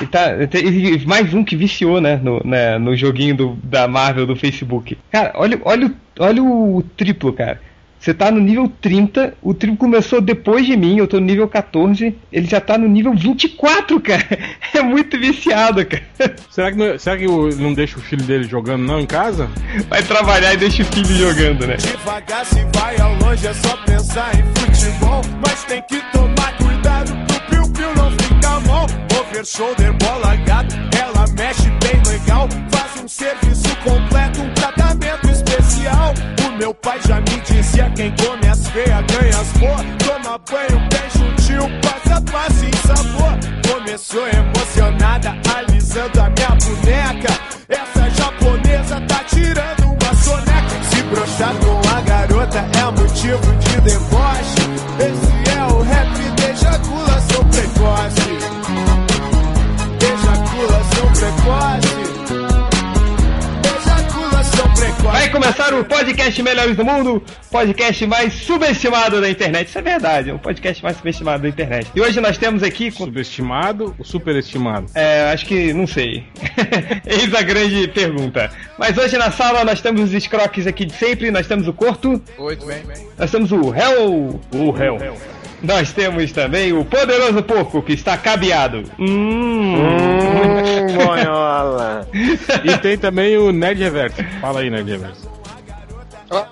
[0.00, 4.26] E tá, e mais um que viciou, né, no, né, no joguinho do, da Marvel
[4.26, 4.98] do Facebook.
[5.10, 7.60] Cara, olha, olha, olha o triplo, cara.
[8.04, 11.48] Você tá no nível 30, o triplo começou depois de mim, eu tô no nível
[11.48, 14.24] 14, ele já tá no nível 24, cara.
[14.74, 16.02] É muito viciado, cara.
[16.50, 19.48] Será que não, será que não deixa o filho dele jogando não em casa?
[19.88, 21.76] Vai trabalhar e deixa o filho jogando, né?
[21.76, 27.23] Devagar se vai ao longe, é só pensar em futebol, mas tem que tomar cuidado
[28.84, 29.20] mal.
[29.20, 36.14] Over shoulder, bola gato, ela mexe bem legal, faz um serviço completo, um tratamento especial.
[36.46, 40.88] O meu pai já me dizia, quem come as feias ganha as boas, toma banho
[40.90, 43.38] bem juntinho, passa passe em sabor.
[43.72, 50.84] Começou emocionada, alisando a minha boneca, essa japonesa tá tirando uma soneca.
[50.90, 54.54] Se brochar com a garota é motivo de deboche,
[55.00, 55.33] esse
[65.04, 69.68] Vai começar o podcast Melhores do Mundo, podcast mais subestimado da internet.
[69.68, 71.90] Isso é verdade, é um podcast mais subestimado da internet.
[71.94, 72.90] E hoje nós temos aqui.
[72.90, 73.04] Com...
[73.04, 74.86] Subestimado ou superestimado?
[74.94, 76.24] É, acho que não sei.
[77.06, 78.50] Eis a grande pergunta.
[78.78, 82.20] Mas hoje na sala nós temos os escroques aqui de sempre, nós temos o Corto.
[82.38, 82.82] Oi, tudo bem?
[83.18, 84.40] Nós temos o Hell.
[84.52, 84.98] O Hell.
[85.64, 88.84] Nós temos também o poderoso porco que está cabeado.
[88.98, 90.14] Hum, hum
[92.64, 94.16] e tem também o Nerd Reverso.
[94.40, 95.34] Fala aí, Nerd Reverso.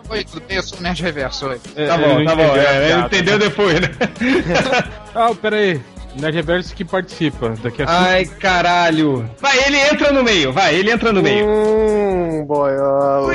[0.08, 0.56] Oi, tudo bem?
[0.56, 1.46] Eu sou o Nerd Reverso.
[1.46, 1.60] Oi.
[1.77, 2.56] É, tá bom, tá bom.
[2.56, 3.44] É, entendeu né?
[3.46, 3.88] depois, né?
[5.14, 5.80] ah, pera aí.
[6.16, 8.41] Nerd Reverso que participa daqui a Ai, cinco...
[8.41, 9.30] caralho.
[9.41, 11.46] Vai, ele entra no meio, vai, ele entra no meio.
[11.46, 13.32] Hum, boiola.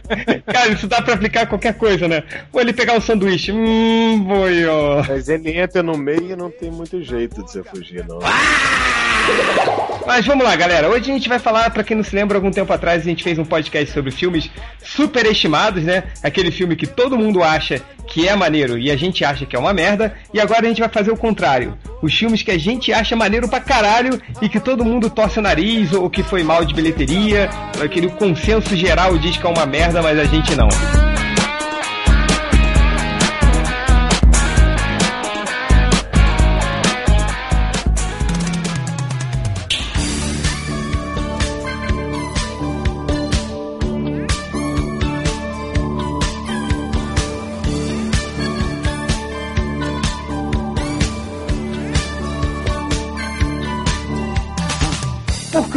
[0.46, 2.22] Cara, isso dá pra aplicar qualquer coisa, né?
[2.52, 3.52] Ou ele pegar o um sanduíche.
[3.52, 5.04] Hum, boiola.
[5.08, 8.18] Mas ele entra no meio e não tem muito jeito de você fugir, não.
[8.22, 9.93] Ah!
[10.06, 10.88] Mas vamos lá, galera.
[10.88, 13.24] Hoje a gente vai falar, para quem não se lembra, algum tempo atrás a gente
[13.24, 14.50] fez um podcast sobre filmes
[14.82, 16.04] superestimados, né?
[16.22, 19.58] Aquele filme que todo mundo acha que é maneiro e a gente acha que é
[19.58, 20.14] uma merda.
[20.32, 21.78] E agora a gente vai fazer o contrário.
[22.02, 25.42] Os filmes que a gente acha maneiro pra caralho e que todo mundo torce o
[25.42, 27.48] nariz ou que foi mal de bilheteria,
[27.82, 30.68] aquele consenso geral diz que é uma merda, mas a gente não.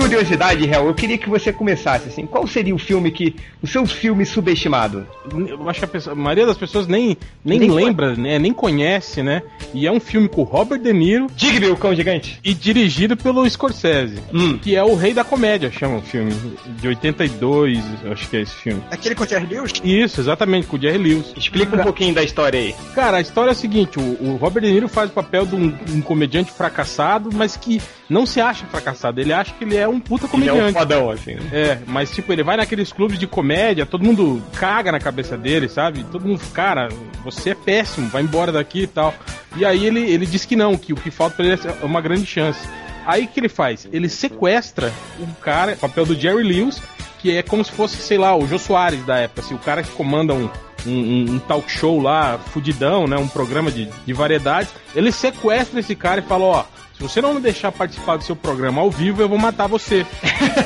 [0.08, 2.26] Curiosidade, Real, eu queria que você começasse assim.
[2.26, 3.36] Qual seria o filme que.
[3.62, 5.06] O seu filme subestimado?
[5.48, 8.40] Eu acho que a, pessoa, a maioria das pessoas nem, nem, nem lembra, né?
[8.40, 9.42] Nem conhece, né?
[9.74, 11.28] E é um filme com Robert De Niro.
[11.36, 12.40] Digby, o cão gigante.
[12.44, 14.20] E dirigido pelo Scorsese.
[14.34, 14.58] Hum.
[14.58, 16.34] Que é o Rei da Comédia, chama o filme.
[16.80, 18.82] De 82, acho que é esse filme.
[18.92, 19.74] Aquele com o Jerry Lewis?
[19.84, 21.34] Isso, exatamente, com o Jerry Lewis.
[21.36, 22.76] Explica um pouquinho da história aí.
[22.94, 25.56] Cara, a história é a seguinte: o, o Robert De Niro faz o papel de
[25.56, 29.20] um, um comediante fracassado, mas que não se acha fracassado.
[29.20, 30.60] Ele acha que ele é um puta comediante.
[30.60, 31.36] Ele é um fodão, assim.
[31.36, 31.50] Né?
[31.52, 35.68] É, mas tipo, ele vai naqueles clubes de comédia, todo mundo caga na cabeça dele,
[35.68, 36.04] sabe?
[36.12, 36.90] Todo mundo, cara,
[37.24, 39.14] você é péssimo, vai embora daqui e tal.
[39.56, 42.02] E aí ele, ele diz que não, que o que falta pra ele é uma
[42.02, 42.68] grande chance.
[43.06, 43.88] Aí o que ele faz?
[43.92, 46.82] Ele sequestra um cara, papel do Jerry Lewis,
[47.20, 49.82] que é como se fosse, sei lá, o Jô Soares da época, assim, o cara
[49.82, 50.50] que comanda um,
[50.86, 53.18] um, um, talk show lá, fudidão, né?
[53.18, 54.72] Um programa de, de variedades.
[54.96, 56.66] Ele sequestra esse cara e fala, ó,
[56.98, 60.04] se você não me deixar participar do seu programa ao vivo, eu vou matar você.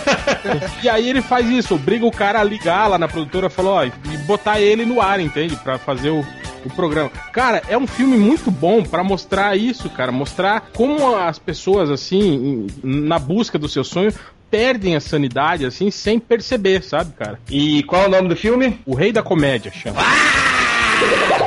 [0.82, 3.84] e aí ele faz isso, obriga o cara a ligar lá na produtora, falou, ó,
[3.84, 3.92] e
[4.26, 5.58] botar ele no ar, entende?
[5.58, 6.26] Para fazer o,
[6.66, 7.10] o programa.
[7.34, 12.66] Cara, é um filme muito bom para mostrar isso, cara, mostrar como as pessoas assim,
[12.82, 14.14] na busca do seu sonho,
[14.50, 17.40] perdem a sanidade assim sem perceber, sabe, cara?
[17.50, 18.80] E qual é o nome do filme?
[18.86, 20.00] O Rei da Comédia, chama.
[20.00, 20.61] Ah!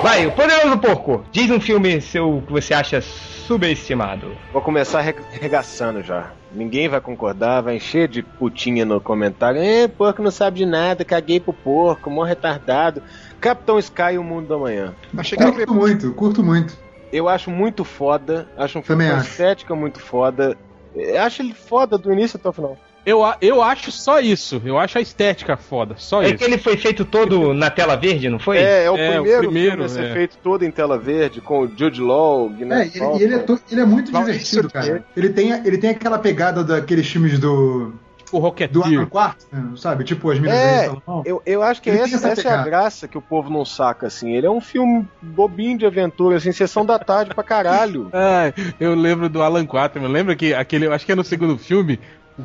[0.03, 1.25] Vai, o Poderoso Porco.
[1.32, 4.37] Diz um filme seu que você acha subestimado?
[4.53, 6.31] Vou começar arregaçando já.
[6.53, 9.60] Ninguém vai concordar, vai encher de putinha no comentário.
[9.60, 13.03] É, porco não sabe de nada, caguei pro porco, mó retardado.
[13.41, 14.95] Capitão Sky, o mundo da manhã.
[15.16, 16.77] Achei que curto muito, curto muito.
[17.12, 20.57] Eu acho muito foda, acho um filme com estética muito foda.
[20.95, 22.78] Eu acho ele foda do início até o final.
[23.06, 24.60] Eu, eu acho só isso.
[24.65, 25.95] Eu acho a estética foda.
[25.98, 26.34] Só é isso.
[26.34, 28.59] É que ele foi feito todo na tela verde, não foi?
[28.59, 30.12] É, é o, é, primeiro, o primeiro filme a ser é.
[30.12, 33.60] feito todo em tela verde, com o Jude Law, Guinness é, ele, ele, é to,
[33.71, 35.04] ele é muito divertido, cara.
[35.16, 37.92] Ele tem, ele tem aquela pegada daqueles filmes do
[38.34, 38.72] Tipo Rocketeer.
[38.72, 40.04] Do Alan Quartz, né, sabe?
[40.04, 40.91] Tipo as minas É,
[41.24, 44.07] Eu, eu acho que essa, essa essa é a graça que o povo não saca,
[44.07, 44.33] assim.
[44.33, 48.10] Ele é um filme bobinho de aventura, assim, sessão da tarde pra caralho.
[48.16, 50.10] Ah, eu lembro do Alan Quaterman.
[50.10, 51.98] Lembra que aquele, acho que é no segundo filme,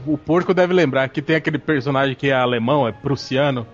[0.06, 3.66] o, porco deve lembrar que tem aquele personagem que é alemão, é prussiano.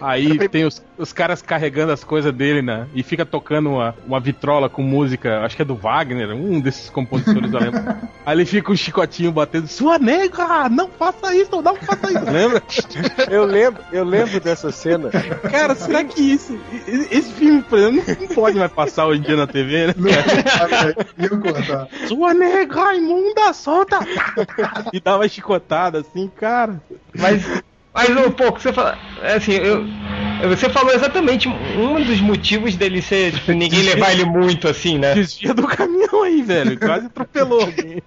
[0.00, 2.86] Aí tem os, os caras carregando as coisas dele, né?
[2.94, 6.90] E fica tocando uma, uma vitrola com música, acho que é do Wagner, um desses
[6.90, 7.84] compositores alemães.
[8.24, 12.30] Aí ele fica um chicotinho batendo, sua nega, não faça isso, não faça isso.
[12.30, 12.62] Lembra?
[13.30, 15.10] Eu lembro, eu lembro dessa cena.
[15.50, 16.58] Cara, será que isso.
[17.10, 19.94] Esse filme, por exemplo, não pode mais passar hoje em dia na TV, né?
[19.96, 21.88] Não, cortar.
[22.06, 23.98] Sua nega imunda, solta!
[24.92, 26.80] E dava chicotada assim, cara.
[27.14, 27.44] Mas,
[27.96, 28.98] mas um pouco, você fala.
[29.22, 29.86] Assim, eu.
[30.50, 35.14] Você falou exatamente um dos motivos dele ser, tipo, ninguém levar ele muito assim, né?
[35.14, 36.78] Desvia do caminhão aí, velho.
[36.78, 38.02] Quase atropelou alguém.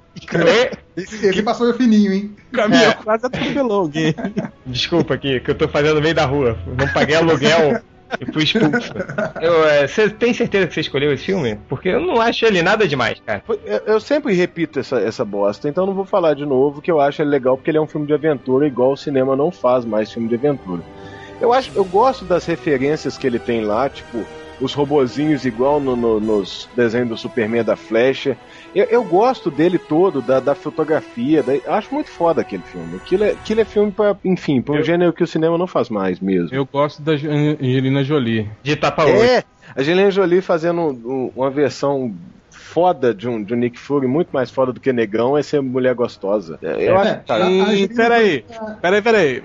[0.96, 2.36] Esse, esse passou fininho, hein?
[2.52, 2.94] O caminhão É.
[2.94, 4.14] quase atropelou alguém.
[4.66, 6.56] Desculpa aqui, que eu tô fazendo no meio da rua.
[6.78, 7.82] Não paguei aluguel
[8.20, 8.92] e fui expulso.
[9.42, 11.58] Eu, é, Você tem certeza que você escolheu esse filme?
[11.68, 13.44] Porque eu não acho ele nada demais, cara.
[13.66, 17.00] Eu, eu sempre repito essa, essa bosta, então não vou falar de novo, que eu
[17.00, 19.86] acho ele legal porque ele é um filme de aventura, igual o cinema não faz
[19.86, 20.82] mais filme de aventura.
[21.40, 24.26] Eu acho, eu gosto das referências que ele tem lá, tipo,
[24.60, 28.36] os robozinhos igual no- no- nos desenhos do Superman da Flecha.
[28.76, 32.98] Eu, eu gosto dele todo, da, da fotografia, da- eu acho muito foda aquele filme.
[32.98, 35.68] Aquilo é, aquilo é filme pra, enfim, pra um Eu- gênero que o cinema não
[35.68, 36.56] faz mais mesmo.
[36.56, 38.48] Eu gosto da An- Angelina Jolie.
[38.64, 39.22] De tapa olho.
[39.24, 39.44] É,
[39.76, 42.14] a Angelina Jolie fazendo um- uma versão
[42.52, 45.60] foda de um, de um Nick Fury, muito mais foda do que Negão, é ser
[45.62, 46.60] mulher gostosa.
[46.62, 47.38] É, Eu acho É, que tá.
[47.48, 48.46] Hum, peraí,
[48.82, 49.44] peraí, peraí.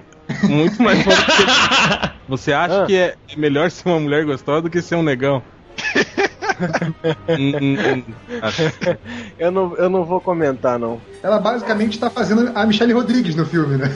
[0.48, 2.14] Muito mais foda do que...
[2.28, 2.86] Você acha Ah.
[2.86, 5.42] que é melhor ser uma mulher gostosa do que ser um negão?
[9.38, 11.00] Eu não, eu não vou comentar, não.
[11.22, 13.86] Ela basicamente tá fazendo a Michelle Rodrigues no filme, né?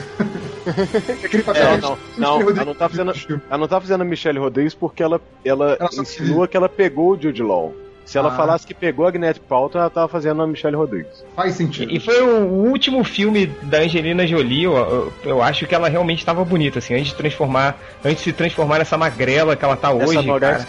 [1.23, 3.13] Aquele papel É, não, não, ela não tá fazendo-.
[3.49, 6.69] Ela não tá fazendo a Michelle Rodrigues porque ela, ela, Ela só insinua que ela
[6.69, 7.73] pegou o Jude Law.
[8.09, 8.35] Se ela Ah.
[8.35, 11.23] falasse que pegou a Gwyneth Paltrow, ela tava fazendo a Michelle Rodrigues.
[11.35, 11.91] Faz sentido.
[11.93, 16.17] E foi o último filme da Angelina Jolie, eu, eu, eu acho que ela realmente
[16.17, 19.89] estava bonita, assim, antes de transformar, antes de se transformar nessa magrela que ela tá
[19.89, 20.65] Essa hoje, cara.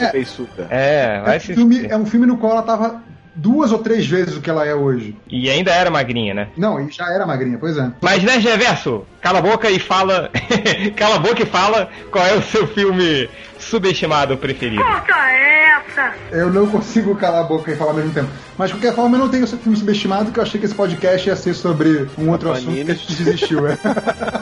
[0.69, 1.53] É, vai É, se...
[1.53, 3.03] um filme, é um filme no qual ela tava
[3.35, 5.17] duas ou três vezes o que ela é hoje.
[5.27, 6.49] E ainda era magrinha, né?
[6.59, 7.91] Não, e já era magrinha, pois é.
[8.03, 9.07] Mas, né, Reverso?
[9.23, 10.31] Cala a boca e fala.
[10.95, 13.31] cala a boca e fala qual é o seu filme
[13.61, 14.83] subestimado preferido.
[16.31, 18.29] Eu não consigo calar a boca e falar ao mesmo tempo.
[18.57, 20.75] Mas de qualquer forma, eu não tenho esse filme subestimado, que eu achei que esse
[20.75, 23.67] podcast ia ser sobre um outro assunto que a gente desistiu.
[23.67, 23.77] é.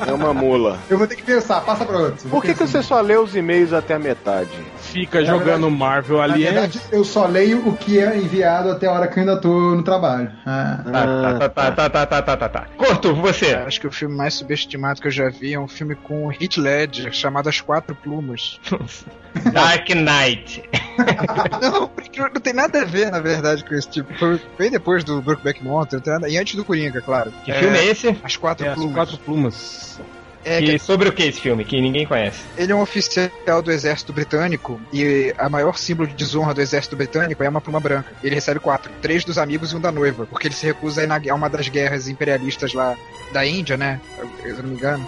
[0.09, 0.79] É uma mula.
[0.91, 2.29] Eu vou ter que pensar, passa pra outro.
[2.29, 4.50] Por que, que você só lê os e-mails até a metade?
[4.79, 6.47] Fica Na jogando verdade- Marvel Na ali.
[6.47, 9.37] é- verdade, eu só leio o que é enviado até a hora que eu ainda
[9.41, 10.31] tô no trabalho.
[10.44, 10.81] Ah.
[10.85, 12.67] Tá, tá, tá, tá, tá, tá, tá, tá, tá.
[12.76, 13.55] Corto, você.
[13.55, 16.56] Acho que o filme mais subestimado que eu já vi é um filme com Heath
[16.59, 18.59] Ledger, chamado As Quatro Plumas.
[19.52, 20.62] Dark Knight.
[21.62, 24.12] não, porque não tem nada a ver, na verdade, com esse tipo.
[24.19, 26.28] Foi bem depois do Brokeback Mountain, nada...
[26.28, 27.32] e antes do Coringa, claro.
[27.44, 28.16] Que filme é esse?
[28.22, 28.94] As Quatro É, as Plumas.
[28.94, 30.00] quatro plumas.
[30.44, 31.64] É, que sobre o que esse filme?
[31.64, 32.40] Que ninguém conhece.
[32.56, 36.96] ele é um oficial do exército britânico e a maior símbolo de desonra do exército
[36.96, 38.12] britânico é uma pluma branca.
[38.22, 41.05] Ele recebe quatro, três dos amigos e um da noiva, porque ele se recusa a
[41.05, 42.96] ir na, a uma das guerras imperialistas lá
[43.32, 44.00] da Índia, né?
[44.19, 45.06] Eu, eu não me engano.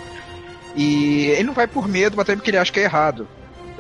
[0.77, 3.27] E ele não vai por medo, mas também porque ele acha que é errado.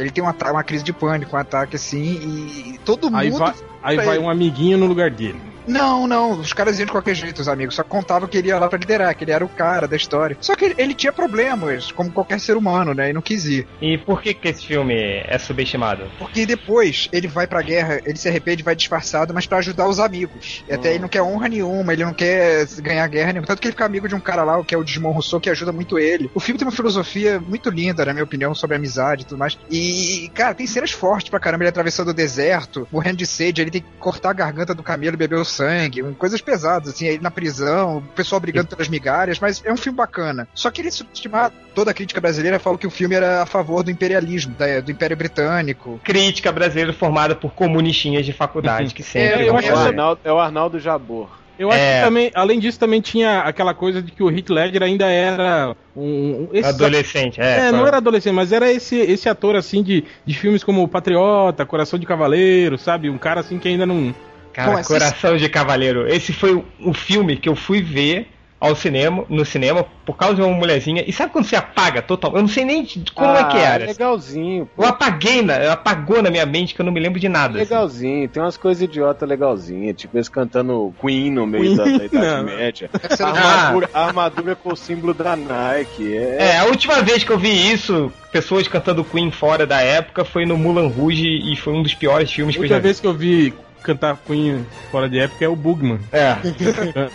[0.01, 3.55] Ele tem uma, uma crise de pânico, um ataque assim, e todo Aí mundo vai,
[3.83, 5.50] aí vai um amiguinho no lugar dele.
[5.67, 7.75] Não, não, os caras iam de qualquer jeito, os amigos.
[7.75, 10.37] Só contavam que ele ia lá pra liderar, que ele era o cara da história.
[10.41, 13.11] Só que ele, tinha problemas, como qualquer ser humano, né?
[13.11, 13.67] E não quis ir.
[13.81, 16.11] E por que que esse filme é subestimado?
[16.19, 20.01] Porque depois ele vai pra guerra, ele se arrepende, vai disfarçado, mas pra ajudar os
[20.01, 20.65] amigos.
[20.69, 23.47] E até ele não quer honra nenhuma, ele não quer ganhar guerra nenhuma.
[23.47, 25.51] Tanto que ele fica amigo de um cara lá, que é o Desmond Rousseau, que
[25.51, 26.31] ajuda muito ele.
[26.35, 29.59] O filme tem uma filosofia muito linda, na minha opinião, sobre amizade e tudo mais.
[29.71, 31.65] E, cara, tem cenas fortes pra caramba.
[31.65, 35.15] Ele atravessando o deserto, morrendo de sede, ele tem que cortar a garganta do camelo
[35.15, 36.03] e beber o sangue.
[36.19, 39.97] Coisas pesadas, assim, ele na prisão, o pessoal brigando pelas migalhas, mas é um filme
[39.97, 40.49] bacana.
[40.55, 43.83] Só que ele subestimar toda a crítica brasileira fala que o filme era a favor
[43.83, 46.01] do imperialismo, da- do Império Britânico.
[46.05, 49.45] Crítica brasileira formada por comunistinhas de faculdade, que sempre.
[49.45, 49.77] É, eu acho É o.
[49.79, 51.29] Arnaldo, é o Arnaldo Jabor.
[51.59, 51.99] Eu acho É.
[51.99, 55.77] que também, além disso, também tinha aquela coisa de que o Heath Ledger ainda era
[55.95, 56.03] um.
[56.03, 57.67] um- esse- Adolescente, é.
[57.69, 61.67] É, não era adolescente, mas era esse, esse ator assim de, de filmes como Patriota,
[61.67, 63.11] Coração de Cavaleiro, sabe?
[63.11, 64.15] Um cara assim que ainda não.
[64.53, 66.09] Cara, esse- Coração de Cavaleiro.
[66.09, 68.29] Esse foi o, filme que eu fui ver
[68.61, 71.03] ao cinema, no cinema, por causa de uma mulherzinha.
[71.07, 72.35] E sabe quando você apaga total?
[72.37, 73.87] Eu não sei nem como ah, é que ah, era.
[73.87, 74.69] Legalzinho.
[74.77, 74.83] Pô.
[74.83, 77.55] Eu apaguei, na, apagou na minha mente que eu não me lembro de nada.
[77.55, 77.59] Assim.
[77.61, 78.29] Legalzinho, assim.
[78.29, 81.77] tem umas coisas idiota legalzinhas, tipo eles cantando Queen no meio Queen?
[81.77, 82.91] da, da Idade Média.
[82.93, 86.15] A armadura, a armadura com o símbolo da Nike.
[86.15, 86.37] É...
[86.39, 90.45] é, a última vez que eu vi isso, pessoas cantando Queen fora da época, foi
[90.45, 92.75] no Mulan Rouge e foi um dos piores filmes que eu já vi.
[92.75, 96.01] A última vez que eu vi cantar Queen fora de época é o Bugman.
[96.13, 96.37] É.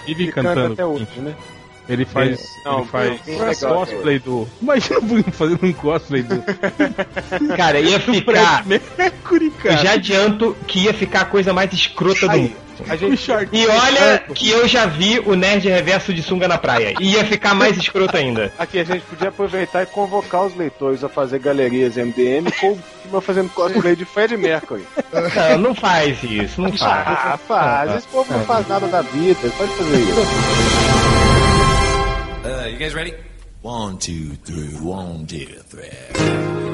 [0.05, 0.73] Vive cantando.
[0.73, 1.35] Até hoje, né?
[1.87, 2.39] Ele faz.
[2.39, 4.47] É, não, ele faz, faz cosplay do.
[4.61, 6.43] Imagina o Bugman fazendo um cosplay do.
[7.55, 8.65] Cara, ia ficar.
[8.65, 9.75] Mercury, cara.
[9.75, 12.64] Eu já adianto que ia ficar a coisa mais escrota do mundo.
[12.97, 13.31] Gente...
[13.51, 16.93] E olha que eu já vi o Nerd Reverso de sunga na praia.
[16.99, 18.51] E ia ficar mais escroto ainda.
[18.57, 22.77] Aqui a gente podia aproveitar e convocar os leitores a fazer galerias MDM com
[23.11, 24.85] o fazendo cosplay de Fred Mercury.
[25.51, 27.07] Não, não faz isso, não faz.
[27.07, 27.95] Ah, faz.
[27.95, 30.21] Esse povo não faz nada da vida, pode fazer isso.
[32.45, 33.15] Uh, you guys ready?
[33.63, 36.64] One, two, three, one, two, three.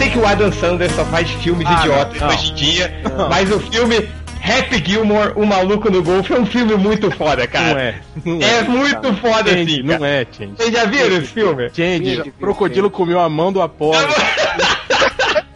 [0.00, 3.28] Sei que o Adam Sandler só faz filmes ah, idiotas hoje em dia, não.
[3.28, 4.08] mas o filme
[4.42, 7.74] Happy Gilmore, O Maluco no Golfe, é um filme muito foda, cara.
[7.74, 7.94] Não é.
[8.24, 9.14] Não é, é muito cara.
[9.16, 9.86] foda, Change, assim.
[9.86, 9.98] Cara.
[9.98, 10.52] Não é, Change.
[10.56, 11.70] Vocês já viram esse filme?
[11.74, 13.98] Change, o crocodilo comeu a mão do Apolo.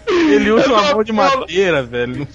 [0.07, 2.29] Ele usa uma mão de madeira, velho.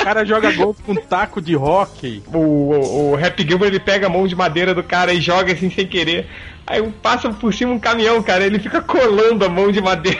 [0.00, 2.22] O cara joga golfe com um taco de hockey.
[2.32, 5.52] O, o, o Happy Gilmore ele pega a mão de madeira do cara e joga
[5.52, 6.26] assim sem querer.
[6.66, 8.44] Aí passa por cima um caminhão, cara.
[8.44, 10.18] Ele fica colando a mão de madeira.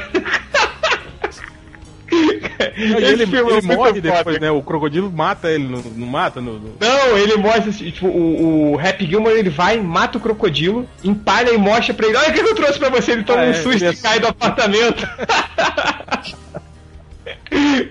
[2.77, 3.27] Ele, ele
[3.77, 4.51] morre depois, né?
[4.51, 6.41] O crocodilo mata ele, não, não mata?
[6.41, 6.75] No, no...
[6.81, 11.51] Não, ele mostra, assim, tipo, o, o Happy Gilmore ele vai, mata o crocodilo, empalha
[11.51, 13.13] e mostra pra ele: Olha o que eu trouxe pra você.
[13.13, 15.07] Ele toma ah, um é, susto e cai do apartamento.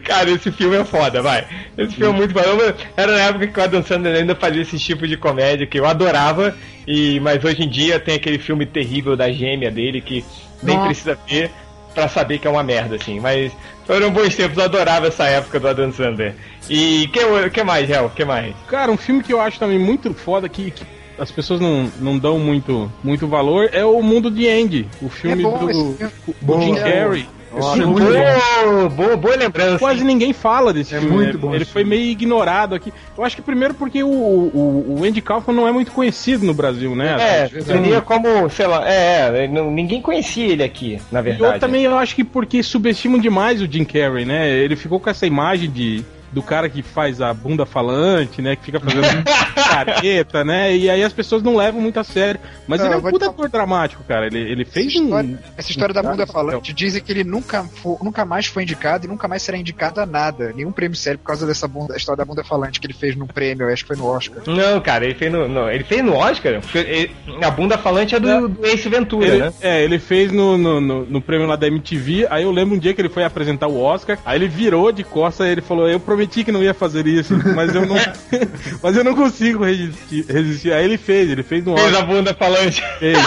[0.03, 1.45] Cara, esse filme é foda, vai.
[1.77, 2.75] Esse filme é muito foda.
[2.95, 5.85] Era na época que o Adam Sandler ainda fazia esse tipo de comédia que eu
[5.85, 6.55] adorava,
[6.87, 10.23] e mas hoje em dia tem aquele filme terrível da gêmea dele que
[10.61, 10.87] nem Nossa.
[10.87, 11.51] precisa ver
[11.93, 13.19] para saber que é uma merda, assim.
[13.19, 13.51] Mas
[13.85, 16.35] foram bons tempos, eu adorava essa época do Adam Sandler.
[16.69, 18.11] E que, que mais, Hel?
[18.13, 18.55] que mais?
[18.67, 20.83] Cara, um filme que eu acho também muito foda, que, que
[21.17, 25.43] as pessoas não, não dão muito, muito valor, é o Mundo de Andy, o filme
[25.43, 25.97] é do,
[26.41, 27.27] do Jim Carrey.
[27.55, 29.79] Nossa, é muito boa, boa, boa lembrança.
[29.79, 31.15] Quase ninguém fala desse é filme.
[31.15, 31.39] Muito né?
[31.39, 32.93] bom, Ele foi meio ignorado aqui.
[33.17, 36.53] Eu acho que primeiro porque o, o, o Andy Kaufman não é muito conhecido no
[36.53, 37.15] Brasil, né?
[37.19, 41.53] É, seria como, sei lá, é, é ninguém conhecia ele aqui, na verdade.
[41.53, 44.49] E eu também eu acho que porque subestimam demais o Jim Carrey, né?
[44.49, 48.55] Ele ficou com essa imagem de do cara que faz a bunda falante, né?
[48.55, 49.23] Que fica fazendo
[49.55, 50.75] careta, né?
[50.75, 52.39] E aí as pessoas não levam muito a sério.
[52.67, 54.27] Mas não, ele é um puta ator dramático, cara.
[54.27, 55.37] Ele, ele fez essa história, um.
[55.57, 59.05] Essa história um da bunda falante dizem que ele nunca, for, nunca mais foi indicado
[59.05, 60.51] e nunca mais será indicado a nada.
[60.53, 63.27] Nenhum prêmio sério por causa dessa bunda, história da bunda falante que ele fez no
[63.27, 64.43] prêmio, acho que foi no Oscar.
[64.47, 65.47] Não, cara, ele fez no.
[65.47, 66.61] no ele fez no Oscar.
[66.73, 69.53] Ele, a bunda falante é do, do Ace Ventura, ele, né?
[69.61, 72.27] É, ele fez no, no, no, no, prêmio lá da MTV.
[72.29, 74.17] Aí eu lembro um dia que ele foi apresentar o Oscar.
[74.25, 77.35] Aí ele virou de costas e ele falou: Eu prometi que não ia fazer isso,
[77.53, 77.95] mas eu não.
[78.81, 80.71] mas eu não consigo resistir, resistir.
[80.71, 82.81] Aí ele fez, ele fez no Fez a bunda falante.
[82.99, 83.17] Fez.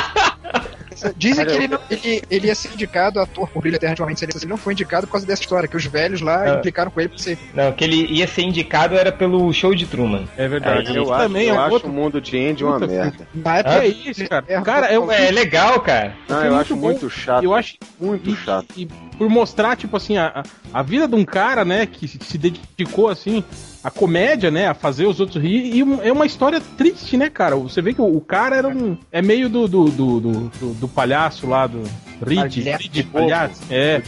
[1.17, 4.09] Dizem que ele, não, ele, ele ia ser indicado ator por Brilho Eterno de uma
[4.09, 6.59] Mente Ele não foi indicado por causa dessa história, que os velhos lá não.
[6.59, 7.39] implicaram com ele por ser.
[7.55, 10.25] Não, que ele ia ser indicado era pelo show de Truman.
[10.37, 10.97] É verdade.
[10.97, 11.89] eu, acho, também eu é acho outro...
[11.89, 13.29] o mundo de Andy uma merda.
[13.33, 14.45] Na época ah, é isso, cara.
[14.49, 16.17] É, cara, é, é legal, cara.
[16.29, 17.45] Não, eu acho muito chato.
[17.45, 18.67] Eu acho muito chato.
[18.77, 18.89] E, e
[19.19, 23.45] por mostrar, tipo assim, a, a vida de um cara, né, que se dedicou assim
[23.83, 24.69] a comédia, né?
[24.69, 25.75] A fazer os outros rir.
[25.75, 27.57] E é uma história triste, né, cara?
[27.57, 28.97] Você vê que o, cara era um.
[29.11, 31.83] É meio do, do, do, do, do palhaço lá, do.
[32.21, 33.63] Reed, Reed palhaço.
[33.71, 34.03] É.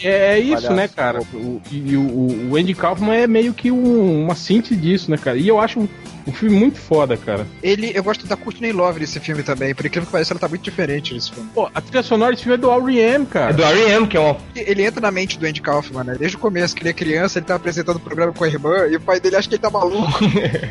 [0.00, 1.20] É, é isso, palhaço, né, cara?
[1.34, 5.36] O, e o, o Andy Kaufman é meio que um, uma síntese disso, né, cara?
[5.36, 5.88] E eu acho
[6.28, 7.46] um filme muito foda, cara.
[7.62, 9.74] Ele, eu gosto da Courtney Love desse filme também.
[9.74, 11.48] Por incrível que pareça, ela tá muito diferente nesse filme.
[11.54, 13.50] Pô, a trilha sonora desse filme é do R.E.M., cara.
[13.50, 14.36] É do R.E.M., que é um...
[14.54, 16.16] Ele entra na mente do Andy Kaufman, né?
[16.18, 18.86] Desde o começo, que ele é criança, ele tá apresentando o programa com a irmã
[18.88, 20.24] e o pai dele acha que ele tá maluco.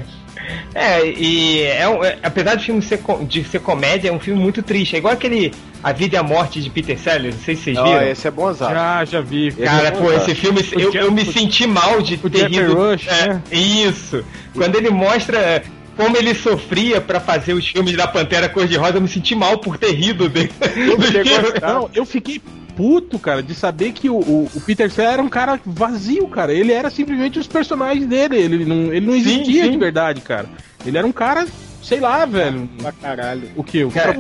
[0.74, 4.62] é, e é, é, apesar do filme ser, de ser comédia, é um filme muito
[4.62, 4.96] triste.
[4.96, 5.54] É igual aquele
[5.84, 8.00] A Vida e a Morte de Peter Sellers, não sei se vocês viram.
[8.00, 8.74] Ah, esse é bom azar.
[8.74, 9.52] Já, já vi.
[9.52, 12.74] Cara, é pô, esse filme, eu, eu me senti mal de ter rido.
[12.74, 13.42] Rush, é, né?
[13.52, 14.24] Isso.
[14.54, 15.64] Quando ele mostra
[15.98, 19.78] como ele sofria para fazer os filmes da Pantera Cor-de-Rosa, eu me senti mal por
[19.78, 20.52] ter rido dele.
[21.62, 22.40] Não, eu fiquei
[22.76, 26.54] puto, cara, de saber que o, o, o Peter Sellers era um cara vazio, cara.
[26.54, 28.38] Ele era simplesmente os personagens dele.
[28.38, 29.72] Ele não, ele não existia sim, sim.
[29.72, 30.48] de verdade, cara.
[30.86, 31.48] Ele era um cara
[31.88, 32.68] Sei lá, velho.
[32.82, 33.50] Pra caralho.
[33.56, 33.82] O que?
[33.86, 34.14] O Cara,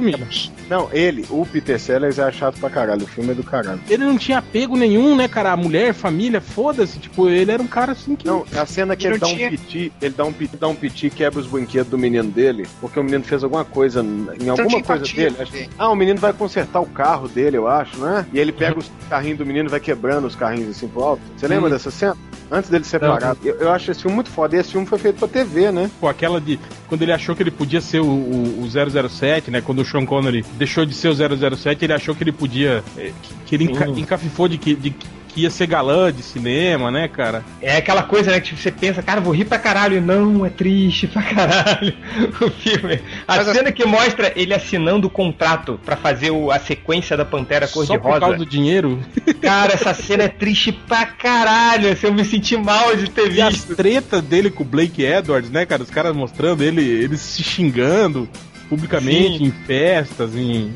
[0.70, 3.04] Não, ele, o Peter Sellers é chato pra caralho.
[3.04, 3.82] O filme é do caralho.
[3.90, 5.52] Ele não tinha apego nenhum, né, cara?
[5.52, 6.98] A mulher, família, foda-se.
[6.98, 8.26] Tipo, ele era um cara assim que.
[8.26, 9.48] Não, a cena que ele, ele dá tinha...
[9.48, 12.66] um piti, ele dá um piti, dá um piti quebra os brinquedos do menino dele,
[12.80, 15.36] porque o menino fez alguma coisa em alguma coisa dele.
[15.38, 15.70] Acho...
[15.78, 18.26] Ah, o menino vai consertar o carro dele, eu acho, né?
[18.32, 21.22] E ele pega os carrinhos do menino e vai quebrando os carrinhos assim pro alto.
[21.36, 21.74] Você lembra hum.
[21.74, 22.16] dessa cena?
[22.50, 23.36] Antes dele separar.
[23.44, 24.56] Eu, eu acho esse filme muito foda.
[24.56, 25.90] E esse filme foi feito pra TV, né?
[26.00, 26.60] Pô, aquela de.
[26.88, 29.62] Quando ele achou que ele podia ser o, o, o 007, né?
[29.62, 32.84] Quando o Sean Connery deixou de ser o 007, ele achou que ele podia.
[32.98, 33.12] Eh,
[33.46, 34.96] que ele enca, encafifou de que, de
[35.38, 37.46] que ia ser galã de cinema, né, cara?
[37.62, 40.02] É aquela coisa, né, que você pensa, cara, vou rir pra caralho.
[40.02, 41.94] Não, é triste pra caralho
[42.42, 43.00] o filme.
[43.28, 43.72] A Mas cena a...
[43.72, 48.02] que mostra ele assinando o contrato para fazer o, a sequência da Pantera Cor-de-Rosa.
[48.02, 49.00] Só por causa do dinheiro?
[49.40, 51.92] Cara, essa cena é triste pra caralho.
[51.92, 53.38] Assim, eu me senti mal de ter visto.
[53.38, 55.84] E as treta dele com o Blake Edwards, né, cara?
[55.84, 58.28] Os caras mostrando ele, ele se xingando
[58.68, 59.46] publicamente Sim.
[59.46, 60.74] em festas, em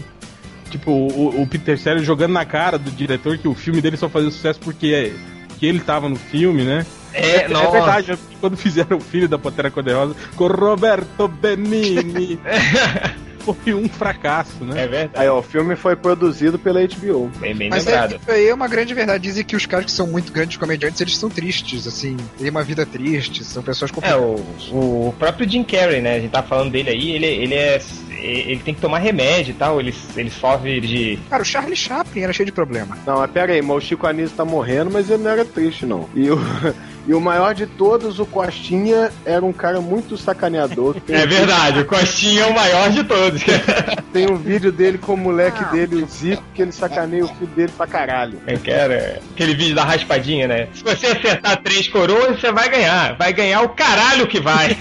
[0.72, 4.10] tipo, o, o Peter Sellers jogando na cara do diretor que o filme dele só
[4.10, 5.14] fazia sucesso porque,
[5.60, 6.86] que ele tava no filme, né?
[7.14, 12.40] É, é, é verdade, quando fizeram o filho da Pantera Cor-de-Rosa com Roberto Benini.
[13.42, 14.84] foi um fracasso, né?
[14.84, 15.12] É verdade.
[15.16, 17.30] Aí, ó, o filme foi produzido pela HBO.
[17.40, 18.20] Bem, bem Mas lembrado.
[18.26, 19.24] Mas é, é uma grande verdade.
[19.24, 22.16] Dizem que os caras que são muito grandes comediantes, eles são tristes, assim.
[22.38, 24.24] Têm uma vida triste, são pessoas complicadas.
[24.24, 26.16] É, o, o próprio Jim Carrey, né?
[26.16, 27.82] A gente tá falando dele aí, ele, ele é
[28.20, 31.20] ele tem que tomar remédio e tal, ele, ele sofre de.
[31.30, 32.98] Cara, o Charlie Chaplin era cheio de problema.
[33.06, 35.86] Não, mas pera aí, mas o Chico Anísio tá morrendo, mas ele não era triste,
[35.86, 36.08] não.
[36.14, 36.40] E o,
[37.08, 40.98] e o maior de todos, o Costinha, era um cara muito sacaneador.
[41.08, 43.42] é verdade, o Costinha é o maior de todos.
[44.14, 45.72] tem um vídeo dele com o moleque ah.
[45.72, 48.40] dele, o Zico, que ele sacaneia o filho dele pra caralho.
[48.46, 50.68] É que era aquele vídeo da raspadinha, né?
[50.74, 53.16] Se você acertar três coroas, você vai ganhar.
[53.16, 54.78] Vai ganhar o caralho que vai.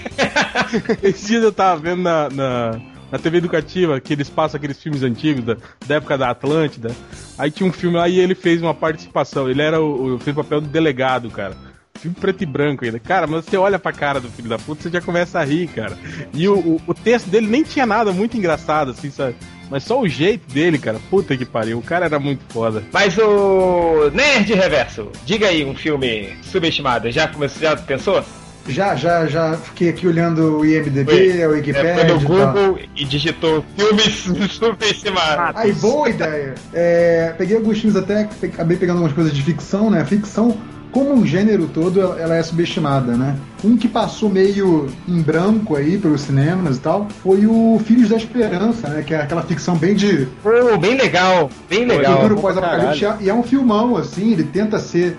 [1.02, 2.80] Esse dia eu tava vendo na, na
[3.11, 6.95] na TV educativa, que eles passam aqueles filmes antigos da, da época da Atlântida.
[7.38, 9.49] Aí tinha um filme lá e ele fez uma participação.
[9.49, 11.57] Ele era o, fez o papel do delegado, cara.
[11.95, 12.99] Filme preto e branco ainda.
[12.99, 15.69] Cara, mas você olha pra cara do filho da puta, você já começa a rir,
[15.69, 15.99] cara.
[16.33, 19.35] E o, o, o texto dele nem tinha nada muito engraçado, assim, sabe?
[19.71, 22.83] Mas só o jeito dele, cara, puta que pariu, o cara era muito foda.
[22.93, 28.25] Mas o Nerd Reverso, diga aí um filme subestimado, já começou, já pensou?
[28.71, 31.43] Já, já, já fiquei aqui olhando o IMDB, Foi.
[31.43, 31.91] a Wikipedia.
[31.91, 35.61] É, foi no Google e, e digitou filmes superestimados.
[35.61, 36.54] Aí, boa ideia.
[36.73, 40.04] É, peguei alguns filmes até, acabei pegando algumas coisas de ficção, né?
[40.04, 40.56] Ficção,
[40.93, 43.37] como um gênero todo, ela é subestimada, né?
[43.65, 48.17] Um que passou meio em branco aí pelos cinemas e tal foi o Filhos da
[48.17, 49.02] Esperança, né?
[49.02, 50.26] Que é aquela ficção bem de.
[50.45, 52.17] Oh, bem legal, bem legal.
[52.17, 53.04] Futuro pós-apocalipse.
[53.21, 55.17] E é um filmão, assim, ele tenta ser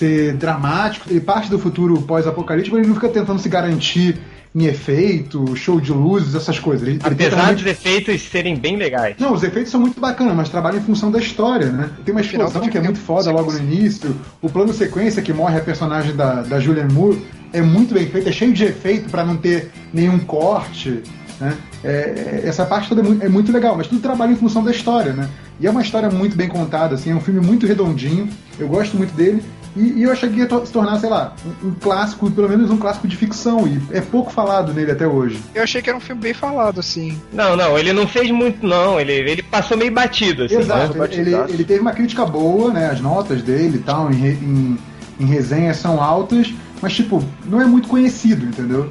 [0.00, 4.18] ser dramático, ele parte do futuro pós-apocalíptico, ele não fica tentando se garantir
[4.52, 6.88] em efeito, show de luzes, essas coisas.
[6.88, 9.14] Ele, Apesar dos efeitos serem bem legais.
[9.18, 11.90] Não, os efeitos são muito bacanas, mas trabalham em função da história, né?
[12.04, 14.16] Tem uma explosão que é muito foda logo no início.
[14.42, 18.28] O plano sequência que morre a personagem da, da Julianne Moore é muito bem feito,
[18.28, 21.00] é cheio de efeito para não ter nenhum corte.
[21.38, 21.56] Né?
[21.84, 24.64] É, é, essa parte toda é muito, é muito, legal, mas tudo trabalha em função
[24.64, 25.28] da história, né?
[25.60, 28.96] E é uma história muito bem contada, assim, é um filme muito redondinho, eu gosto
[28.96, 29.42] muito dele.
[29.76, 32.70] E, e, eu achei que ia se tornar, sei lá, um, um, clássico, pelo menos
[32.70, 33.66] um clássico de ficção.
[33.66, 35.40] E é pouco falado nele até hoje.
[35.54, 37.20] Eu achei que era um filme bem falado, assim.
[37.32, 38.98] Não, não, ele não fez muito, não.
[39.00, 40.58] Ele, ele passou meio batido, assim.
[40.58, 41.08] Exato, né?
[41.12, 42.90] ele, ele, ele, teve uma crítica boa, né?
[42.90, 44.78] As notas dele e tal, em, em,
[45.20, 46.52] em resenhas são altas,
[46.82, 48.90] mas, tipo, não é muito conhecido, entendeu?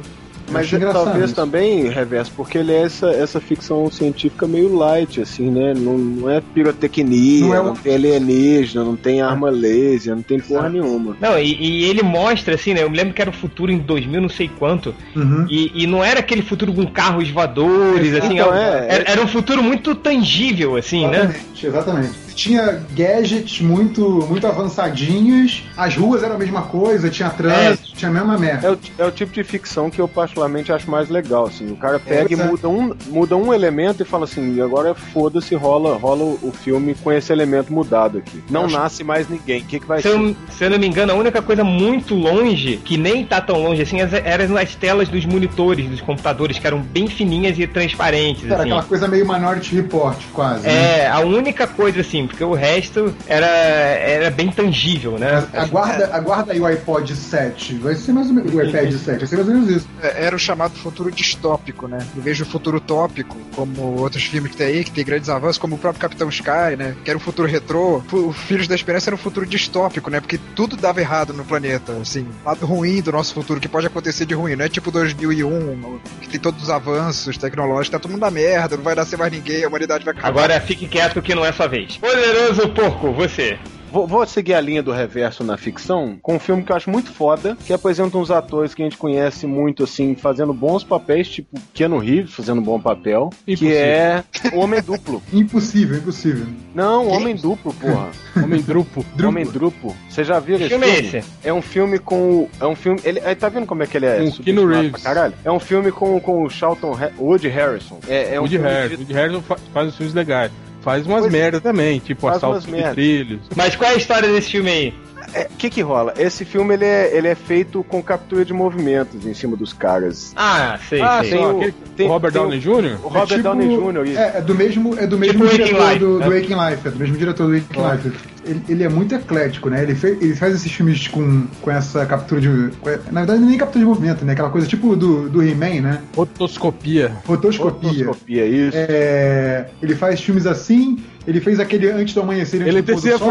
[0.52, 5.50] Mas é, talvez também, Reverso, porque ele é essa, essa ficção científica meio light, assim,
[5.50, 5.74] né?
[5.76, 10.40] Não, não é pirotecnia, não, é não tem alienígena, não tem arma laser, não tem
[10.40, 11.16] porra nenhuma.
[11.20, 12.84] Não, e, e, ele mostra, assim, né?
[12.84, 15.46] Eu me lembro que era o futuro em 2000, não sei quanto, uhum.
[15.50, 19.28] e, e não era aquele futuro com carros voadores, assim, então, é, era, era, um
[19.28, 21.70] futuro muito tangível, assim, exatamente, né?
[21.70, 27.98] Exatamente tinha gadgets muito, muito avançadinhos, as ruas eram a mesma coisa, tinha trânsito, é,
[27.98, 28.68] tinha a mesma merda.
[28.68, 31.70] É o, é o, tipo de ficção que eu particularmente acho mais legal, assim.
[31.70, 35.54] O cara pega é, e muda um, muda um elemento e fala assim, agora foda-se,
[35.54, 38.42] rola, rola o filme com esse elemento mudado aqui.
[38.50, 38.74] Não acho...
[38.78, 39.62] nasce mais ninguém.
[39.62, 40.16] O que, que vai se ser?
[40.16, 43.62] Eu, se eu não me engano, a única coisa muito longe, que nem tá tão
[43.62, 48.46] longe assim, eram as telas dos monitores, dos computadores, que eram bem fininhas e transparentes.
[48.46, 48.64] Era assim.
[48.64, 50.66] aquela coisa meio Minority Report, quase.
[50.66, 51.08] É, né?
[51.08, 55.46] a única coisa assim, porque o resto era, era bem tangível, né?
[55.54, 57.76] Aguarda, aguarda aí o iPod 7.
[57.76, 58.54] O Vai ser mais ou menos.
[58.54, 59.88] O iPad 7, vai ser mais ou menos isso.
[60.02, 62.00] É, Era o chamado futuro distópico, né?
[62.16, 65.58] Em vez do futuro utópico, como outros filmes que tem aí, que tem grandes avanços,
[65.58, 66.96] como o próprio Capitão Sky, né?
[67.04, 68.04] Que era um futuro retrô.
[68.12, 70.20] O Filhos da Esperança era um futuro distópico, né?
[70.20, 72.28] Porque tudo dava errado no planeta, assim.
[72.46, 74.56] Lado ruim do nosso futuro, que pode acontecer de ruim.
[74.56, 78.78] Não é tipo 2001, que tem todos os avanços tecnológicos, tá todo mundo na merda,
[78.78, 80.30] não vai nascer mais ninguém, a humanidade vai acabar.
[80.30, 81.98] Agora fique quieto que não é sua vez.
[82.20, 83.58] Poderoso porco, você.
[83.92, 86.92] Vou, vou seguir a linha do reverso na ficção com um filme que eu acho
[86.92, 91.28] muito foda, que apresenta uns atores que a gente conhece muito, assim, fazendo bons papéis,
[91.28, 93.78] tipo Keanu Reeves fazendo um bom papel, que Impossível.
[93.78, 95.24] é Homem Duplo.
[95.34, 96.46] Impossível, impossível.
[96.76, 98.10] Não, Homem Duplo, porra.
[98.44, 99.04] Homem drupo.
[99.26, 99.96] Homem Duplo.
[100.08, 101.08] Você já viu Que esse filme é filme?
[101.18, 101.28] esse?
[101.44, 102.48] É um filme com.
[102.60, 103.00] É um filme.
[103.04, 104.20] Ele, aí tá vendo como é que ele é?
[104.24, 104.92] Com Keanu Reeves.
[104.92, 105.34] pra Caralho?
[105.44, 107.98] É um filme com, com o Charlton Ha- Woody Harrison.
[108.08, 108.90] É, é um Woody filme Harrison.
[108.98, 110.52] de- Woody Harrison fa- faz os filmes legais.
[110.82, 111.38] Faz umas Pois é.
[111.38, 112.94] merda também, tipo Faz assalto de merda.
[112.94, 113.42] trilhos.
[113.56, 114.94] Mas qual é a história desse filme aí?
[115.34, 116.14] É, O que que rola?
[116.18, 120.34] Esse filme ele é, ele é feito com captura de movimentos em cima dos caras.
[120.36, 121.32] Ah, sei, Ah, sei.
[121.32, 122.98] tem o- tem- o Robert tem Downey Jr.?
[123.04, 124.06] O Robert É tipo- Downey Jr.
[124.08, 124.20] isso.
[124.20, 126.26] É, é do mesmo, é do mesmo Tipo diretor Life, do, né?
[126.26, 128.30] do Waking Life, é do mesmo diretor do Waking Life.
[128.46, 129.84] Ele, ele é muito eclético, né?
[129.84, 132.48] Ele, fe- ele faz esses filmes com, com essa captura de.
[132.80, 134.32] com- na verdade, nem captura de movimento, né?
[134.34, 136.02] Aquela coisa tipo do, do He-Man, né?
[136.16, 137.12] Rotoscopia.
[137.28, 137.90] Rotoscopia.
[138.06, 138.78] Rotoscopia, isso.
[138.78, 142.96] É, ele faz filmes assim, ele fez aquele Antes do Amanhecer, Antes Ele do Pôr
[142.96, 143.28] do Sol,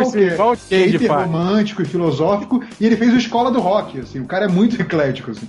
[0.69, 4.21] que é, que é romântico e filosófico, e ele fez o Escola do Rock, assim,
[4.21, 5.47] o cara é muito eclético, assim.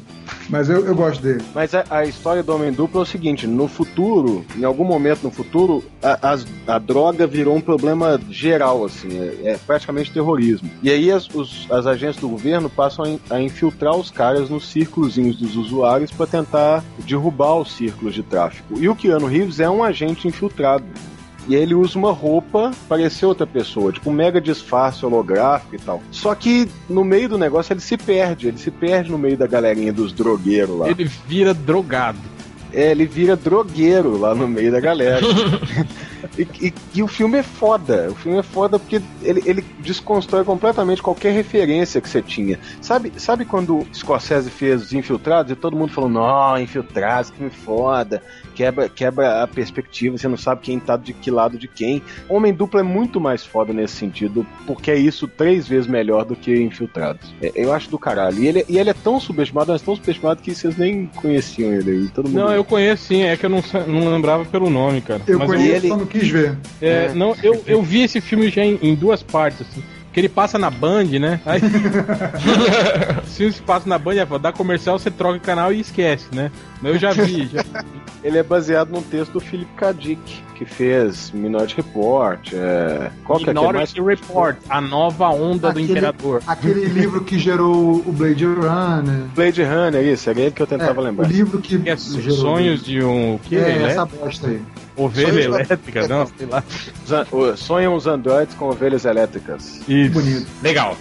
[0.49, 1.43] Mas eu, eu gosto dele.
[1.53, 5.23] Mas a, a história do Homem Duplo é o seguinte: no futuro, em algum momento
[5.23, 10.69] no futuro, a, as- a droga virou um problema geral, assim, é, é praticamente terrorismo.
[10.81, 14.49] E aí as, os- as agências do governo passam a, in- a infiltrar os caras
[14.49, 18.79] nos círculozinhos dos usuários para tentar derrubar os círculos de tráfico.
[18.79, 20.85] E o Keanu Reeves é um agente infiltrado.
[21.49, 25.79] E aí ele usa uma roupa parecer outra pessoa, tipo um mega disfarce holográfico e
[25.79, 25.99] tal.
[26.11, 29.47] Só que no meio do negócio ele se perde, ele se perde no meio da
[29.47, 30.89] galerinha dos drogueiros lá.
[30.89, 32.19] Ele vira drogado.
[32.71, 35.25] É, ele vira drogueiro lá no meio da galera.
[36.37, 38.11] e, e- e o filme é foda.
[38.11, 42.59] O filme é foda porque ele, ele desconstrói completamente qualquer referência que você tinha.
[42.79, 47.51] Sabe, sabe quando Scorsese fez Os Infiltrados e todo mundo falou, não, Infiltrados, que filme
[47.51, 48.21] foda,
[48.59, 52.01] quebra, quebra a perspectiva, você não sabe quem tá de que lado de quem.
[52.27, 56.35] Homem Duplo é muito mais foda nesse sentido, porque é isso três vezes melhor do
[56.35, 57.33] que Infiltrados.
[57.41, 58.37] É, eu acho do caralho.
[58.43, 61.89] E ele, e ele é tão subestimado, mas tão subestimado que vocês nem conheciam ele
[61.91, 62.07] aí.
[62.09, 65.21] Todo mundo Não, eu conheço sim, é que eu não, não lembrava pelo nome, cara.
[65.25, 66.57] Eu Mas conheço, ele- só não quis ver.
[66.81, 67.13] É, É.
[67.13, 69.81] não, eu, eu vi esse filme já em, em duas partes, assim.
[70.11, 71.39] Que ele passa na Band, né?
[71.45, 71.61] Aí.
[73.25, 76.51] se se passa na Band, é, dá comercial, você troca o canal e esquece, né?
[76.81, 77.63] Mas eu já vi, já
[78.23, 79.93] Ele é baseado num texto do Philip K.
[79.93, 82.51] Dick, que fez Minority Report.
[82.53, 83.09] É...
[83.23, 83.93] Qual que é que é mais?
[83.93, 86.43] Minority Report, a nova onda do Aquele- Imperador.
[86.45, 89.23] Aquele livro que gerou o Blade Runner.
[89.33, 91.27] Blade Runner, isso, era ele que eu tentava É, o lembrar.
[91.29, 92.35] livro que Que é gerou.
[92.37, 93.35] sonhos de um.
[93.35, 93.55] O que?
[93.55, 94.61] É, Ele essa bosta aí.
[94.97, 96.07] Ovelha Sonhos elétrica?
[96.09, 96.61] Não, sei lá.
[97.31, 99.79] O- Sonham os androides com ovelhas elétricas.
[99.87, 100.11] Isso.
[100.11, 100.45] Bonito.
[100.61, 100.97] Legal.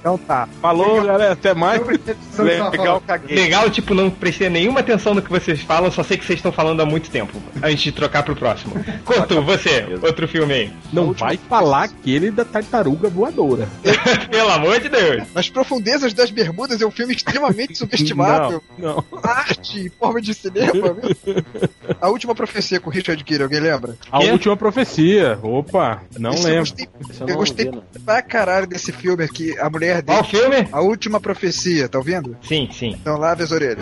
[0.00, 0.48] Então tá.
[0.60, 1.32] Falou, galera.
[1.34, 1.80] Até mais.
[2.36, 3.36] Legal, caguei.
[3.36, 6.50] Legal, tipo, não prestei nenhuma atenção no que vocês falam, só sei que vocês estão
[6.50, 7.40] falando há muito tempo.
[7.62, 8.55] Antes de trocar pro próximo.
[9.04, 10.72] Couto, você, outro filme aí.
[10.92, 13.68] Não vai falar aquele da tartaruga voadora.
[14.30, 15.24] Pelo amor de Deus.
[15.34, 18.62] Nas Profundezas das Bermudas é um filme extremamente subestimado.
[18.78, 19.04] Não, não.
[19.22, 20.96] Arte, forma de cinema.
[22.00, 23.96] A última profecia com Richard Gere, alguém lembra?
[24.10, 25.38] A última profecia.
[25.42, 26.60] Opa, não Esse Eu lembro.
[26.60, 26.88] gostei,
[27.26, 29.58] eu gostei vi, pra caralho desse filme aqui.
[29.58, 30.18] A mulher dele.
[30.18, 30.68] Qual filme?
[30.72, 32.36] A última profecia, tá ouvindo?
[32.42, 32.90] Sim, sim.
[33.00, 33.78] Então lave as orelhas.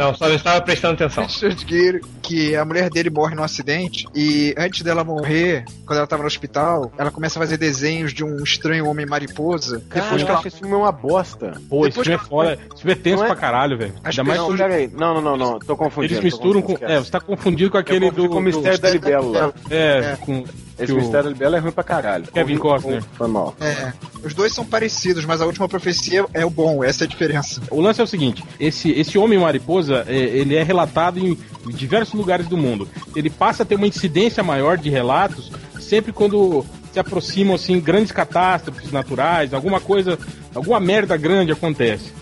[0.00, 1.24] Não, só estava prestando atenção.
[1.24, 6.06] Richard Gere, que a mulher dele morre num acidente e antes dela morrer, quando ela
[6.06, 9.82] tava no hospital, ela começa a fazer desenhos de um estranho homem mariposa.
[9.88, 11.60] Cara, Depois que eu ela esse filme uma bosta.
[11.68, 12.52] Pô, esse Depois filme é foda.
[12.72, 13.92] Esse filme é tenso é- pra caralho, velho.
[14.04, 16.14] Ainda mais não, Peraí, não, não, não, não, tô confundindo.
[16.14, 16.76] eles misturam com.
[16.80, 18.28] É, você tá confundido com aquele do.
[18.28, 19.54] com o Mistério do- da Libélula.
[19.70, 20.16] É, É.
[20.20, 20.44] com.
[20.78, 22.26] Esse o- Mistério da Libélula é ruim pra caralho.
[22.32, 23.02] Kevin Costner.
[23.14, 23.54] Foi mal.
[23.60, 23.92] É,
[24.24, 27.60] os dois são parecidos, mas a última profecia é o bom, essa é a diferença.
[27.70, 31.36] O lance é o seguinte: esse, esse homem mariposa, é, ele é relatado em
[31.68, 32.88] diversos lugares do mundo.
[33.14, 38.10] Ele passa a ter uma incidência maior de relatos sempre quando se aproximam assim grandes
[38.12, 40.18] catástrofes naturais, alguma coisa,
[40.54, 42.12] alguma merda grande acontece.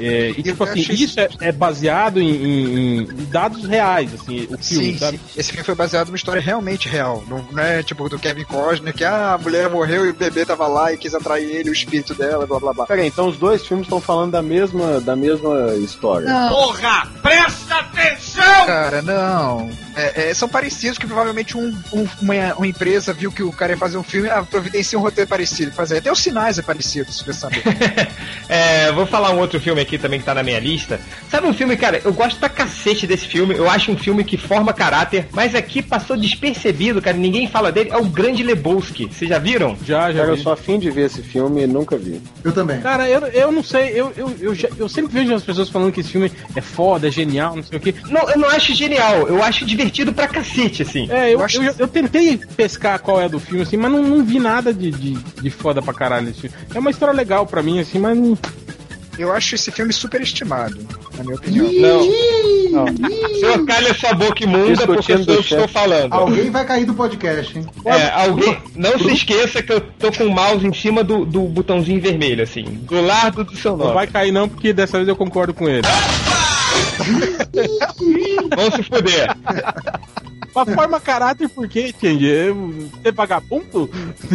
[0.00, 4.46] É, e Eu tipo assim, isso é, é baseado em, em- em dados reais, assim,
[4.50, 5.18] o filme, Sim, sabe?
[5.18, 5.40] sim.
[5.40, 7.22] Esse filme foi baseado numa história realmente real.
[7.28, 10.44] Não, não é tipo do Kevin Costner, que ah, a mulher morreu e o bebê
[10.44, 12.86] tava lá e quis atrair ele, o espírito dela, blá blá blá.
[12.86, 16.26] Peraí, então os dois filmes estão falando da mesma, da mesma história.
[18.66, 19.70] Cara, não.
[19.96, 23.72] É, é, são parecidos, que provavelmente um, um, uma, uma, empresa viu que o cara
[23.72, 25.72] ia fazer um filme, ah, providencia um roteiro parecido.
[25.72, 25.98] Fazer.
[25.98, 27.62] Até os sinais é parecido, se você saber.
[28.48, 31.00] é, vou falar um outro filme aqui também que tá na minha lista.
[31.30, 33.54] Sabe um filme, cara, eu gosto pra cacete desse filme.
[33.54, 37.16] Eu acho um filme que forma caráter, mas aqui passou despercebido, cara.
[37.16, 37.90] Ninguém fala dele.
[37.90, 39.06] É o Grande Lebowski.
[39.06, 39.76] Vocês já viram?
[39.84, 40.20] Já, já.
[40.20, 40.38] Cara, vi.
[40.38, 42.20] eu sou afim de ver esse filme e nunca vi.
[42.44, 42.80] Eu também.
[42.80, 43.90] Cara, eu, eu não sei.
[43.90, 47.08] Eu, eu, eu, já, eu sempre vejo as pessoas falando que esse filme é foda,
[47.08, 47.94] é genial, não sei o quê.
[48.08, 49.26] Não, eu não acho genial.
[49.28, 51.08] Eu acho divertido pra cacete, assim.
[51.10, 51.62] É, eu, eu, acho...
[51.62, 54.90] eu, eu, tentei pescar qual é do filme, assim, mas não, não vi nada de,
[54.90, 56.56] de, de foda pra caralho nesse filme.
[56.74, 58.36] É uma história legal pra mim, assim, mas não.
[59.20, 60.78] Eu acho esse filme superestimado,
[61.14, 61.70] na minha opinião.
[61.70, 62.86] Não.
[62.86, 63.08] não.
[63.38, 66.10] Senhor, calha sua boca imunda porque eu estou falando.
[66.14, 67.66] Alguém vai cair do podcast, hein?
[67.84, 68.56] É, alguém.
[68.74, 72.42] Não se esqueça que eu tô com o mouse em cima do, do botãozinho vermelho,
[72.42, 72.64] assim.
[72.64, 73.88] Do lado do seu nome.
[73.88, 75.86] Não vai cair, não, porque dessa vez eu concordo com ele.
[78.56, 79.36] Vamos se fuder.
[80.54, 82.26] Uma forma caráter por quê, Change?
[83.02, 83.88] Ser vagabundo?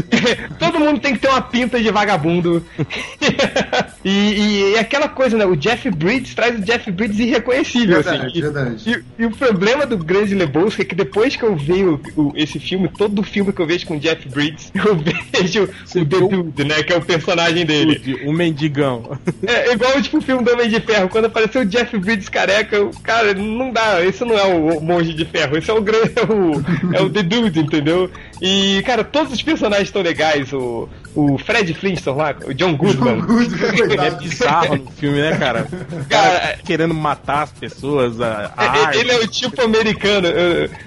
[0.58, 2.65] Todo mundo tem que ter uma pinta de vagabundo.
[4.04, 5.45] e, e, e, aquela coisa, né?
[5.45, 8.41] O Jeff Bridges traz o Jeff Bridges irreconhecível, verdade, assim.
[8.41, 9.06] Verdade.
[9.19, 12.60] E, e, o problema do Grande Lebowski é que depois que eu vejo o, esse
[12.60, 16.19] filme, todo filme que eu vejo com o Jeff Bridges, eu vejo Você o The
[16.19, 16.84] Dude, né?
[16.84, 18.21] Que é o personagem dele.
[18.25, 19.17] O mendigão.
[19.45, 21.10] É, igual tipo o filme do Homem de Ferro.
[21.10, 24.04] Quando apareceu o Jeff Bridges careca, eu, cara, não dá.
[24.04, 27.10] Esse não é o Monge de Ferro, esse é o grande é o, é o
[27.10, 28.10] The Dude, entendeu?
[28.41, 30.52] E, cara, todos os personagens estão legais.
[30.54, 33.21] O, o Fred Flintstone lá, o John Goodman.
[33.21, 35.67] John Goodman é bizarro no filme, né, cara?
[36.10, 38.19] cara querendo matar as pessoas.
[38.19, 40.28] A, a é, ele é o tipo americano,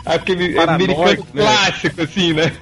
[0.04, 1.42] aquele Paranoico, americano né?
[1.42, 2.52] clássico, assim, né?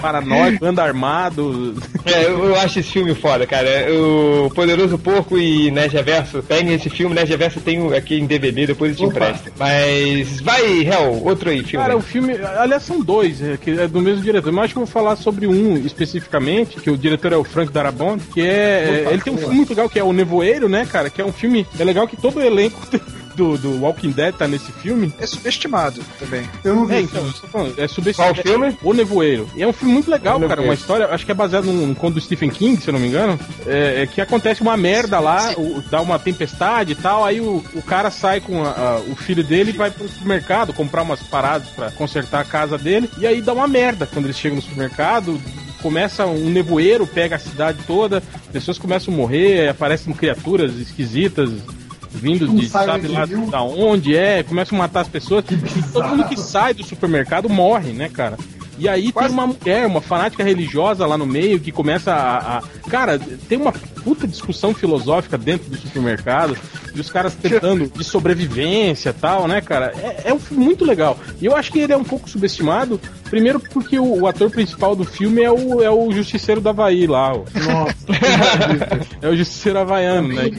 [0.00, 1.74] Paranoico, anda armado.
[2.04, 3.68] É, eu, acho esse filme foda, cara.
[3.92, 8.66] O Poderoso Porco e Nerd Reverso, peguem esse filme, Nerd Reverso tem aqui em DVD,
[8.66, 9.50] depois eu te empresto.
[9.58, 11.84] Mas vai, Hell, outro aí, filme.
[11.84, 14.78] Cara, o filme, aliás, são dois, é, que é do mesmo diretor, mas acho que
[14.78, 19.00] eu vou falar sobre um especificamente, que o diretor é o Frank Darabont, que é.
[19.02, 21.10] Opa, ele tem um filme muito legal que é O Nevoeiro, né, cara?
[21.10, 21.66] Que é um filme.
[21.78, 22.78] É legal que todo o elenco
[23.38, 25.14] do, do Walking Dead tá nesse filme.
[25.18, 26.48] É subestimado também.
[26.64, 26.96] Eu não vi.
[26.96, 28.34] É, então, falando, é subestimado.
[28.34, 28.76] Qual filme?
[28.82, 29.48] O Nevoeiro.
[29.54, 30.60] E é um filme muito legal, cara.
[30.60, 33.06] Uma história, acho que é baseado num conto do Stephen King, se eu não me
[33.06, 33.38] engano.
[33.66, 37.64] É, é que acontece uma merda lá, o, dá uma tempestade e tal, aí o,
[37.74, 41.22] o cara sai com a, a, o filho dele e vai pro supermercado comprar umas
[41.22, 43.08] paradas para consertar a casa dele.
[43.18, 45.40] E aí dá uma merda quando eles chegam no supermercado
[45.80, 48.20] começa um nevoeiro, pega a cidade toda,
[48.52, 51.50] pessoas começam a morrer, aparecem criaturas esquisitas,
[52.10, 55.44] vindo de sabe lá da onde é, começam a matar as pessoas.
[55.92, 58.36] Todo mundo que sai do supermercado morre, né, cara?
[58.78, 59.28] E aí Quase.
[59.28, 63.18] tem uma mulher, uma fanática religiosa lá no meio que começa a, a, Cara,
[63.48, 66.56] tem uma puta discussão filosófica dentro do supermercado.
[66.94, 69.92] E os caras tentando de sobrevivência tal, né, cara?
[69.96, 71.18] É, é um filme muito legal.
[71.40, 73.00] E eu acho que ele é um pouco subestimado.
[73.28, 77.06] Primeiro porque o, o ator principal do filme é o, é o Justiceiro da Havaí
[77.06, 77.34] lá.
[77.34, 77.38] Ó.
[77.38, 77.96] Nossa.
[79.20, 80.50] é o Justiceiro Havaiano, né?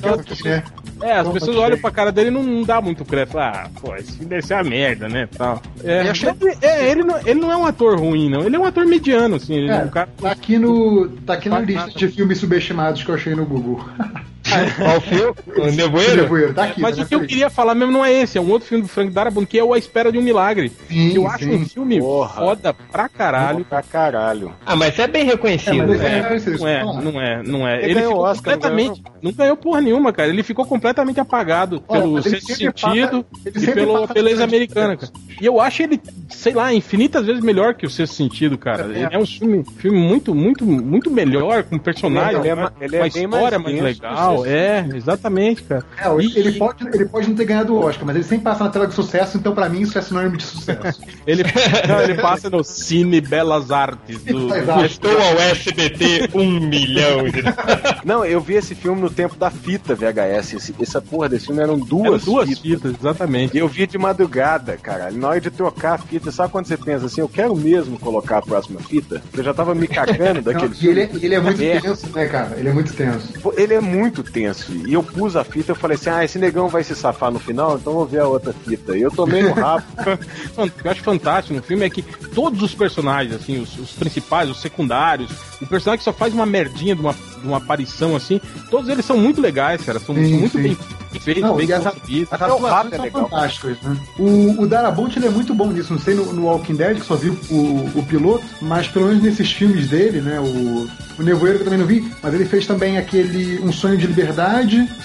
[1.02, 3.38] É, as pessoas olham pra cara dele e não, não dá muito crédito.
[3.38, 5.28] Ah, pô, esse filme deve ser uma merda, né?
[5.38, 5.62] Tal.
[5.84, 6.30] É, achei...
[6.30, 8.42] ele, é, ele, não, ele não é um ator ruim, não.
[8.42, 9.56] Ele é um ator mediano, assim.
[9.56, 10.10] Ele é, é um cara...
[10.20, 11.10] Tá aqui no.
[11.26, 13.84] Tá aqui na lista de filmes subestimados que eu achei no Google.
[14.78, 15.34] Qual o filme?
[15.58, 16.22] O Nevoeiro?
[16.24, 18.42] Nevoeiro tá aqui, Mas tá o que eu queria falar mesmo não é esse, é
[18.42, 20.72] um outro filme do Frank Darabont que é o A Espera de um Milagre.
[20.88, 21.56] Sim, que eu acho sim.
[21.56, 22.42] um filme Porra.
[22.42, 23.66] foda pra caralho.
[23.66, 24.54] Pra caralho.
[24.66, 25.94] Ah, mas é bem reconhecido.
[25.94, 27.78] É, é, não, é, não é, não é.
[27.78, 28.88] Ele, ele ficou Oscar, completamente.
[28.88, 29.20] Não ganhou.
[29.22, 30.30] não ganhou porra nenhuma, cara.
[30.30, 35.12] Ele ficou completamente apagado Olha, pelo sexto sentido e pelo, pela ex-americana, cara.
[35.42, 38.84] E eu acho ele, sei lá, infinitas vezes melhor que o sexto sentido, cara.
[38.84, 42.74] É, ele é um filme, filme muito, muito, muito melhor, com personagem, ele é, uma,
[42.80, 44.39] ele é uma história mais, mais legal.
[44.46, 45.84] É, exatamente, cara.
[45.98, 46.38] É, e...
[46.38, 48.88] ele, pode, ele pode não ter ganhado o Oscar, mas ele sempre passa na tela
[48.88, 51.02] de sucesso, então pra mim isso é sinônimo de sucesso.
[51.26, 51.44] ele,
[51.88, 54.50] não, ele passa no Cine Belas Artes do.
[54.86, 57.44] Estou ao SBT um milhão de.
[58.06, 60.54] Não, eu vi esse filme no tempo da fita VHS.
[60.54, 62.62] Esse, essa porra desse filme eram duas, eram duas fitas.
[62.62, 62.96] fitas.
[63.00, 63.56] exatamente.
[63.56, 65.12] E eu vi de madrugada, cara.
[65.12, 68.38] Na hora de trocar a fita, sabe quando você pensa assim, eu quero mesmo colocar
[68.38, 69.22] a próxima fita?
[69.36, 70.86] Eu já tava me cagando daquele filme.
[70.86, 72.56] E ele, é, ele é muito tenso, né, cara?
[72.58, 73.34] Ele é muito tenso.
[73.56, 74.72] Ele é muito tenso.
[74.88, 77.40] E eu pus a fita, eu falei assim: ah, esse negão vai se safar no
[77.40, 78.98] final, então vou ver a outra fita.
[78.98, 79.84] E eu tomei no rabo.
[80.58, 84.62] eu acho fantástico no filme é que todos os personagens, assim, os, os, principais, os
[84.62, 88.40] secundários, o personagem que só faz uma merdinha de uma, de uma aparição assim,
[88.70, 90.00] todos eles são muito legais, cara.
[90.00, 90.64] São, sim, são muito sim.
[90.64, 90.78] bem
[91.20, 92.34] feitos, Não, bem as, conseguidos.
[92.34, 93.98] As atuações é são legal, fantásticas, né?
[94.18, 95.94] O, o Darabont ele é muito bom nisso.
[95.94, 99.24] Não sei no, no Walking Dead, que só vi o, o piloto, mas pelo menos
[99.24, 100.40] nesses filmes dele, né?
[100.40, 100.88] O,
[101.20, 104.08] o Nevoeiro que eu também não vi, mas ele fez também aquele Um Sonho de
[104.08, 104.19] Liberdade.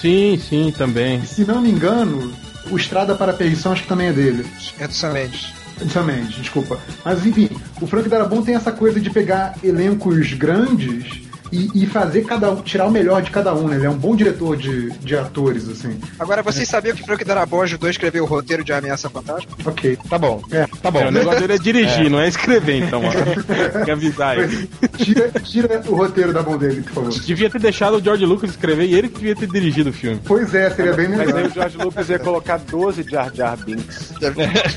[0.01, 1.19] Sim, sim, também.
[1.19, 2.33] E, se não me engano,
[2.69, 4.45] o Estrada para a Perdição acho que também é dele.
[4.79, 5.53] É do Sam Mendes.
[5.93, 6.79] Também, desculpa.
[7.03, 7.49] Mas enfim,
[7.81, 12.61] o Frank Darabont tem essa coisa de pegar elencos grandes e, e, fazer cada um,
[12.61, 13.75] tirar o melhor de cada um, né?
[13.75, 15.99] Ele é um bom diretor de, de atores, assim.
[16.19, 19.51] Agora, vocês sabiam que Frank Darabont ajudou a escrever o roteiro de Ameaça Fantasma?
[19.65, 19.97] Ok.
[20.09, 20.41] Tá bom.
[20.51, 20.99] É, tá bom.
[20.99, 22.09] É, o negócio dele é dirigir, é.
[22.09, 23.13] não é escrever, então, mano.
[23.73, 24.69] Tem que avisar aí.
[24.97, 27.09] Tira, tira o roteiro da mão dele, por favor.
[27.11, 30.19] Devia ter deixado o George Lucas escrever e ele que devia ter dirigido o filme.
[30.25, 31.25] Pois é, seria bem melhor.
[31.25, 34.13] Mas aí o George Lucas ia colocar 12 Jar Jar Binks.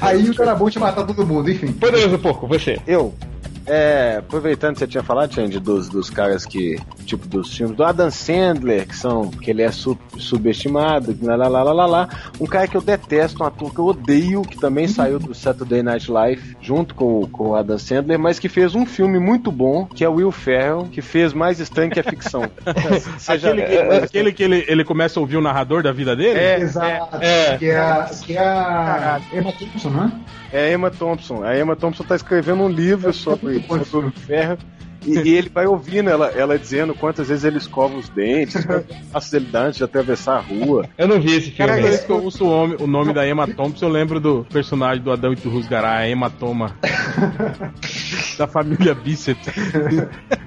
[0.01, 1.73] aí o Darabont ia matar todo mundo, enfim.
[1.73, 2.79] Poderoso Porco, você.
[2.87, 3.15] Eu.
[3.69, 7.85] É, aproveitando que você tinha falado, Change, dos, dos caras que, tipo, dos filmes do
[7.85, 12.09] Adam Sandler, que são, que ele é sub, subestimado, lá, lá, lá, lá, lá,
[12.41, 15.83] um cara que eu detesto, um ator que eu odeio, que também saiu do Saturday
[15.83, 19.85] Night Live, junto com, com o Adam Sandler, mas que fez um filme muito bom,
[19.87, 22.45] que é o Will Ferrell, que fez mais estranho que a ficção.
[23.29, 26.39] aquele, que, é, aquele que ele, ele começa a ouvir o narrador da vida dele?
[26.39, 27.17] É, exato.
[27.21, 30.13] É, que é, a, que é a Emma Thompson, não é?
[30.51, 31.45] É a Emma Thompson.
[31.45, 34.59] A Emma Thompson tá escrevendo um livro sobre, sobre o ferro.
[35.07, 38.97] E, e, ele vai ouvindo ela, ela dizendo quantas vezes ele escova os dentes, quantos
[39.13, 40.89] passos ele dá antes de atravessar a rua.
[40.99, 41.57] Eu não vi esse filme.
[41.57, 44.45] Cada vez que eu ouço o, homem, o nome da Emma Thompson, eu lembro do
[44.53, 46.75] personagem do Adão e do Rusgará, a Hematoma.
[48.39, 49.41] da família Bissett.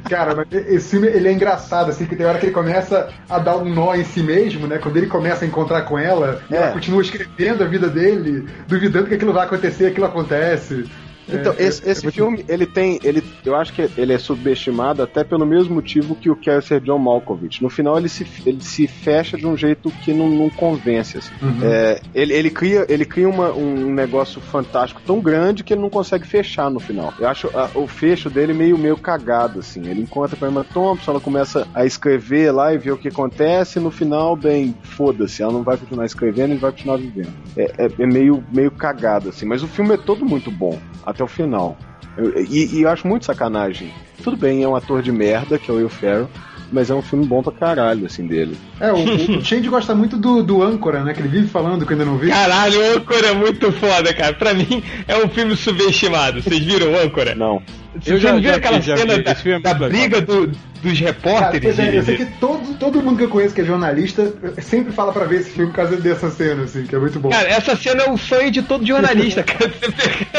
[0.10, 3.38] Cara, mas esse filme ele é engraçado, assim, que tem hora que ele começa a
[3.38, 4.78] dar um nó em si mesmo, né?
[4.78, 6.56] Quando ele começa a encontrar com ela, é.
[6.56, 10.86] ela continua escrevendo a vida dele, duvidando que aquilo vai acontecer, aquilo acontece.
[11.32, 13.00] Então, é, esse, é, esse é filme, ele tem.
[13.04, 16.82] Ele, eu acho que ele é subestimado até pelo mesmo motivo que o Quer Ser
[16.82, 17.62] John Malkovich.
[17.62, 21.18] No final, ele se, ele se fecha de um jeito que não, não convence.
[21.18, 21.32] Assim.
[21.42, 21.60] Uhum.
[21.64, 25.90] É, ele, ele cria, ele cria uma, um negócio fantástico tão grande que ele não
[25.90, 27.14] consegue fechar no final.
[27.20, 29.88] Eu acho a, o fecho dele meio, meio cagado, assim.
[29.88, 33.08] Ele encontra com a Emma Thompson, ela começa a escrever lá e ver o que
[33.08, 37.34] acontece, e no final, bem, foda-se, ela não vai continuar escrevendo e vai continuar vivendo.
[37.56, 39.46] É, é, é meio, meio cagado, assim.
[39.46, 41.78] Mas o filme é todo muito bom até o final.
[42.18, 43.94] Eu, e, e, eu acho muito sacanagem.
[44.24, 46.30] Tudo bem, é um ator de merda, que é o Will Ferrell,
[46.72, 48.58] mas é um filme bom pra caralho, assim, dele.
[48.80, 48.98] É, o,
[49.38, 51.14] o Change gosta muito do, do Âncora, né?
[51.14, 52.30] Que ele vive falando que ainda não viu.
[52.30, 54.34] Caralho, o Âncora é muito foda, cara.
[54.34, 56.42] Pra mim, é um filme subestimado.
[56.42, 57.36] Vocês viram o Âncora?
[57.36, 57.62] Não.
[58.00, 59.24] Você eu já, já aquela já cena vi.
[59.24, 61.76] da, é da briga do, dos repórteres?
[61.76, 64.94] Cara, é, eu sei que todo, todo mundo que eu conheço que é jornalista sempre
[64.94, 67.30] fala pra ver esse filme por causa dessa cena, assim, que é muito bom.
[67.30, 69.72] Cara, essa cena é o sonho de todo jornalista, cara.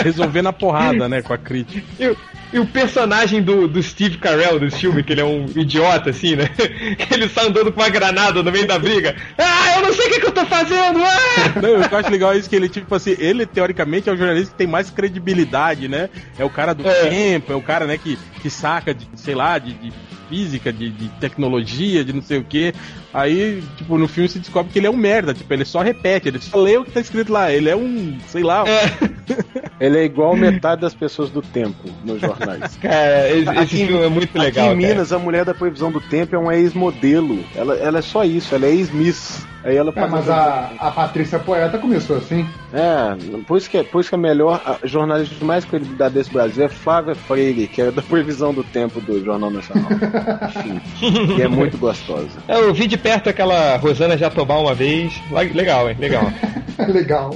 [0.03, 1.83] Resolver na porrada, né, com a crítica.
[2.53, 6.37] E o personagem do, do Steve Carell do filme, que ele é um idiota, assim,
[6.37, 6.51] né?
[7.11, 9.17] Ele sai andando com uma granada no meio da briga.
[9.39, 11.01] Ah, eu não sei o que, que eu tô fazendo!
[11.03, 11.61] Ah!
[11.61, 14.13] Não, o que eu acho legal é isso que ele, tipo assim, ele teoricamente é
[14.13, 16.11] o jornalista que tem mais credibilidade, né?
[16.39, 17.09] É o cara do é.
[17.09, 19.93] tempo é o cara, né, que, que saca de, sei lá, de, de
[20.33, 22.73] física, de, de, tecnologia, de não sei o que.
[23.13, 26.29] Aí, tipo, no filme se descobre que ele é um merda, tipo, ele só repete,
[26.29, 28.65] ele só lê o que tá escrito lá, ele é um, sei lá.
[28.67, 29.13] É.
[29.79, 32.77] ele é igual metade das pessoas do tempo nos jornais.
[32.77, 34.71] Cara, esse, aqui, esse filme é muito legal.
[34.71, 35.21] Aqui em Minas, cara.
[35.21, 37.45] a mulher da previsão do tempo é uma ex-modelo.
[37.55, 39.47] Ela, ela é só isso, ela é ex-miss.
[39.65, 42.45] Aí ela é, mas a, a Patrícia Poeta começou assim.
[42.73, 43.17] É,
[43.47, 46.33] por isso que, é, por isso que a melhor a jornalista de mais credibilidade desse
[46.33, 49.89] Brasil é Flávia Freire, que é da previsão do tempo do Jornal Nacional.
[51.03, 52.29] Enfim, é muito gostosa.
[52.49, 55.13] É, eu vi de perto aquela Rosana Jatobá uma vez.
[55.31, 55.97] Legal, hein?
[55.99, 56.25] Legal.
[56.93, 57.35] Legal.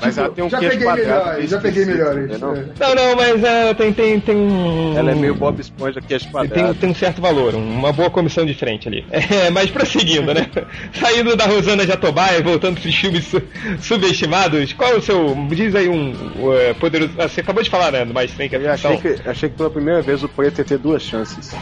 [0.00, 2.14] Mas tipo, ela tem um já peguei melhor, já peguei melhor.
[2.16, 2.54] Não?
[2.54, 4.96] não, não, mas uh, tem, tem, tem um.
[4.96, 8.44] Ela é meio Bob Esponja que é tem, tem um certo valor, uma boa comissão
[8.44, 9.04] de frente ali.
[9.28, 10.48] É, mas prosseguindo, né?
[10.98, 13.42] Saindo da Rosana Jatobá e voltando para os filmes su
[13.80, 15.34] subestimados, qual é o seu.
[15.50, 16.12] Diz aí um.
[16.12, 17.12] Uh, poderoso.
[17.18, 18.06] Ah, você acabou de falar, né?
[18.06, 18.56] Mas tem que.
[18.56, 21.54] Achei, que, achei que pela primeira vez o preto ia ter duas chances.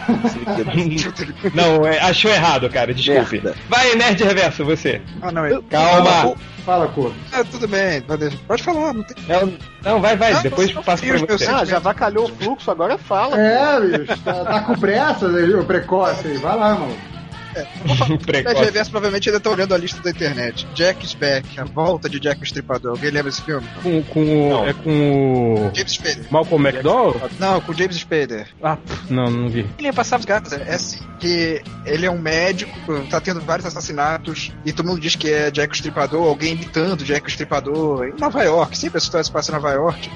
[1.55, 3.41] não, é, achou errado, cara, desculpe.
[3.47, 3.55] Merda.
[3.69, 5.01] Vai, Nerd Reverso, você.
[5.21, 5.63] Ah, não, eu...
[5.63, 6.35] Calma.
[6.67, 7.13] Fala, Cor.
[7.33, 8.03] Ah, tudo bem,
[8.49, 8.93] pode falar.
[8.93, 9.17] Não, tem...
[9.29, 9.53] não,
[9.85, 11.47] não vai, vai, não, depois passa pra você.
[11.47, 13.41] Ah, já vacalhou o fluxo, agora fala.
[13.41, 16.37] É, bicho, tá, tá com pressa, o precoce aí.
[16.39, 17.16] Vai lá, mano.
[17.57, 20.67] É, o Reverso provavelmente ainda tá olhando a lista da internet.
[20.75, 22.93] Jack Speck, a volta de Jack o Estripador.
[22.93, 23.67] Alguém lembra desse filme?
[23.83, 25.75] Com, com é com o.
[25.75, 26.27] James Spader.
[26.31, 27.31] Malcolm McDowell?
[27.39, 28.49] Não, com o James Spader.
[28.63, 28.77] Ah,
[29.09, 29.67] não, não vi.
[29.79, 30.53] Ele ia passar os gatos.
[30.53, 32.73] É assim, que ele é um médico,
[33.09, 37.05] tá tendo vários assassinatos e todo mundo diz que é Jack o Estripador, alguém imitando
[37.05, 38.77] Jack o Estripador em Nova York.
[38.77, 40.11] Sempre a história se passa em Nova York.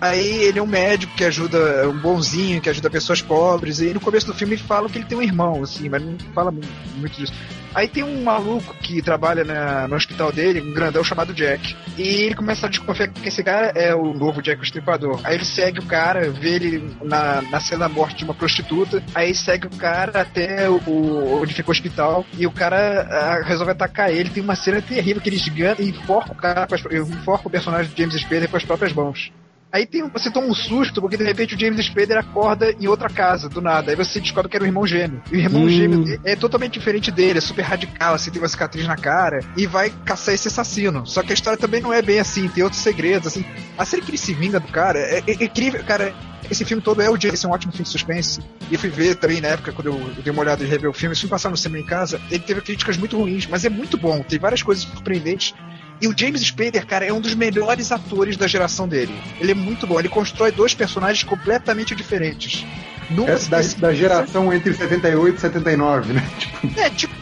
[0.00, 3.80] Aí ele é um médico que ajuda, é um bonzinho, que ajuda pessoas pobres.
[3.80, 6.16] E no começo do filme ele fala que ele tem um irmão, assim, mas não
[6.34, 7.32] fala muito disso.
[7.74, 11.76] Aí tem um maluco que trabalha na, no hospital dele, um grandão chamado Jack.
[11.96, 15.20] E ele começa a desconfiar que esse cara é o novo Jack o Estripador.
[15.22, 19.02] Aí ele segue o cara, vê ele na, na cena da morte de uma prostituta.
[19.14, 22.24] Aí segue o cara até o, onde fica o hospital.
[22.36, 24.30] E o cara a, resolve atacar ele.
[24.30, 28.02] Tem uma cena terrível que ele esgana e enforca o cara, enforca o personagem de
[28.02, 29.30] James Spader com as próprias mãos.
[29.70, 33.08] Aí tem, você toma um susto, porque de repente o James Spader acorda em outra
[33.08, 33.90] casa, do nada.
[33.90, 35.22] Aí você descobre que era o irmão gêmeo.
[35.30, 35.68] E o irmão hum.
[35.68, 39.40] gêmeo dele é totalmente diferente dele, é super radical, assim, tem uma cicatriz na cara.
[39.56, 41.06] E vai caçar esse assassino.
[41.06, 43.44] Só que a história também não é bem assim, tem outros segredos, assim.
[43.76, 46.14] A série que ele se vinga do cara é, é, é incrível, cara.
[46.50, 48.40] Esse filme todo é o esse é um ótimo filme de suspense.
[48.70, 50.94] E eu fui ver também na época, quando eu, dei uma olhada e rever o
[50.94, 53.68] filme, se fui passar no cinema em casa, ele teve críticas muito ruins, mas é
[53.68, 55.52] muito bom, tem várias coisas surpreendentes.
[56.00, 59.14] E o James Spader, cara, é um dos melhores atores da geração dele.
[59.40, 59.98] Ele é muito bom.
[59.98, 62.64] Ele constrói dois personagens completamente diferentes.
[63.10, 66.30] Nunca é da, da, geração entre 78 e 79, né?
[66.38, 66.78] Tipo...
[66.78, 67.14] É, tipo.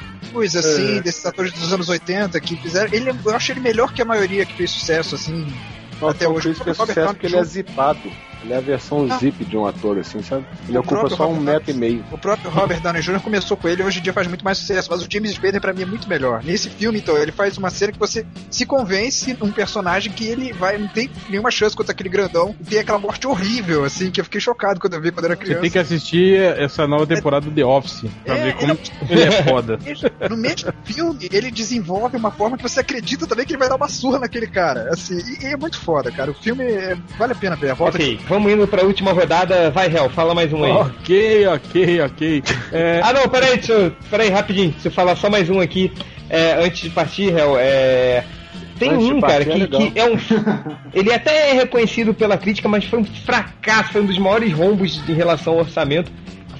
[0.34, 1.00] coisa assim, é.
[1.00, 2.92] desses atores dos anos 80 que fizeram.
[2.92, 5.46] Ele, eu acho ele melhor que a maioria que fez sucesso, assim.
[6.00, 6.52] Não, até hoje.
[6.54, 8.12] Fez sucesso porque ele é zipado.
[8.44, 9.16] Ele é a versão ah.
[9.16, 10.44] zip de um ator, assim, sabe?
[10.68, 12.04] Ele o ocupa só um metro e meio.
[12.12, 13.20] O próprio Robert Downey Jr.
[13.20, 15.72] começou com ele hoje em dia faz muito mais sucesso, mas o James Spader pra
[15.72, 16.42] mim é muito melhor.
[16.44, 20.52] Nesse filme, então, ele faz uma cena que você se convence um personagem que ele
[20.52, 24.20] vai, não tem nenhuma chance contra aquele grandão, e tem aquela morte horrível, assim, que
[24.20, 25.56] eu fiquei chocado quando eu vi quando era criança.
[25.56, 28.72] Você tem que assistir essa nova temporada é, do The Office pra é, ver como
[28.72, 29.78] ele é, ele é foda.
[30.28, 33.76] No mesmo filme, ele desenvolve uma forma que você acredita também que ele vai dar
[33.76, 36.30] uma surra naquele cara, assim, e, e é muito foda, cara.
[36.30, 37.74] O filme é, vale a pena ver.
[37.74, 38.24] Volta ok, aqui.
[38.34, 39.70] Vamos indo pra última rodada.
[39.70, 40.72] Vai, Hel, fala mais um aí.
[40.72, 42.42] Ok, ok, ok.
[42.72, 43.00] É...
[43.02, 44.72] ah, não, peraí, deixa eu, peraí, rapidinho.
[44.72, 45.92] Deixa eu falar só mais um aqui.
[46.28, 48.24] É, antes de partir, Hel, é...
[48.78, 50.16] Tem antes um, cara, que, é que é um.
[50.92, 55.00] Ele até é reconhecido pela crítica, mas foi um fracasso, foi um dos maiores rombos
[55.08, 56.10] em relação ao orçamento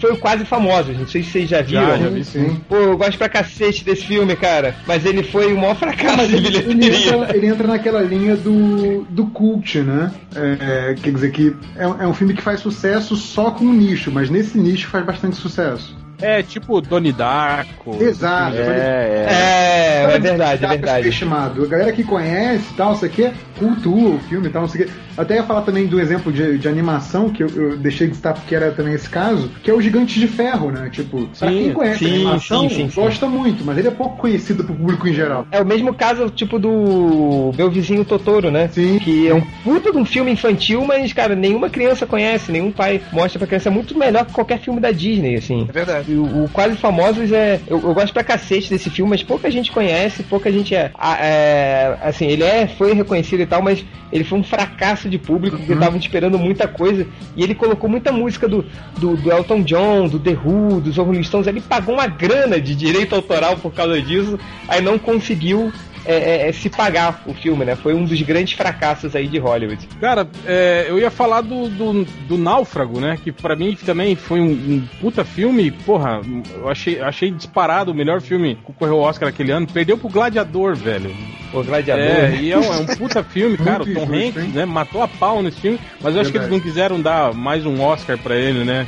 [0.04, 0.98] foi o Quase Famosos.
[0.98, 1.86] Não sei se vocês já viram.
[1.86, 2.60] Já, já vi sim.
[2.68, 4.74] Pô, eu gosto pra cacete desse filme, cara.
[4.86, 9.04] Mas ele foi o maior fracasso Mas ele, ele, entra, ele entra naquela linha do,
[9.08, 10.12] do cult, né?
[10.36, 14.10] É, quer dizer que é, é um filme que faz sucesso só com um nicho,
[14.12, 15.96] mas nesse nicho faz bastante sucesso.
[16.20, 18.02] É, tipo Doni Darko.
[18.02, 18.56] Exato.
[18.56, 21.08] É, é, é, é verdade, é verdade.
[21.08, 21.64] Estimado.
[21.64, 23.32] A galera que conhece e tal, isso aqui é
[23.64, 24.92] cultua o filme e tal, não sei o quê.
[25.16, 28.34] Até ia falar também do exemplo de, de animação, que eu, eu deixei de estar
[28.34, 30.90] porque era também esse caso, que é o Gigante de Ferro, né?
[30.90, 34.64] Tipo, sim, pra quem conhece sim, animação, sim, gosta muito, mas ele é pouco conhecido
[34.64, 35.46] pro público em geral.
[35.50, 38.68] É o mesmo caso, tipo, do meu vizinho Totoro, né?
[38.68, 38.98] Sim.
[38.98, 43.00] Que é um puta de um filme infantil, mas, cara, nenhuma criança conhece, nenhum pai
[43.12, 43.68] mostra pra criança.
[43.68, 45.66] É muito melhor que qualquer filme da Disney, assim.
[45.68, 46.12] É verdade.
[46.12, 47.60] O, o Quase Famosos é.
[47.66, 50.90] Eu, eu, gosto pra cacete desse filme, mas pouca gente conhece, pouca gente é.
[51.20, 55.56] é assim, ele é, foi reconhecido e tal, mas ele foi um fracasso de público,
[55.56, 55.78] porque uhum.
[55.78, 57.06] estavam esperando muita coisa.
[57.36, 58.64] E ele colocou muita música do,
[58.98, 61.46] do, do, Elton John, do The Who, dos Rolling Stones.
[61.46, 64.38] Ele pagou uma grana de direito autoral por causa disso,
[64.68, 65.72] aí não conseguiu
[66.06, 67.76] é, é, é, se pagar o filme, né?
[67.76, 69.86] Foi um dos grandes fracassos aí de Hollywood.
[70.00, 73.18] Cara, é, eu ia falar do, do, do, Náufrago, né?
[73.22, 75.70] Que para mim também foi um, um, puta filme.
[75.70, 76.20] Porra,
[76.54, 79.66] eu achei, achei disparado o melhor filme que correu o Oscar aquele ano.
[79.66, 81.14] Perdeu pro Gladiador, velho.
[81.52, 82.04] O Gladiador.
[82.04, 83.82] É, e é um, é um puta filme, cara.
[83.82, 84.64] O Tom Hanks, né?
[84.64, 85.80] Matou a pau nesse filme.
[86.00, 88.86] Mas eu acho que eles não quiseram dar mais um Oscar para ele, né?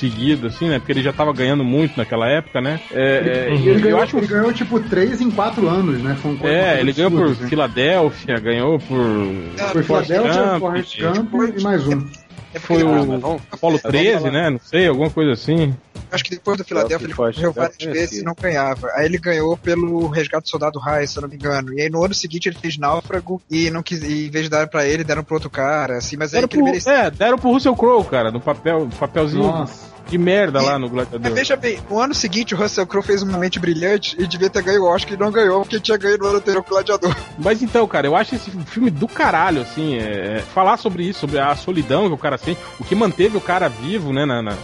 [0.00, 0.78] Seguido, assim, né?
[0.78, 2.80] Porque ele já tava ganhando muito naquela época, né?
[2.90, 4.16] É, ele, é, ele, ganhou, acho...
[4.16, 6.16] ele ganhou, tipo, três em quatro anos, né?
[6.20, 7.48] Foi um é, ele ganhou por né?
[7.48, 9.04] Filadélfia, ganhou por.
[9.72, 12.02] Foi Filadélfia, Forrest Gump e mais um.
[12.52, 14.50] É foi o Apolo 13, né?
[14.50, 15.74] Não sei, alguma coisa assim.
[16.10, 18.88] Acho que depois do Philadelphia ele correu várias vezes e não ganhava.
[18.94, 21.74] Aí ele ganhou pelo Resgate do Soldado Ryan, se eu não me engano.
[21.74, 24.50] E aí no ano seguinte ele fez Náufrago e não quis, e em vez de
[24.50, 26.92] dar pra ele, deram pro outro cara, assim, mas aí deram pro, merecia...
[26.92, 29.44] É, deram pro Russell Crowe, cara, no papel, papelzinho.
[29.44, 31.20] Nossa de merda e, lá no Gladiador.
[31.22, 34.50] Mas veja bem, no ano seguinte o Russell Crowe fez uma mente brilhante e devia
[34.50, 36.74] ter ganho o Oscar e não ganhou porque tinha ganho no ano anterior com o
[36.74, 37.16] Gladiador.
[37.38, 41.20] Mas então, cara, eu acho esse filme do caralho, assim, é, é, falar sobre isso,
[41.20, 44.42] sobre a solidão que o cara tem, o que manteve o cara vivo, né, na,
[44.42, 44.56] na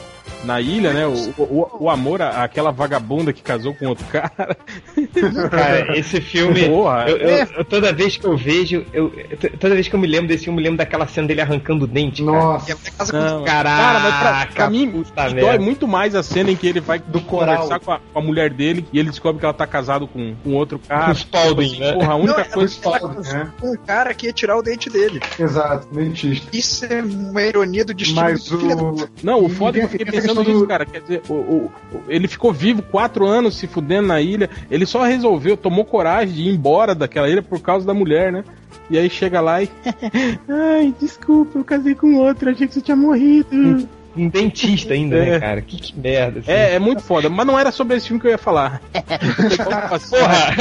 [0.44, 1.06] na ilha, né?
[1.06, 4.56] O, o, o amor àquela vagabunda que casou com outro cara.
[5.50, 6.68] Cara, esse filme.
[6.68, 9.12] Porra, eu, eu, eu, toda vez que eu vejo, eu,
[9.58, 11.86] toda vez que eu me lembro desse filme, eu lembro daquela cena dele arrancando o
[11.88, 12.22] dente.
[12.22, 13.12] Nossa, cara.
[13.12, 15.04] Não, Caraca, cara, mas pra, pra mim,
[15.40, 18.22] dói muito mais a cena em que ele vai do conversar com a, com a,
[18.22, 21.06] mulher dele e ele descobre que ela tá casado com, com outro cara.
[21.06, 21.92] Com o Spalding, né?
[21.92, 22.78] Porra, a única Não, coisa.
[22.84, 23.52] Ela, né?
[23.62, 25.20] Um cara que ia tirar o dente dele.
[25.38, 26.48] Exato, dentista.
[26.52, 28.20] Isso é uma ironia do destino.
[28.20, 29.08] Mas o...
[29.22, 30.84] Não, o foda é que questão nisso, do- cara.
[30.86, 34.48] Quer dizer, o, o- o- ele ficou vivo quatro anos se fudendo na ilha.
[34.70, 38.44] Ele só resolveu, tomou coragem de ir embora daquela ilha por causa da mulher, né?
[38.88, 39.68] E aí chega lá e.
[40.48, 43.88] Ai, desculpa, eu casei com outro, achei que você tinha morrido.
[44.18, 45.40] Um dentista ainda, né, É.
[45.40, 45.60] cara?
[45.60, 46.40] Que, que merda.
[46.40, 46.50] assim.
[46.50, 48.80] É, é muito foda, mas não era sobre esse filme que eu ia falar.
[50.08, 50.54] Porra!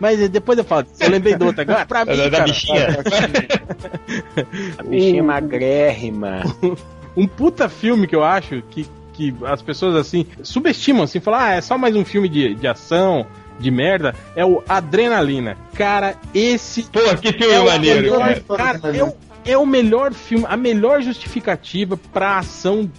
[0.00, 1.86] Mas, mas depois eu falo, eu lembrei do outro agora.
[1.86, 2.88] Pra mim, Da, da bichinha.
[4.78, 6.42] A bichinha magrérrima.
[7.16, 11.54] Um puta filme que eu acho que, que as pessoas assim subestimam, assim, falam, ah,
[11.54, 13.26] é só mais um filme de, de ação,
[13.58, 15.56] de merda, é o Adrenalina.
[15.74, 18.78] Cara, esse Pô, que filme é maneiro, melhor, cara.
[18.78, 19.14] cara, é, o,
[19.44, 22.90] é o melhor filme, a melhor justificativa pra ação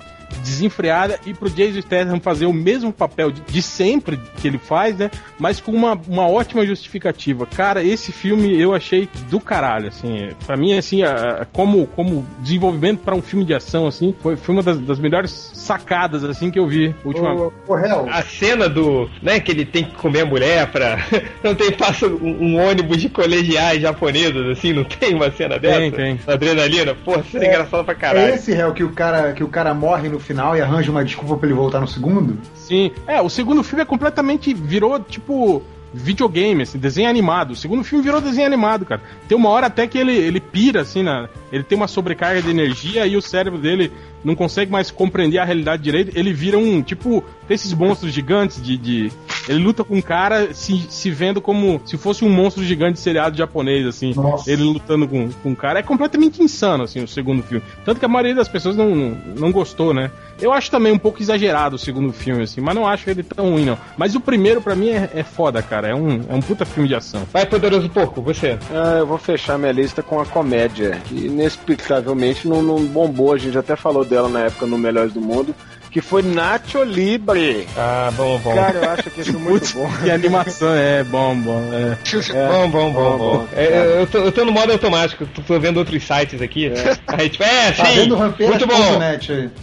[0.44, 4.98] desenfreada e pro Jason Statham fazer o mesmo papel de, de sempre que ele faz,
[4.98, 5.10] né?
[5.40, 7.46] Mas com uma, uma ótima justificativa.
[7.46, 10.30] Cara, esse filme eu achei do caralho, assim.
[10.46, 14.36] Pra mim, assim, a- a- como, como desenvolvimento pra um filme de ação, assim, foi,
[14.36, 17.54] foi uma das, das melhores sacadas, assim, que eu vi ultimamente.
[17.68, 19.10] Ô, Hel, A cena do.
[19.22, 20.98] né, que ele tem que comer a mulher pra.
[21.44, 25.80] Não tem, passa um, um ônibus de colegiais japoneses, assim, não tem uma cena dessa?
[25.80, 26.20] Tem, tem.
[26.28, 26.96] Adrenalina?
[26.96, 28.34] Porra, isso é engraçado pra é caralho.
[28.34, 31.38] esse Hel que o cara que o cara morre no final e arranja uma desculpa
[31.38, 32.38] pra ele voltar no segundo?
[32.56, 32.92] Sim.
[33.08, 34.54] É, o segundo filme é completamente.
[34.54, 35.62] virou tipo.
[35.94, 37.52] Videogame, assim, desenho animado.
[37.52, 39.02] O segundo filme virou desenho animado, cara.
[39.26, 42.50] Tem uma hora até que ele, ele pira, assim, na, ele tem uma sobrecarga de
[42.50, 43.90] energia e o cérebro dele
[44.22, 46.12] não consegue mais compreender a realidade direito.
[46.16, 48.78] Ele vira um, tipo, desses monstros gigantes de.
[48.78, 49.12] de-
[49.48, 53.38] ele luta com um cara se, se vendo como se fosse um monstro gigante seriado
[53.38, 54.14] japonês, assim.
[54.14, 54.52] Nossa.
[54.52, 55.80] Ele lutando com, com um cara.
[55.80, 57.64] É completamente insano, assim, o segundo filme.
[57.86, 58.90] Tanto que a maioria das pessoas não,
[59.36, 60.12] não, gostou, né?
[60.40, 63.52] Eu acho também um pouco exagerado o segundo filme, assim, mas não acho ele tão
[63.52, 63.78] ruim, não.
[63.98, 65.88] Mas o primeiro, pra mim, é, é foda, cara.
[65.88, 67.24] É um, é um puta filme de ação.
[67.32, 68.58] Vai, poderoso porco, você.
[68.72, 73.38] Ah, eu vou fechar minha lista com a comédia, que inexplicavelmente não, não bombou, a
[73.38, 75.56] gente até falou dela na época no Melhores do Mundo,
[75.92, 77.68] que foi Nacho Libre.
[77.76, 78.54] Ah, bom, bom.
[78.54, 79.90] Cara, eu acho que isso é muito bom.
[80.04, 81.62] Que animação, é bom, bom.
[81.74, 81.98] É.
[82.48, 83.38] Bom, bom, bom, Bom, bom.
[83.38, 83.48] bom.
[83.56, 86.72] É, eu, tô, eu tô no modo automático, tô, tô vendo outros sites aqui.
[87.08, 89.00] Aí, tipo, é, Tá sim, vendo muito bom.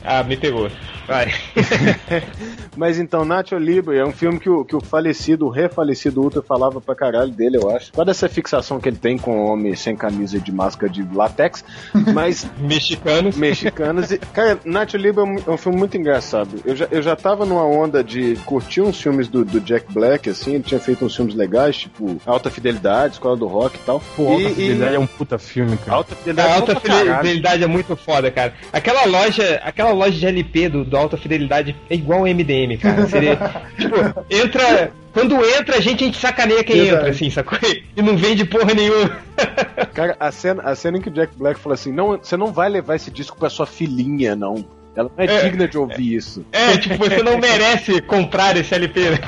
[0.05, 0.70] Ah, me pegou.
[1.07, 1.32] Vai.
[2.76, 6.42] Mas então, Nacho Libre é um filme que o, que o falecido, o refalecido Ultra
[6.42, 7.92] falava pra caralho dele, eu acho.
[7.92, 11.02] Qual essa fixação que ele tem com o homem sem camisa e de máscara de
[11.14, 11.64] látex,
[12.12, 13.36] mas Mexicanos.
[13.36, 14.11] mexicanos.
[14.11, 16.61] E, cara, Nacho Libre é um, é um filme muito engraçado.
[16.64, 20.28] Eu já, eu já tava numa onda de curtir uns filmes do, do Jack Black,
[20.28, 24.00] assim, ele tinha feito uns filmes legais, tipo Alta Fidelidade, Escola do Rock e tal.
[24.16, 25.96] Pô, Alta e, e- Fidelidade é um puta filme, cara.
[25.98, 27.16] Alta Fidelidade, A é alta caralho.
[27.18, 28.55] fidelidade é muito foda, cara.
[28.72, 33.07] Aquela loja, aquela loja de LP do, do alta fidelidade é igual o MDM, cara.
[33.09, 33.36] Seria,
[33.76, 33.97] tipo,
[34.30, 34.92] entra.
[35.12, 37.59] Quando entra, a gente, a gente sacaneia quem entra, assim, sacou?
[37.97, 39.16] E não vende porra nenhuma.
[39.95, 42.53] Cara, a cena, a cena em que o Jack Black falou assim: não, você não
[42.53, 44.64] vai levar esse disco pra sua filhinha, não.
[44.97, 45.42] Ela não é, É.
[45.45, 46.45] digna de ouvir isso.
[46.53, 49.11] É, tipo, você não merece comprar esse LP.
[49.11, 49.18] né?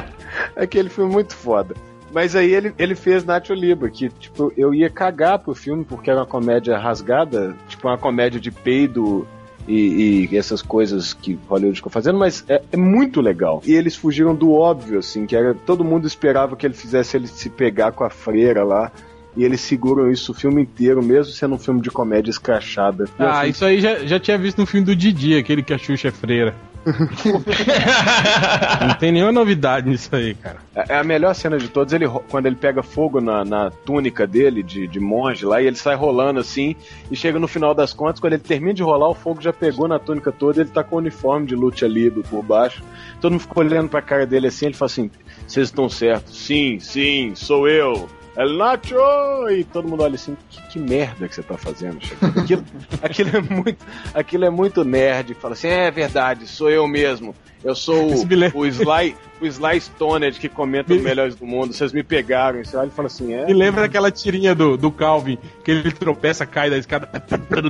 [0.56, 1.74] Aquele filme muito foda.
[2.12, 6.10] Mas aí ele, ele fez Nacho Libre, que, tipo, eu ia cagar pro filme porque
[6.10, 9.26] era uma comédia rasgada, tipo, uma comédia de peido
[9.70, 13.62] e, e essas coisas que Hollywood ficou fazendo, mas é, é muito legal.
[13.64, 17.26] E eles fugiram do óbvio, assim, que era todo mundo esperava que ele fizesse ele
[17.26, 18.90] se pegar com a freira lá.
[19.36, 23.04] E eles seguram isso o filme inteiro, mesmo sendo um filme de comédia escrachada.
[23.18, 25.72] É Ah, filme isso aí já, já tinha visto no filme do Didi, aquele que
[25.72, 26.54] a Xuxa é freira.
[28.86, 30.56] Não tem nenhuma novidade nisso aí, cara.
[30.74, 34.62] É a melhor cena de todos, ele, quando ele pega fogo na, na túnica dele,
[34.62, 36.74] de, de monge lá, e ele sai rolando assim,
[37.10, 39.86] e chega no final das contas, quando ele termina de rolar, o fogo já pegou
[39.86, 42.82] na túnica toda, e ele tá com o uniforme de luta livre por baixo.
[43.20, 45.10] Todo mundo ficou olhando pra cara dele assim, ele fala assim,
[45.46, 48.08] vocês estão certos, sim, sim, sou eu.
[48.40, 49.50] El Nacho!
[49.50, 51.98] E todo mundo olha assim, que, que merda que você tá fazendo?
[52.38, 52.64] Aquilo,
[53.02, 55.34] aquilo, é muito, aquilo é muito nerd.
[55.34, 57.34] Fala assim, é verdade, sou eu mesmo.
[57.62, 61.74] Eu sou o, o Sly, o Sly Stoned que comenta os Me- melhores do mundo.
[61.74, 62.64] Vocês me pegaram.
[62.64, 63.44] Você olha e fala assim, é.
[63.44, 67.10] Me lembra daquela tirinha do, do Calvin, que ele tropeça, cai da escada,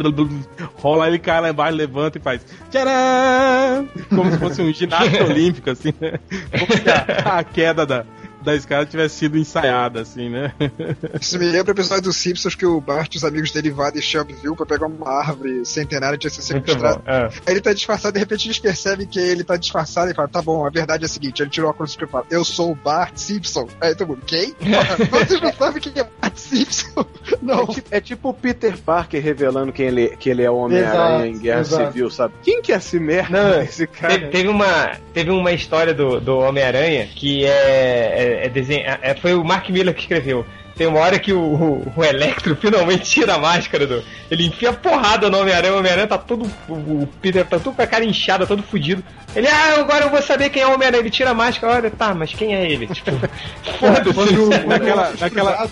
[0.79, 3.89] rola, ele cai, vai, levanta e faz tcharam!
[4.09, 6.21] Como se fosse um ginasta olímpico, assim, né?
[6.57, 8.07] Como a, a queda da,
[8.43, 10.53] da escada tivesse sido ensaiada, assim, né?
[11.21, 14.03] Isso me lembra o episódio dos Simpsons que o Bart e os amigos dele invadem
[14.03, 16.81] Shelbyville pra pegar uma árvore centenária que tinha sido Muito bom.
[16.81, 17.03] sequestrada.
[17.07, 17.27] É.
[17.47, 20.43] Aí ele tá disfarçado, de repente eles percebem que ele tá disfarçado e fala, tá
[20.43, 22.75] bom, a verdade é a seguinte, ele tirou a cruz e fala, eu sou o
[22.75, 23.69] Bart Simpson.
[23.81, 24.53] Aí todo mundo, quem?
[25.11, 27.07] Porra, Vocês não sabem quem é Bart Simpson?
[27.43, 27.63] Não.
[27.63, 31.27] É, tipo, é tipo o Peter Parker revelando quem ele, que ele é o Homem-Aranha
[31.27, 31.87] em Guerra exato.
[31.87, 32.35] Civil, sabe?
[32.43, 33.31] Quem que é esse merda?
[33.31, 34.15] Não, esse cara?
[34.15, 39.15] Teve, teve, uma, teve uma história do, do Homem-Aranha que é, é, é, desenho, é,
[39.15, 40.45] foi o Mark Miller que escreveu.
[40.77, 44.03] Tem uma hora que o, o, o Electro finalmente tira a máscara do.
[44.31, 46.51] Ele enfia porrada no Homem-Aranha, o Homem-Aranha tá todo.
[46.69, 49.05] O, Peter tá todo com a cara inchada, todo fudido.
[49.37, 51.03] Ele, ah, agora eu vou saber quem é o Homem-Aranha.
[51.03, 52.87] Ele tira a máscara, olha, tá, mas quem é ele?
[52.87, 53.11] Tipo,
[53.79, 54.47] foda-se.
[54.67, 55.13] naquela.
[55.21, 55.71] naquela...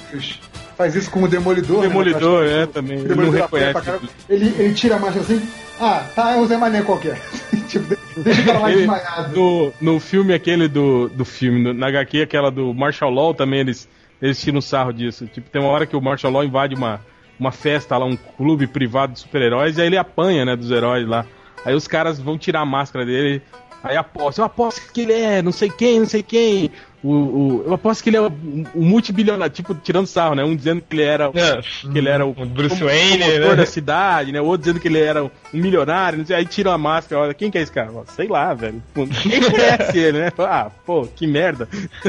[0.78, 1.78] Faz isso com o Demolidor.
[1.78, 1.82] O?
[1.82, 2.62] Demolidor, né?
[2.62, 2.98] é, também.
[2.98, 3.90] Ele não reconhece.
[4.30, 5.42] Ele, ele tira a máscara assim.
[5.80, 7.20] Ah, tá, é o Zé Mané qualquer.
[7.66, 9.36] tipo, deixa o cara mais desmaiado.
[9.36, 13.58] No, no filme aquele do, do filme, no, na HQ, aquela do Marshall Law, também
[13.58, 13.88] eles
[14.22, 15.26] eles tiram sarro disso.
[15.26, 17.00] Tipo, tem uma hora que o Marshall Law invade uma,
[17.38, 21.06] uma festa lá, um clube privado de super-heróis, e aí ele apanha, né, dos heróis
[21.08, 21.26] lá.
[21.64, 23.42] Aí os caras vão tirar a máscara dele,
[23.82, 26.70] aí aposta, eu aposto que ele é não sei quem, não sei quem.
[27.02, 28.26] O, o, eu aposto que ele é o,
[28.74, 30.42] o multibilionário, tipo, tirando sarro, né?
[30.42, 31.60] Um dizendo que ele era, é.
[31.60, 33.54] que ele era o, o Bruce Wayne, né?
[33.54, 34.40] da cidade, né?
[34.40, 37.34] O outro dizendo que ele era um milionário, não sei, aí tiram a máscara, olha,
[37.34, 37.90] quem que é esse cara?
[38.08, 38.82] Sei lá, velho.
[38.94, 40.32] Quem conhece ele, né?
[40.38, 41.68] Ah, pô, que merda.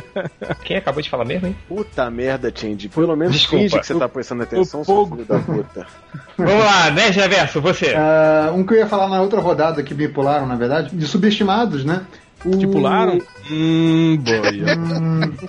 [0.64, 1.56] Quem acabou de falar mesmo, hein?
[1.68, 2.90] Puta merda, Tindy.
[2.90, 3.64] Pelo menos Desculpa.
[3.64, 5.88] finge que você tá prestando atenção, seu filho da puta.
[6.38, 7.94] Vamos lá, né, Reverso, você.
[7.94, 11.06] Uh, um que eu ia falar na outra rodada que me pularam, na verdade, de
[11.06, 12.06] subestimados, né?
[12.46, 12.52] O...
[12.52, 13.20] Estipularam?
[13.50, 14.78] Hum, boia.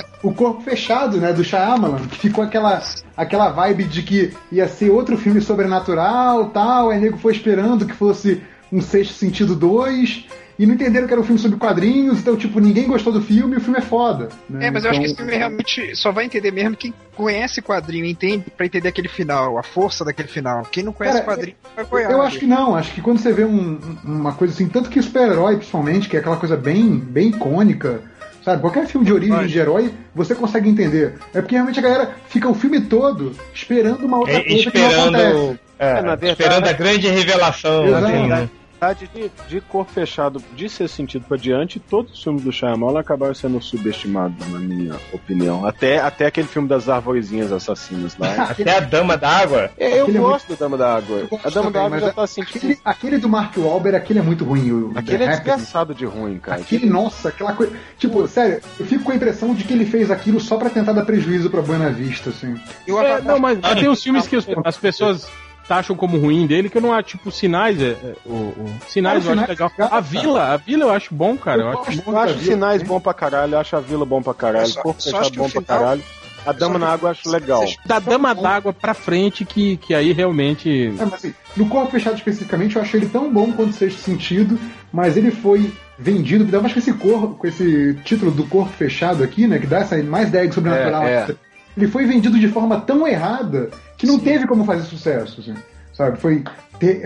[0.23, 2.83] O corpo fechado, né, do Shyamalan, que ficou aquela,
[3.17, 7.95] aquela vibe de que ia ser outro filme sobrenatural tal, aí nego foi esperando que
[7.95, 10.27] fosse um Sexto Sentido 2,
[10.61, 13.55] e não entenderam que era um filme sobre quadrinhos, então, tipo, ninguém gostou do filme
[13.55, 14.29] e o filme é foda.
[14.47, 14.67] Né?
[14.67, 18.05] É, mas eu acho que esse filme realmente só vai entender mesmo quem conhece quadrinho,
[18.05, 20.63] entende para entender aquele final, a força daquele final.
[20.71, 22.11] Quem não conhece Cara, quadrinho vai apoiar.
[22.11, 25.01] Eu acho que não, acho que quando você vê um, uma coisa assim, tanto que
[25.01, 28.03] super-herói, principalmente, que é aquela coisa bem, bem icônica,
[28.45, 31.13] Sabe, qualquer filme de origem de herói, você consegue entender.
[31.35, 34.89] É porque realmente a galera fica o filme todo esperando uma outra é, coisa esperando,
[34.91, 35.61] que não acontece.
[35.79, 37.87] É, é verdade, esperando a grande revelação.
[37.87, 42.51] Exato verdade, de, de cor fechado, de ser sentido para diante, todos os filmes do
[42.51, 45.67] Shyamalan acabaram sendo subestimados, na minha opinião.
[45.67, 48.45] Até, até aquele filme das arvorezinhas assassinas lá.
[48.51, 49.71] até a Dama d'Água.
[49.77, 50.59] É, eu aquele gosto é muito...
[50.59, 51.29] da Dama d'Água.
[51.45, 52.41] A Dama d'Água já tá assim.
[52.41, 54.71] Aquele, aquele, do Mark Wahlberg, aquele é muito ruim.
[54.71, 56.63] O, aquele é desgraçado de ruim, cara.
[56.63, 57.77] Aquele, nossa, aquela coisa.
[57.99, 60.93] Tipo, sério, eu fico com a impressão de que ele fez aquilo só para tentar
[60.93, 62.59] dar prejuízo pra Buena Vista, assim.
[62.87, 65.29] É, não, mas tem os filmes que as pessoas
[65.71, 67.81] taxam como ruim dele, que eu não acho, tipo, sinais.
[67.81, 69.73] É, é, o, o, sinais eu acho legal.
[69.79, 71.63] A vila, a vila eu acho bom, cara.
[71.63, 74.35] Eu, eu acho, eu acho sinais bom pra caralho, eu acho a vila bom pra
[74.35, 76.03] caralho, corpo fechado bom pra caralho.
[76.45, 77.65] A Dama na Água eu acho legal.
[77.87, 80.89] Da Dama d'Água pra frente, que, que aí realmente.
[80.99, 83.99] É, mas assim, no Corpo Fechado especificamente, eu achei ele tão bom quanto o Sexto
[84.01, 84.59] Sentido,
[84.91, 89.23] mas ele foi vendido, eu acho que esse, cor, com esse título do Corpo Fechado
[89.23, 91.05] aqui, né, que dá essa mais ideia de sobrenatural.
[91.05, 91.35] É, é.
[91.77, 93.71] Ele foi vendido de forma tão errada
[94.01, 94.25] que não Sim.
[94.25, 95.55] teve como fazer sucesso, assim,
[95.93, 96.19] sabe?
[96.19, 96.43] Foi,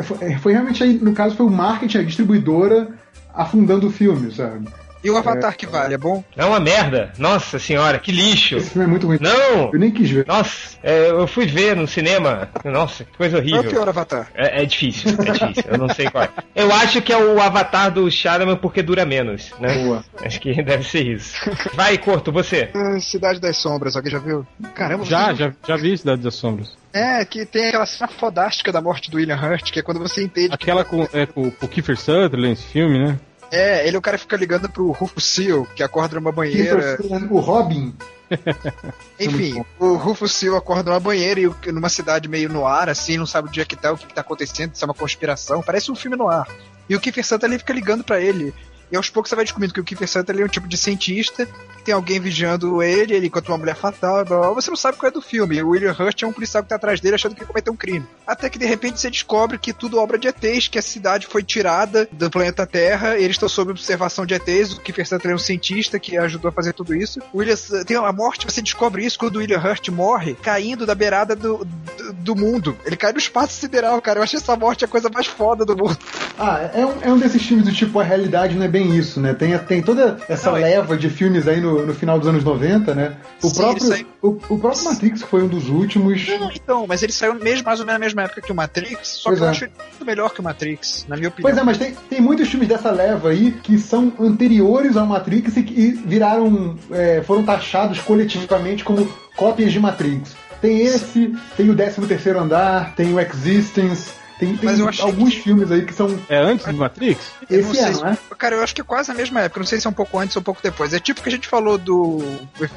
[0.05, 2.89] foi, foi realmente aí, no caso, foi o marketing, a distribuidora
[3.35, 4.69] afundando o filme, sabe?
[5.03, 6.25] E o Avatar é, que vale, é bom?
[6.35, 7.13] É uma merda.
[7.19, 8.57] Nossa senhora, que lixo.
[8.57, 9.19] Esse filme é muito ruim.
[9.21, 9.71] Não!
[9.71, 10.27] Eu nem quis ver.
[10.27, 12.49] Nossa, é, eu fui ver no cinema.
[12.65, 13.59] Nossa, que coisa horrível.
[13.59, 14.29] Qual é o pior Avatar?
[14.35, 15.65] É, é, difícil, é difícil.
[15.71, 16.31] eu não sei qual é.
[16.57, 19.75] Eu acho que é o Avatar do Shadowman porque dura menos, né?
[19.75, 20.03] Boa.
[20.25, 21.35] Acho que deve ser isso.
[21.75, 22.71] Vai, Corto, você.
[22.73, 24.47] É, Cidade das Sombras, alguém já viu?
[24.75, 26.84] Caramba, Já, já, já vi Cidade das Sombras.
[26.95, 30.23] É, que tem aquela cena fodástica da morte do William Hurt, que é quando você
[30.23, 30.55] entende.
[30.55, 30.91] Aquela que...
[30.91, 33.19] com, é, com, com o Kiefer Sutherland nesse filme, né?
[33.51, 36.97] É, ele é o cara que fica ligando pro Rufus Seal, que acorda numa banheira.
[37.31, 37.95] O Robin.
[39.19, 43.27] Enfim, o Rufus Seal acorda numa banheira e numa cidade meio no ar, assim, não
[43.27, 45.63] sabe o dia que tá, o que, que tá acontecendo, se é uma conspiração.
[45.63, 46.49] Parece um filme no ar.
[46.89, 48.55] E o Kiefer Sutherland fica ligando para ele.
[48.91, 51.49] E aos poucos você vai descobrindo que o Kiefer Sutherland é um tipo de cientista,
[51.85, 55.09] tem alguém vigiando ele, ele encontra uma mulher fatal, blá, blá, você não sabe qual
[55.09, 55.63] é do filme.
[55.63, 57.77] O William Hurt é um policial que tá atrás dele achando que ele cometeu um
[57.77, 58.07] crime.
[58.27, 61.43] Até que de repente você descobre que tudo obra de ETs, que a cidade foi
[61.43, 65.39] tirada do planeta Terra, eles estão sob observação de ETs, o Kiefer Sutherland é um
[65.45, 67.21] cientista que ajudou a fazer tudo isso.
[67.33, 67.57] O William,
[67.87, 71.65] tem a morte, você descobre isso quando o William Hurt morre caindo da beirada do,
[71.65, 72.77] do, do mundo.
[72.85, 74.21] Ele cai no espaço sideral, cara.
[74.21, 75.99] Eu achei essa morte a coisa mais foda do mundo.
[76.39, 79.21] Ah, é um, é um desses filmes do tipo, a realidade não é bem isso,
[79.21, 79.33] né?
[79.35, 80.97] Tem, tem toda essa não, é leva é...
[80.97, 83.17] de filmes aí no, no final dos anos 90, né?
[83.43, 86.27] O, Sim, próprio, o, o, próprio Matrix foi um dos últimos.
[86.29, 89.09] Não, então, mas ele saiu mesmo, mais ou menos na mesma época que o Matrix,
[89.09, 89.47] só pois que é.
[89.47, 91.51] eu acho muito melhor que o Matrix, na minha opinião.
[91.51, 95.57] Pois é, mas tem, tem muitos filmes dessa leva aí que são anteriores ao Matrix
[95.57, 96.77] e que viraram.
[96.91, 99.07] É, foram taxados coletivamente como
[99.37, 100.35] cópias de Matrix.
[100.61, 105.05] Tem esse, tem o 13 terceiro andar, tem o Existence Tem, tem Mas eu achei
[105.05, 106.19] alguns que- filmes aí que são.
[106.29, 107.21] É antes do Matrix?
[107.49, 108.19] Eu Esse não sei é, se- não é?
[108.37, 109.61] Cara, eu acho que é quase a mesma época.
[109.61, 110.93] Não sei se é um pouco antes ou um pouco depois.
[110.93, 112.19] É tipo o que a gente falou do.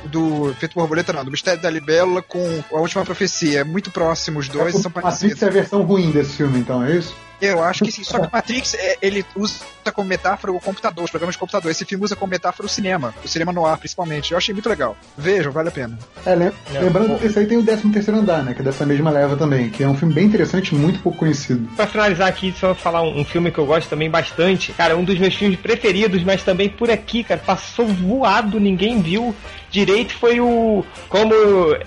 [0.05, 1.26] do Efeito Borboleta, não.
[1.26, 3.62] Do Mistério da Libélula com a Última Profecia.
[3.62, 5.41] É muito próximo os dois, É, são Matrix parecidos.
[5.43, 7.16] é a versão ruim desse filme, então, é isso?
[7.41, 8.03] Eu acho que sim.
[8.03, 9.59] Só que Matrix, é, ele usa
[9.93, 11.71] como metáfora o computador, os programas de computador.
[11.71, 13.13] Esse filme usa como metáfora o cinema.
[13.23, 14.31] O cinema no ar, principalmente.
[14.31, 14.97] Eu achei muito legal.
[15.17, 15.97] Vejam, vale a pena.
[16.25, 18.53] É, lem- É, lembrando que esse aí tem o 13 terceiro andar, né?
[18.53, 21.69] Que é dessa mesma leva também, que é um filme bem interessante, muito pouco conhecido.
[21.75, 24.73] Pra finalizar aqui, só falar um, um filme que eu gosto também bastante.
[24.73, 29.33] Cara, um dos meus filmes preferidos, mas também por aqui, cara, passou voado, ninguém viu
[29.70, 31.34] direito, foi o Como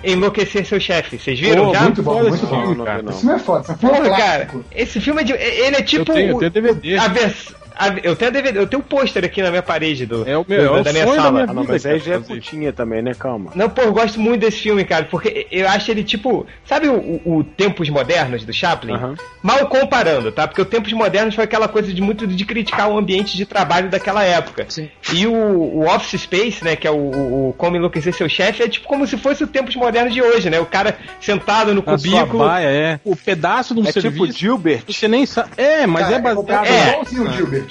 [0.05, 1.19] Enlouquecer Seu Chefe.
[1.19, 1.81] Vocês viram Pô, já?
[1.83, 2.61] muito bom, muito esse bom.
[2.61, 3.03] filme, Não, cara.
[3.03, 3.11] não.
[3.11, 5.77] Esse filme é foda, esse filme é Porra, um cara, esse filme é de, ele
[5.77, 6.97] é tipo Eu tenho, eu o- tenho DVD.
[6.99, 7.55] a vers-
[8.03, 10.45] eu tenho a DVD, eu tenho o pôster aqui na minha parede do, É o
[10.47, 11.33] meu, do- é o da minha sonho da sala.
[11.33, 13.13] minha Ah, não, vida, mas aí já é putinha também, né?
[13.19, 13.51] Calma.
[13.55, 16.47] Não, pô, eu gosto muito desse filme, cara, porque eu acho ele tipo.
[16.65, 18.95] Sabe o, o- o Tempos Modernos do Chaplin?
[19.43, 20.47] Mal comparando, tá?
[20.47, 23.89] Porque o Tempos Modernos foi aquela coisa de muito de criticar o ambiente de trabalho
[23.89, 24.67] daquela época.
[24.69, 24.89] Sim.
[25.13, 28.69] E o, o Office Space, né, que é o, o, Como Enlouquecer Seu Chefe, é
[28.69, 30.61] tipo como se fosse o Tempos Modernos de hoje, né?
[30.61, 32.45] O cara sentado no cubículo.
[32.45, 33.01] baia, é.
[33.05, 34.27] O pedaço de um É serviço.
[34.27, 34.83] tipo Gilbert.
[34.87, 35.51] Você nem sabe.
[35.57, 36.67] É, mas Cara, é baseado.
[36.67, 36.89] É, É.
[36.91, 37.70] igualzinho o Gilbert,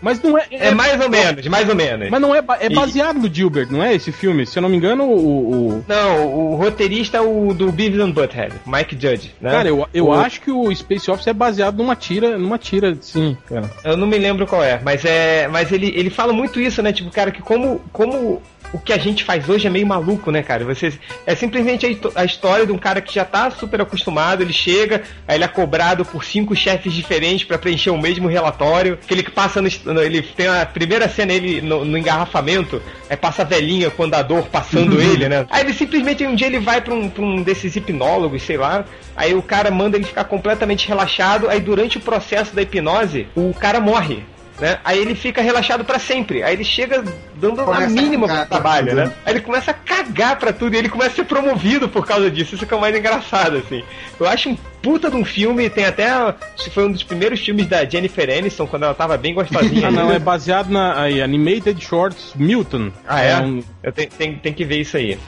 [0.00, 0.46] Mas não é.
[0.50, 2.10] É mais ou menos, mais ou menos.
[2.10, 2.42] Mas não é.
[2.60, 4.44] É E- baseado no Gilbert, não é esse filme?
[4.44, 5.52] Se eu não me engano, o.
[5.78, 9.50] o- Não, o roteirista é o do Beavis and Butthead, Mike Judge, né?
[9.50, 12.96] Cara, eu, eu O- acho que o Space Office é baseado numa tira, numa tira,
[13.00, 13.70] sim, cara.
[13.84, 16.92] Eu não me lembro qual é, mas é, mas ele, ele fala muito isso, né?
[16.92, 20.42] Tipo, cara, que como como o que a gente faz hoje é meio maluco, né,
[20.42, 20.64] cara?
[20.64, 20.92] Você
[21.26, 24.52] é simplesmente a, histó- a história de um cara que já tá super acostumado, ele
[24.52, 29.12] chega, aí ele é cobrado por cinco chefes diferentes pra preencher o mesmo relatório, que
[29.12, 29.68] ele passa no,
[30.02, 34.06] ele tem a primeira cena ele no, no engarrafamento, aí passa a velhinha com o
[34.06, 35.46] andador passando ele, né?
[35.50, 38.84] Aí ele simplesmente um dia ele vai pra um, pra um desses hipnólogos, sei lá,
[39.16, 43.52] aí o cara manda ele ficar completamente relaxado, aí durante o processo da hipnose, o
[43.52, 44.24] cara morre.
[44.60, 44.78] Né?
[44.84, 46.42] Aí ele fica relaxado pra sempre.
[46.42, 47.02] Aí ele chega
[47.42, 49.04] dando a Começa a mínima pro pra trabalho, né?
[49.06, 49.12] né?
[49.26, 52.30] Aí ele começa a cagar pra tudo e ele começa a ser promovido por causa
[52.30, 52.54] disso.
[52.54, 53.82] Isso que é o mais engraçado, assim.
[54.18, 56.08] Eu acho um puta de um filme, tem até.
[56.10, 56.34] Acho
[56.64, 59.82] que foi um dos primeiros filmes da Jennifer Aniston, quando ela tava bem gostosinha.
[59.88, 62.92] Ah, não, é baseado na aí, Animated Shorts Milton.
[63.06, 63.36] Ah, é?
[63.40, 65.18] um- Eu tenho, tenho, tenho que ver isso aí.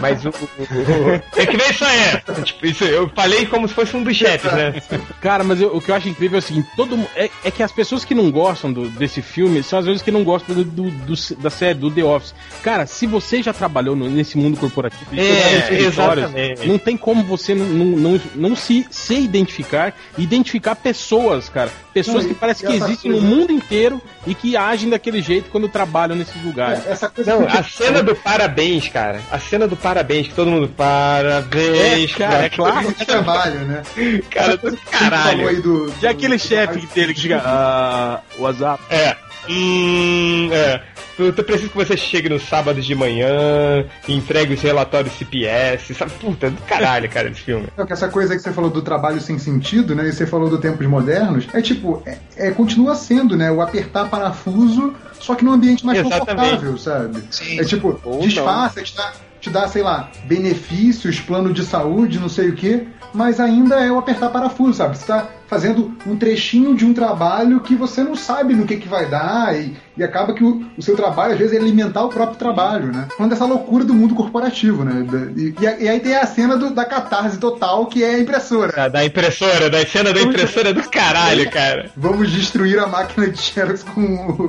[0.00, 0.28] Mas o.
[0.30, 2.42] o- o- tem que ver isso aí.
[2.42, 4.74] Tipo, isso, eu falei como se fosse um dos chefes, né?
[5.20, 7.62] Cara, mas eu- o que eu acho incrível é o seguinte: todo, é, é que
[7.62, 10.64] as pessoas que não gostam do- desse filme são as vezes que não gostam do,
[10.64, 12.34] do- do- da série, do The Office.
[12.62, 16.66] Cara, se você já trabalhou no- nesse mundo corporativo, É, exatamente.
[16.66, 21.70] não tem como você não, não, não, não se, se identificar, identificar pessoas, cara.
[21.94, 25.50] Pessoas que e- parecem e que existem no mundo inteiro e que agem daquele jeito
[25.50, 26.86] quando trabalham nesses lugares.
[26.86, 29.20] É, essa coisa Não, a cena do parabéns, cara.
[29.30, 30.68] A cena do parabéns, que todo mundo.
[30.68, 32.92] Parabéns, É, cara, é claro.
[32.94, 33.82] de trabalho, né?
[34.30, 35.48] Cara do caralho.
[35.48, 37.42] aí do, E aquele chefe que dele que chega.
[37.44, 38.82] Ah, WhatsApp.
[38.90, 39.16] É.
[39.48, 40.80] Hum, é.
[41.18, 46.12] Eu, preciso que você chegue no sábado de manhã e entregue os relatórios CPS, sabe?
[46.12, 47.66] Puta, do caralho, cara, esse filme.
[47.76, 50.08] Não, que essa coisa que você falou do trabalho sem sentido, né?
[50.08, 53.50] E você falou do tempos modernos, é tipo, é, é- continua sendo, né?
[53.50, 56.28] O apertar parafuso, só que num ambiente mais Exatamente.
[56.28, 57.22] confortável, sabe?
[57.30, 57.60] Sim.
[57.60, 62.28] É tipo, Ou disfarça, te dá, te dá, sei lá, benefícios, plano de saúde, não
[62.28, 64.96] sei o quê, mas ainda é o apertar parafuso, sabe?
[64.96, 68.88] Você tá fazendo um trechinho de um trabalho que você não sabe no que, que
[68.88, 72.08] vai dar e, e acaba que o, o seu trabalho, às vezes, é alimentar o
[72.08, 73.06] próprio trabalho, né?
[73.14, 75.04] Falando dessa loucura do mundo corporativo, né?
[75.36, 78.72] E, e, a- aí tem a cena do- da catarse total, que é a impressora.
[78.72, 81.90] Da, da impressora, da cena da impressora do caralho, cara.
[81.94, 84.48] Vamos destruir a máquina de Xerox com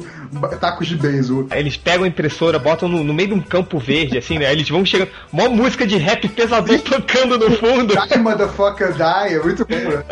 [0.62, 1.48] tacos de beisebol.
[1.50, 4.50] Aí Eles pegam a impressora, botam no, no meio de um campo verde, assim, né?
[4.54, 5.10] Eles vão chegando.
[5.34, 7.94] Mó música de rap pesadão tocando no fundo.
[8.08, 10.04] Die, motherfucker, die, é muito bom, né?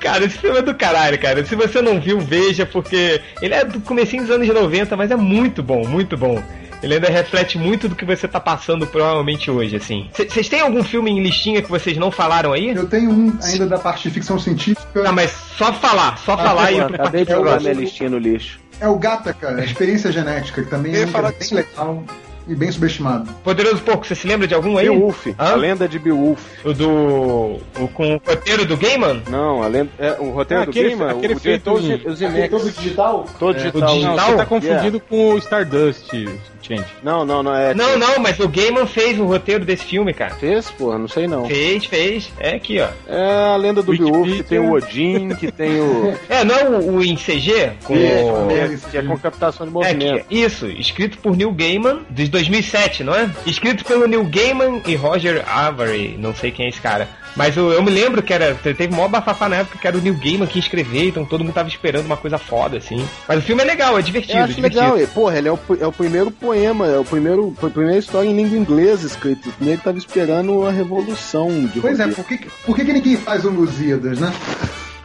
[0.00, 1.44] Cara, esse filme é do caralho, cara.
[1.44, 5.16] Se você não viu, veja, porque ele é do comecinho dos anos 90, mas é
[5.16, 6.42] muito bom, muito bom.
[6.82, 10.08] Ele ainda reflete muito do que você tá passando provavelmente hoje, assim.
[10.12, 12.68] Vocês têm algum filme em listinha que vocês não falaram aí?
[12.68, 15.02] Eu tenho um ainda da parte de ficção científica.
[15.04, 18.10] Ah, mas só falar, só falar e ir Eu pro acabei de jogar minha listinha
[18.10, 18.60] no lixo.
[18.80, 21.48] É o Gata, cara, a experiência genética, que também Eu ia é que falar bem
[21.50, 22.04] legal
[22.48, 23.30] e bem subestimado.
[23.44, 24.88] Poderoso Porco, você se lembra de algum aí?
[24.88, 25.34] Beowulf, Hã?
[25.38, 26.40] a lenda de Beowulf.
[26.64, 26.88] O do.
[27.78, 29.22] O com o roteiro do Gaiman?
[29.28, 32.08] Não, a lenda, é, o roteiro Ah, do aquele- game, é aquele o feito diretor
[32.08, 32.76] em- o Zemeckis.
[32.76, 33.24] digital?
[33.38, 33.80] todo É, digital.
[33.80, 34.30] Não, digital?
[34.30, 36.08] você tá confundindo com o Stardust.
[36.62, 36.84] Change.
[37.02, 37.74] Não, não, não é.
[37.74, 40.34] Não, não, mas o Gaiman fez o roteiro desse filme, cara.
[40.34, 40.70] Fez?
[40.70, 41.46] Porra, não sei não.
[41.46, 42.32] Fez, fez.
[42.38, 42.88] É aqui, ó.
[43.06, 43.92] É a lenda do.
[43.92, 46.08] Beowulf, que tem o Odin, que tem o.
[46.28, 47.72] É, não é o, o em CG?
[47.84, 47.94] Com...
[47.94, 50.24] É, que é com captação de É, movimento.
[50.26, 53.30] que, isso, escrito por Neil Gaiman, de 2007, não é?
[53.46, 57.08] Escrito pelo Neil Gaiman e Roger Avery, não sei quem é esse cara.
[57.36, 58.54] Mas eu, eu me lembro que era.
[58.54, 61.44] Teve maior bafafá na época que era o Neil Gaiman que ia escrever, então todo
[61.44, 63.06] mundo tava esperando uma coisa foda, assim.
[63.28, 64.38] Mas o filme é legal, é divertido.
[64.38, 64.82] Eu acho divertido.
[64.82, 67.72] legal, e, porra, ele é o, é o primeiro poema, é o primeiro, foi a
[67.72, 69.50] primeira história em língua inglesa escrita.
[69.60, 72.14] O nego tava esperando a revolução de Pois é, roteiro.
[72.14, 74.32] por que, por que, que ninguém faz um Lusíadas, né?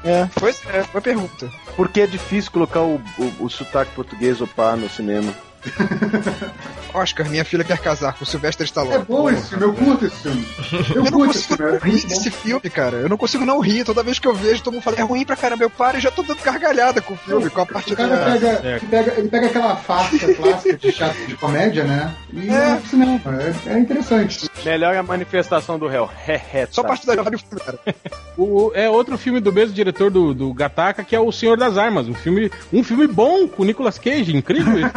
[0.05, 1.49] É, Pois é, boa pergunta.
[1.75, 5.33] porque é difícil colocar o, o, o sotaque português ou pá no cinema.
[6.93, 8.95] Oscar, minha filha quer casar com o Sylvester Stallone.
[8.97, 10.45] É bom esse filme, eu curto esse filme.
[10.72, 12.97] Eu Eu não curto esse consigo filme, não é rir desse filme, cara.
[12.97, 13.84] Eu não consigo não rir.
[13.84, 15.64] Toda vez que eu vejo, todo mundo fala, é ruim pra caramba.
[15.64, 18.16] Eu paro e já tô dando gargalhada com o filme, com a parte O cara
[18.16, 18.26] da...
[18.32, 18.76] pega, É.
[18.78, 22.14] ele pega, ele pega aquela farsa clássica de teatro de comédia, né?
[22.32, 22.53] E É.
[22.53, 23.70] é.
[23.70, 24.49] É, é interessante.
[24.64, 26.09] Melhor é a manifestação do réu.
[26.28, 26.88] É, é, Só tá.
[26.89, 27.80] parte da do filme, cara.
[28.36, 31.78] O, é outro filme do mesmo diretor do, do Gataca, que é O Senhor das
[31.78, 32.07] Armas.
[32.07, 34.80] Um filme, um filme bom com o Nicolas Cage, incrível.
[34.80, 34.91] isso.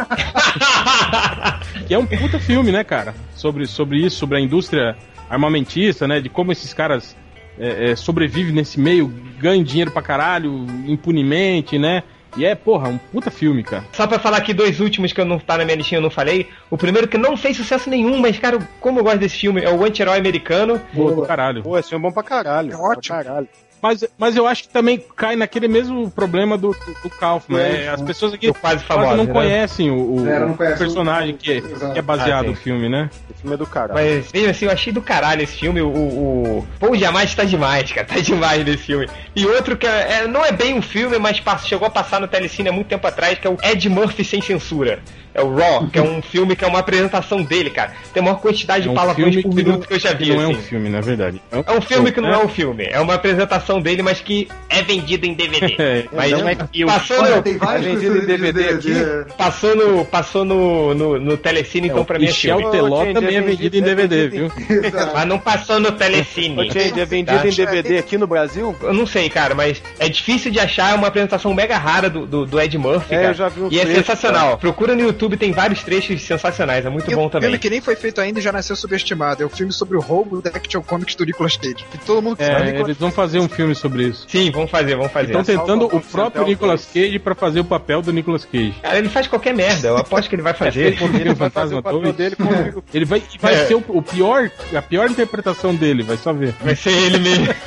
[1.87, 3.13] Que é um puta filme, né, cara?
[3.35, 4.95] Sobre, sobre isso, sobre a indústria
[5.29, 6.19] armamentista, né?
[6.19, 7.15] De como esses caras
[7.59, 9.07] é, é, sobrevivem nesse meio,
[9.39, 12.03] ganham dinheiro pra caralho, impunemente, né?
[12.35, 13.83] E é, porra, um puta filme, cara.
[13.91, 16.09] Só pra falar aqui dois últimos que eu não tá na minha listinha, eu não
[16.09, 16.47] falei.
[16.69, 19.71] O primeiro que não fez sucesso nenhum, mas, cara, como eu gosto desse filme, é
[19.71, 20.79] o Anti-Herói Americano.
[20.93, 21.63] Pô, do caralho.
[21.63, 22.73] Pô, esse filme é bom pra caralho.
[22.73, 23.15] É ótimo.
[23.15, 23.47] Pra caralho.
[23.81, 27.59] Mas, mas eu acho que também cai naquele mesmo problema do, do, do Kaufman.
[27.61, 29.31] É, É, as pessoas aqui quase famoso, não né?
[29.33, 32.55] conhecem o, o É, não conhece personagem o- que, é- que é baseado Ah, no
[32.55, 33.09] filme, né?
[33.29, 33.93] Esse filme é do caralho.
[33.93, 35.79] Mas, mesmo assim, eu achei do caralho esse filme.
[35.81, 38.07] O, o, o Paul Diamante tá demais, cara.
[38.07, 39.07] Tá demais nesse filme.
[39.35, 42.27] E outro que é, é- não é bem um filme, mas chegou a passar no
[42.27, 44.99] Telecine há muito tempo atrás, que é o Ed Murphy sem censura.
[45.37, 47.93] É o Raw, que é um filme que é uma apresentação dele, cara.
[48.13, 50.29] Tem a maior quantidade de É um palavrões filme por minuto que eu já vi,
[50.31, 50.53] não é assim.
[50.55, 51.41] um filme, na verdade.
[51.51, 52.43] É um filme que não é né?
[52.43, 55.75] um filme, é uma apresentação dele, mas que é vendido em DVD.
[55.79, 56.91] É, mas não é filme.
[56.91, 58.91] passou, Olha, no, tem vários É vendido em DVD aqui?
[58.93, 59.25] é.
[59.37, 62.71] passou no, passou no, no, no Telecine, então pra mim é Michel filme.
[62.71, 64.91] Teló Gente, também é é vendido em vendido- é DVD, vendido viu?
[65.13, 66.71] Mas não passou no Telecine.
[66.71, 67.47] Change, é vendido Tá.
[67.47, 68.75] em DVD aqui no Brasil?
[68.81, 72.45] Eu não sei, cara, mas é difícil de achar uma apresentação mega rara do, do,
[72.45, 73.29] do Ed Murphy, É, cara.
[73.29, 74.57] eu já vi uns E é sensacional.
[74.57, 77.49] Procura no YouTube, tem vários trechos sensacionais, é muito E bom também.
[77.49, 79.41] filme que nem foi feito ainda e já nasceu subestimado.
[79.43, 81.83] É o filme sobre o roubo da Action Comics do Nicolas Cage.
[81.91, 82.69] Que todo mundo É, sabe.
[82.79, 84.25] eles vão fazer um filme sobre isso.
[84.29, 85.27] Sim, vamos fazer, vamos fazer.
[85.35, 88.75] Estão tentando o próprio Nicolas Cage pra fazer o papel do Nicolas Cage.
[88.81, 90.95] Cara, ele faz qualquer merda, eu aposto que ele vai fazer.
[91.17, 93.65] Ele vai fazer o papel dele com o Ele vai, vai É.
[93.65, 96.53] ser o, o pior, a pior interpretação dele, vai só ver.
[96.61, 97.47] Vai ser ele mesmo.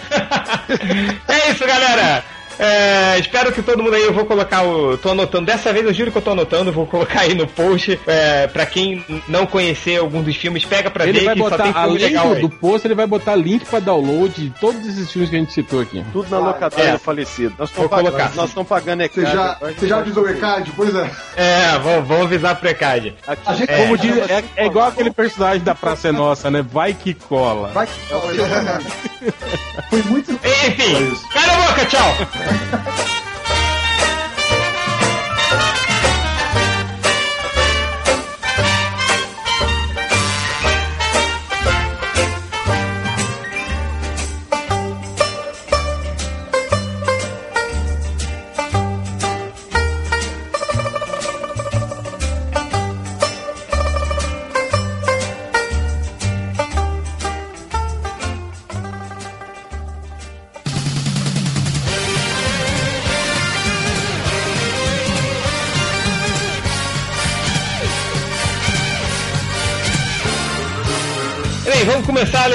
[1.29, 2.23] é isso, galera.
[2.63, 4.99] É, espero que todo mundo aí, eu vou colocar o.
[4.99, 7.99] tô anotando, dessa vez eu juro que eu tô anotando, vou colocar aí no post.
[8.07, 11.49] É, pra quem não conhecer algum dos filmes, pega pra Ele ver vai que só
[11.49, 14.51] tem botar, filme além legal do, do post, ele vai botar link pra download de
[14.61, 16.05] todos esses filmes que a gente citou aqui.
[16.13, 16.93] Tudo na locadora É.
[16.93, 17.55] do falecido.
[17.59, 18.33] Nós estamos pagando, colocar.
[18.35, 19.33] nós estamos pagando Você ECAD.
[19.37, 20.73] já, a gente você já avisou o ECAD?
[20.77, 21.11] Pois é.
[21.37, 23.15] É, vamos, vamos avisar pro ECAD.
[23.27, 23.77] Aqui, gente- É.
[23.79, 26.63] Como diz, é, é igual aquele personagem da Praça é Nossa, né?
[26.63, 27.69] Vai que cola.
[27.69, 27.93] Vai que
[29.89, 30.33] Foi muito.
[30.33, 32.15] Enfim, cala a boca, tchau!
[32.51, 33.30] なんだ?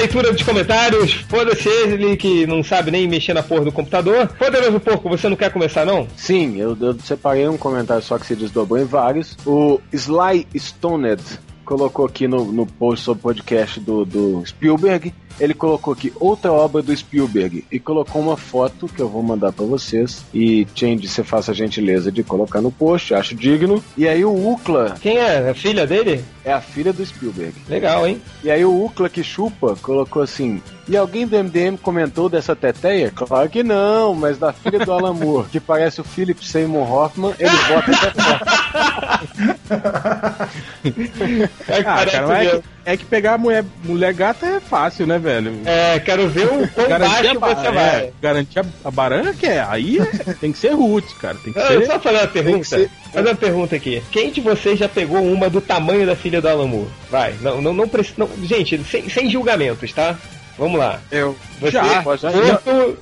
[0.06, 1.12] Leitura dos comentários.
[1.28, 4.28] Foda-se ele que não sabe nem mexer na porra do computador.
[4.38, 6.06] Poderoso Porco, você não quer começar não?
[6.16, 9.36] Sim, eu, eu separei um comentário só que se desdobrou em vários.
[9.44, 11.22] O Sly Stoned
[11.64, 15.12] colocou aqui no, no post sobre o podcast do, do Spielberg.
[15.38, 19.52] Ele colocou aqui outra obra do Spielberg e colocou uma foto que eu vou mandar
[19.52, 20.24] pra vocês.
[20.32, 23.82] E, Change, você faça a gentileza de colocar no post, acho digno.
[23.96, 25.50] E aí o Ucla Quem é?
[25.50, 26.24] A filha dele?
[26.44, 27.54] é a filha do Spielberg.
[27.68, 28.20] Legal, hein?
[28.44, 33.12] E aí o Ucla que chupa colocou assim: E alguém do MDM comentou dessa teteia?
[33.14, 37.34] Claro que não, mas da filha do Alan Moore, que parece o Philip Seymour Hoffman,
[37.38, 37.92] ele bota.
[41.68, 44.60] É que Ah, parece cara, mas é que, é pegar a mulher, mulher gata é
[44.60, 45.52] fácil, né, velho?
[45.66, 47.84] É, quero ver o quão baixo a, você ba- vai.
[47.96, 49.60] é, garantir a, a baranga que é.
[49.68, 51.36] Aí é- tem que ser roots, cara.
[51.42, 51.86] Tem que Ah, ser.
[51.86, 52.64] Só fazer uma pergunta.
[52.64, 54.02] ser- Fazer uma pergunta aqui.
[54.10, 56.88] Quem de vocês já pegou uma do tamanho da filha do Alamu?
[57.10, 58.26] Vai, não, não, não precisa.
[58.42, 60.16] Gente, sem, sem julgamentos, tá?
[60.58, 61.00] Vamos lá.
[61.10, 61.36] Eu.
[61.60, 62.02] Você, Já, já.
[62.02, 62.96] Porto,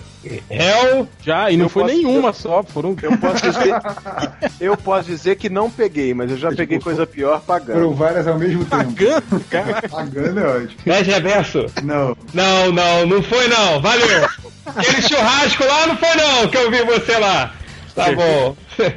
[0.50, 2.96] Hell, Já, e não Eu foi posso- nenhuma só, foram.
[3.02, 3.74] Eu posso dizer,
[4.60, 7.74] eu posso dizer que não peguei, mas eu já peguei coisa pior pagando.
[7.78, 8.84] Foram várias ao mesmo tempo.
[8.84, 9.88] Pagando, cara.
[9.88, 10.80] Pagando é ótimo.
[10.84, 11.66] Dez reverso.
[11.82, 12.16] Não.
[12.32, 13.80] Não, não, não foi não.
[13.80, 14.28] Valeu.
[14.66, 17.52] Aquele churrasco lá não foi não, que eu vi você lá.
[17.94, 18.56] Tá bom.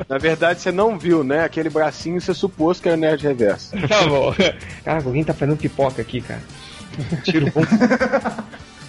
[0.09, 1.43] Na verdade, você não viu, né?
[1.43, 3.69] Aquele bracinho você supôs que era Nerd Reverso.
[3.87, 4.33] Tá bom.
[4.83, 6.41] Cara, alguém tá fazendo pipoca aqui, cara.
[7.23, 7.61] Tiro bom.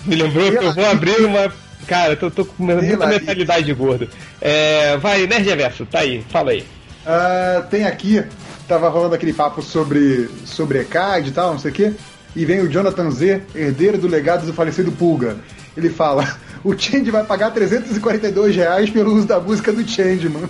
[0.06, 1.52] Me lembrou que eu vou abrir uma.
[1.88, 3.18] Cara, eu tô, tô com muita Relaxa.
[3.18, 4.08] mentalidade de gordo.
[4.40, 6.64] É, vai, Nerd Reverso, tá aí, fala aí.
[7.06, 8.22] Ah, tem aqui,
[8.68, 11.92] tava rolando aquele papo sobre, sobre ECAD e tal, não sei o quê,
[12.36, 15.36] e vem o Jonathan Z, herdeiro do legado do falecido Pulga.
[15.76, 20.42] Ele fala: o Change vai pagar 342 reais pelo uso da música do Changeman.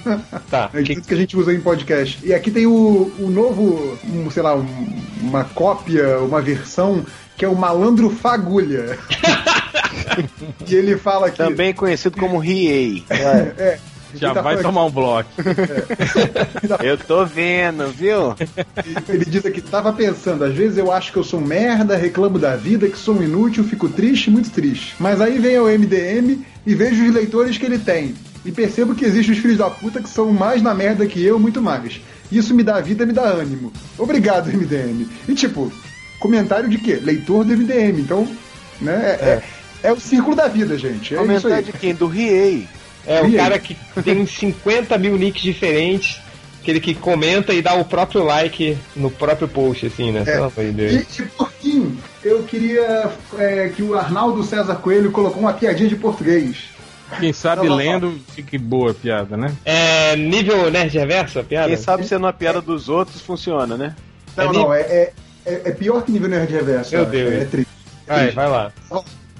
[0.51, 0.71] Tá.
[0.75, 2.19] É de que- que a gente usa em podcast.
[2.25, 7.05] E aqui tem o, o novo, um, sei lá, um- uma cópia, uma versão,
[7.39, 8.99] que é o Malandro Fagulha.
[10.69, 11.39] e ele fala que.
[11.39, 13.05] Também conhecido como Riei.
[13.09, 13.79] É,
[14.13, 15.31] Já ele tá vai falando tomar um bloco.
[16.83, 18.35] Eu tô vendo, viu?
[19.09, 22.39] Ele diz aqui, tava pensando, às vezes eu acho que eu sou um merda, reclamo
[22.39, 24.95] da vida, que sou um inútil, fico triste, muito triste.
[24.99, 28.15] Mas aí vem o MDM e vejo os leitores que ele tem.
[28.45, 31.39] E percebo que existem os filhos da puta que são mais na merda que eu,
[31.39, 32.01] muito mais.
[32.33, 33.73] Isso me dá vida, me dá ânimo.
[33.99, 35.07] Obrigado, MDM.
[35.29, 35.71] E tipo,
[36.19, 36.99] comentário de quê?
[37.03, 38.01] Leitor do MDM.
[38.01, 38.29] Então,
[38.81, 39.43] né, é, é,
[39.85, 41.15] é o círculo da vida, gente.
[41.15, 41.65] É isso Comentário aí.
[41.65, 41.95] de quem?
[41.95, 42.69] Do Riei.
[43.07, 46.21] É, o cara que tem uns 50 mil nicks diferentes,
[46.61, 50.25] aquele que comenta e dá o próprio like no próprio post, assim, né?
[50.75, 50.93] Deus.
[50.93, 55.89] E, e por fim, eu queria é, que o Arnaldo César Coelho colocou uma piadinha
[55.89, 56.69] de português.
[57.19, 59.55] Quem sabe Não, não, lendo, fique boa a piada, né?
[59.65, 61.69] É nível Nerd Reverso, a piada?
[61.69, 63.97] Quem sabe sendo a piada dos outros funciona, né?
[64.37, 65.13] Não, É não, é, é,
[65.49, 66.93] é- é pior que nível nerd reverso.
[66.95, 67.11] Meu eu.
[67.11, 67.33] Deus.
[67.35, 67.69] É triste.
[68.07, 68.73] Vai, vai lá.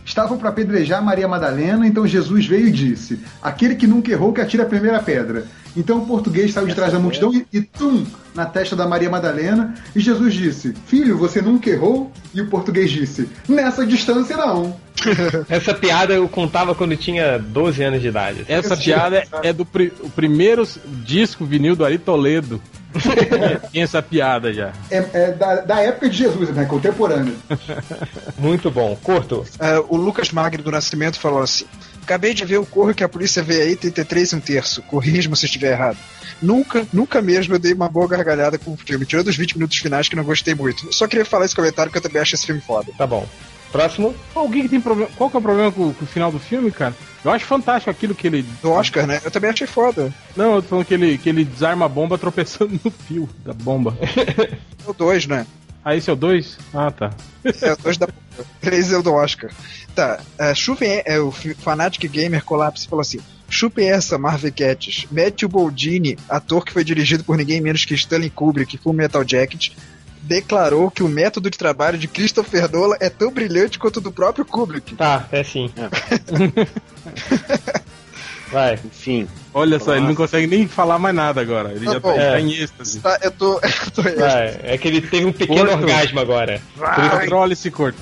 [0.05, 4.41] Estavam para apedrejar Maria Madalena, então Jesus veio e disse: Aquele que nunca errou que
[4.41, 5.45] atira a primeira pedra.
[5.77, 9.11] Então o português saiu de trás da multidão e, e tum na testa da Maria
[9.11, 9.75] Madalena.
[9.95, 12.11] E Jesus disse: Filho, você nunca errou?
[12.35, 14.75] E o português disse: Nessa distância não.
[15.49, 18.47] Essa piada eu contava quando tinha 12 anos de idade.
[18.49, 20.67] Essa piada é do pri- o primeiro
[21.05, 22.61] disco vinil do Ari Toledo.
[23.73, 24.73] Tem essa piada já.
[24.91, 26.65] É, é da, da época de Jesus, né?
[26.65, 27.37] Contemporâneo.
[28.39, 28.97] Muito bom.
[29.03, 29.45] Curto.
[29.59, 31.67] É, o Lucas Magri do Nascimento falou assim:
[32.03, 34.83] Acabei de ver o corro que a polícia vê aí, 33 e um terço.
[34.83, 35.99] Corrismo se estiver errado.
[36.41, 39.77] Nunca, nunca mesmo eu dei uma boa gargalhada com o filme, tirando os 20 minutos
[39.77, 40.87] finais que não gostei muito.
[40.87, 42.93] Eu Só queria falar esse comentário que eu também acho esse filme foda.
[42.97, 43.29] Tá bom.
[43.71, 44.15] Próximo.
[44.35, 45.11] Alguém que tem problema.
[45.17, 46.95] Qual que é o problema com, com o final do filme, cara?
[47.25, 48.43] Eu acho fantástico aquilo que ele.
[48.63, 49.21] Do Oscar, né?
[49.25, 50.13] Eu também achei foda.
[50.37, 53.53] Não, eu tô falando que ele, que ele desarma a bomba tropeçando no fio da
[53.53, 53.97] bomba.
[54.87, 55.47] É o 2, né?
[55.85, 56.59] Ah, esse é o 2?
[56.73, 57.11] Ah, tá.
[57.45, 58.09] É o 2 da.
[58.61, 59.51] 3 é o do Oscar.
[59.95, 61.03] Tá, é, chupem.
[61.05, 65.07] É, o Fanatic Gamer Collapse falou assim: chupem essa, Marvel Cats.
[65.11, 69.73] Matthew Boldini, ator que foi dirigido por ninguém menos que Stanley Kubrick, Full Metal Jacket,
[70.23, 74.13] declarou que o método de trabalho de Christopher Nolan é tão brilhante quanto o do
[74.13, 74.95] próprio Kubrick.
[74.97, 75.71] Tá, é sim.
[78.51, 78.79] Vai.
[78.85, 79.29] Enfim.
[79.53, 81.71] Olha só, ele não consegue nem falar mais nada agora.
[81.73, 82.15] Ele Tá já bom.
[82.15, 82.41] tá, É.
[82.41, 83.01] em êxtase.
[83.01, 83.61] Tá, eu tô.
[83.63, 84.59] Eu tô Vai.
[84.63, 86.61] É que ele teve um pequeno orgasmo agora.
[87.21, 87.99] Controle esse corpo.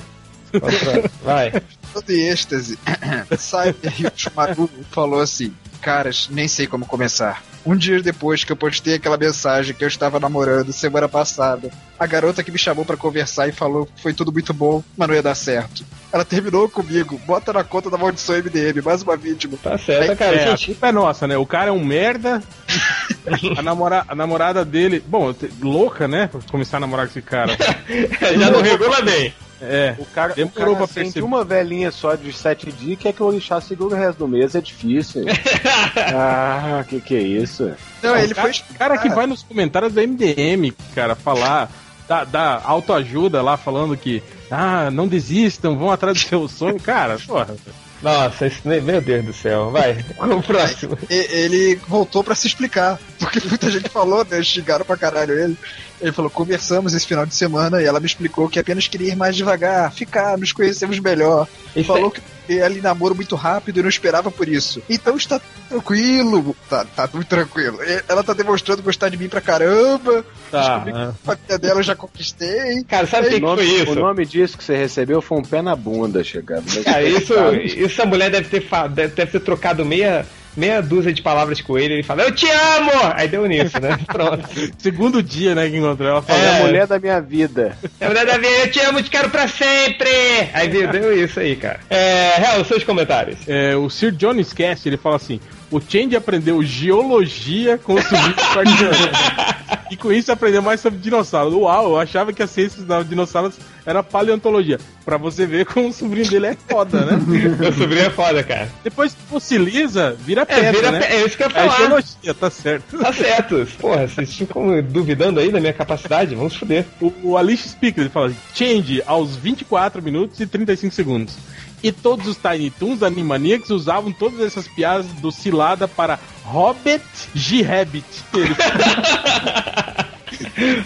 [1.24, 1.52] Vai.
[1.92, 2.78] todo em êxtase.
[3.36, 3.92] Cyber
[4.36, 7.42] Maru falou assim: Caras, nem sei como começar.
[7.66, 12.06] Um dia depois que eu postei aquela mensagem que eu estava namorando semana passada, a
[12.06, 15.14] garota que me chamou pra conversar e falou que foi tudo muito bom, mas não
[15.14, 15.84] ia dar certo.
[16.12, 19.58] Ela terminou comigo, bota na conta da maldição MDM, mais uma vítima.
[19.60, 20.36] Tá certo, cara.
[20.36, 21.36] É, a culpa é nossa, né?
[21.36, 22.40] O cara é um merda.
[23.58, 26.28] A, namora, a namorada dele, bom, te- louca, né?
[26.28, 27.56] Pra começar a namorar com esse cara.
[28.38, 29.34] já não regula bem.
[29.60, 29.94] É.
[29.98, 31.24] O cara, Demorou o cara pra perceber.
[31.24, 34.28] uma velhinha só de sete dias e quer que o orixá segura o resto do
[34.28, 34.54] mês.
[34.54, 35.24] É difícil.
[36.14, 37.72] ah, que que é isso?
[38.02, 38.76] Não, ele o cara, foi.
[38.76, 41.70] cara que vai nos comentários do MDM, cara, falar,
[42.06, 46.78] da, da autoajuda lá, falando que, ah, não desistam, vão atrás do seu sonho.
[46.80, 47.56] Cara, porra.
[48.02, 49.70] Nossa, isso, meu Deus do céu.
[49.70, 50.04] Vai.
[50.20, 50.98] O próximo.
[51.08, 52.98] Ele voltou pra se explicar.
[53.18, 54.42] porque muita gente falou, né?
[54.42, 55.56] Xingaram pra caralho ele.
[56.00, 59.16] Ele falou: conversamos esse final de semana e ela me explicou que apenas queria ir
[59.16, 61.48] mais devagar, ficar, nos conhecemos melhor.
[61.74, 64.80] Isso falou que ele namoro muito rápido e não esperava por isso.
[64.88, 66.54] Então está tranquilo.
[66.70, 67.78] Tá, tá muito tranquilo.
[68.08, 70.24] Ela tá demonstrando gostar de mim pra caramba.
[70.50, 70.60] Tá.
[70.60, 72.84] Descobri que a família dela eu já conquistei.
[72.84, 73.94] Cara, sabe o que, O que nome, foi o isso?
[73.94, 76.66] nome disso que você recebeu foi um pé na bunda, chegando.
[76.84, 77.34] Cara, isso,
[77.64, 80.24] isso a mulher deve ter, deve ter trocado meia,
[80.56, 81.94] meia dúzia de palavras com ele.
[81.94, 83.12] Ele fala, eu te amo!
[83.14, 83.98] Aí deu nisso, né?
[84.06, 84.48] Pronto.
[84.78, 86.42] Segundo dia, né, que encontrou ela falou.
[86.42, 87.76] É a mulher da minha vida.
[88.00, 90.08] É verdade, Davi, eu te amo, te quero pra sempre!
[90.52, 91.80] Aí deu, deu isso aí, cara.
[91.90, 93.38] É, Hel, seus comentários.
[93.46, 95.40] É, o Sir John Scast, ele fala assim:
[95.70, 98.92] o Change aprendeu geologia com o Guardião.
[99.90, 101.54] E com isso aprendeu mais sobre dinossauros.
[101.54, 103.54] Uau, eu achava que a ciência dos dinossauros
[103.86, 104.78] era paleontologia.
[105.04, 107.12] Pra você ver como o sobrinho dele é foda, né?
[107.58, 108.68] Meu sobrinho é foda, cara.
[108.82, 110.98] Depois que fossiliza, vira É, pedra, vira né?
[111.00, 111.76] pe- é isso que eu ia É falar.
[111.76, 112.98] geologia, tá certo.
[112.98, 113.66] Tá certo.
[113.80, 116.34] Porra, vocês ficam duvidando aí da minha capacidade?
[116.34, 116.84] Vamos foder.
[117.00, 121.34] O, o Alice Speaker, ele fala Change aos 24 minutos e 35 segundos.
[121.82, 128.04] E todos os Tiny Toons Animaniacs usavam todas essas piadas do Cilada para Hobbit G-Rabbit.
[128.34, 128.54] Ele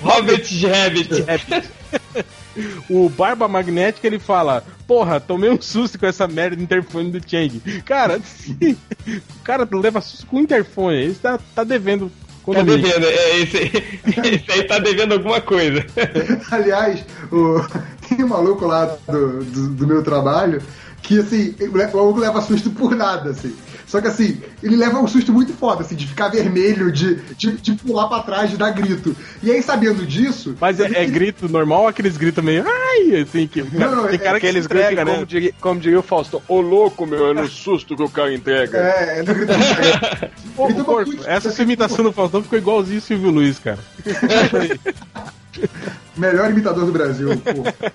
[0.02, 1.24] Robert Rabbit.
[2.88, 7.20] O Barba Magnética ele fala: Porra, tomei um susto com essa merda de interfone do
[7.28, 7.60] Change.
[7.84, 8.18] Cara,
[9.06, 10.96] o cara leva susto com o interfone.
[10.96, 12.10] Ele tá, tá devendo.
[12.52, 13.58] Tá devendo, é, esse,
[14.34, 15.84] esse aí tá devendo alguma coisa.
[16.50, 17.60] Aliás, o...
[18.08, 20.60] tem um maluco lá do, do, do meu trabalho
[21.02, 23.54] que, assim, o maluco leva susto por nada, assim.
[23.90, 27.56] Só que, assim, ele leva um susto muito foda, assim, de ficar vermelho, de, de,
[27.56, 29.16] de pular pra trás, de dar grito.
[29.42, 30.54] E aí, sabendo disso...
[30.60, 32.64] Mas é, é grito normal ou aqueles gritos meio.
[32.64, 33.62] Ai, assim, que.
[33.62, 35.12] Não, não, tem é cara que se Aqueles entrega, gritos, né?
[35.14, 38.32] como, diria, como diria o Fausto, ô louco, meu, é no susto que o cara
[38.32, 38.78] entrega.
[38.78, 39.54] É, ele grita...
[40.54, 41.28] Pô, Grita Porco, muito.
[41.28, 43.80] essa sua imitação do Faustão ficou igualzinho o Silvio Luiz, cara.
[46.16, 47.90] Melhor imitador do Brasil, pô.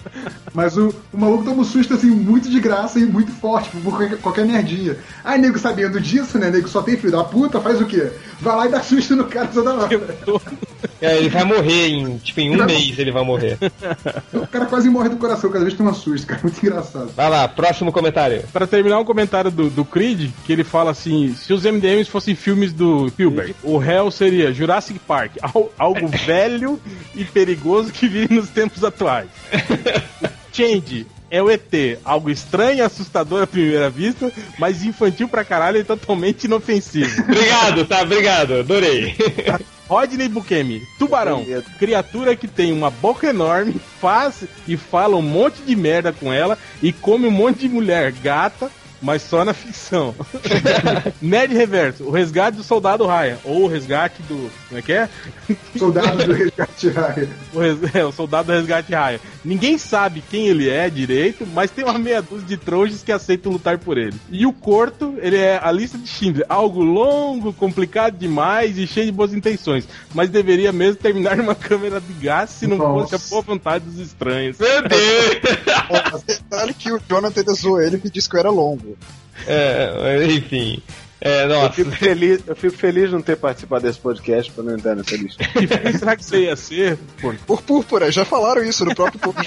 [0.53, 3.81] Mas o, o maluco toma um susto, assim, muito de graça e muito forte, por
[3.81, 4.97] qualquer, qualquer merdinha.
[5.23, 8.11] Aí, nego sabendo disso, né, nego só tem filho da puta, faz o quê?
[8.39, 9.89] Vai lá e dá susto no cara toda hora.
[11.01, 13.57] É, ele vai morrer em, tipo, em um mês ele vai morrer.
[14.33, 16.41] O cara quase morre do coração cada vez que toma susto, cara.
[16.43, 17.11] Muito engraçado.
[17.15, 18.43] Vai lá, próximo comentário.
[18.53, 22.35] Pra terminar, um comentário do, do Creed, que ele fala assim: se os MDMs fossem
[22.35, 26.79] filmes do Spielberg, o réu seria Jurassic Park, al- algo velho
[27.13, 29.27] e perigoso que vive nos tempos atuais.
[30.51, 35.77] Change é o ET, algo estranho e assustador à primeira vista, mas infantil pra caralho
[35.79, 37.21] e totalmente inofensivo.
[37.23, 38.01] Obrigado, tá?
[38.03, 39.15] Obrigado, adorei.
[39.87, 41.45] Rodney Bukemi, tubarão,
[41.77, 46.57] criatura que tem uma boca enorme, faz e fala um monte de merda com ela
[46.81, 48.71] e come um monte de mulher gata,
[49.01, 50.13] mas só na ficção.
[51.21, 54.49] Nerd Reverso, o resgate do soldado Ryan, ou o resgate do.
[54.67, 55.09] Como é que é?
[55.77, 57.27] Soldado do resgate Ryan.
[57.53, 59.19] O, res- é, o soldado do resgate Ryan.
[59.43, 63.51] Ninguém sabe quem ele é direito, mas tem uma meia dúzia de trouxas que aceitam
[63.51, 64.15] lutar por ele.
[64.31, 66.45] E o Corto, ele é a lista de Schindler.
[66.49, 69.87] Algo longo, complicado demais e cheio de boas intenções.
[70.13, 73.17] Mas deveria mesmo terminar numa câmera de gás se não Nossa.
[73.17, 74.57] fosse a boa vontade dos estranhos.
[74.59, 76.23] Meu Deus!
[76.25, 78.84] Detalhe que o Jonathan zoou ele e disse que eu era longo.
[79.47, 80.81] É, enfim.
[81.25, 81.73] É, Eu nossa.
[81.73, 85.15] fico, feliz, eu fico feliz de não ter participado desse podcast pra não entrar nessa
[85.15, 85.43] lista.
[85.97, 86.99] Será que você ia ser?
[87.47, 89.43] Por púrpura, já falaram isso no próprio Poder.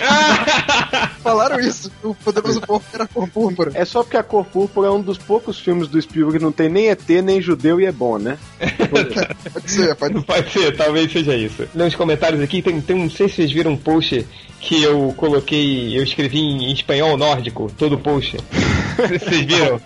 [1.22, 1.92] falaram isso.
[2.02, 3.70] O Poderoso Porco era por púrpura.
[3.74, 6.50] É só porque a Cor Púrpura é um dos poucos filmes do Spielberg que não
[6.50, 8.36] tem nem ET, nem judeu e é bom, né?
[8.90, 11.68] Pode ser, pode Pode ser, talvez seja isso.
[11.74, 14.26] Nos comentários aqui, tem, tem não sei se vocês viram um post
[14.60, 18.36] que eu coloquei, eu escrevi em espanhol nórdico, todo o post.
[18.96, 19.80] Vocês viram?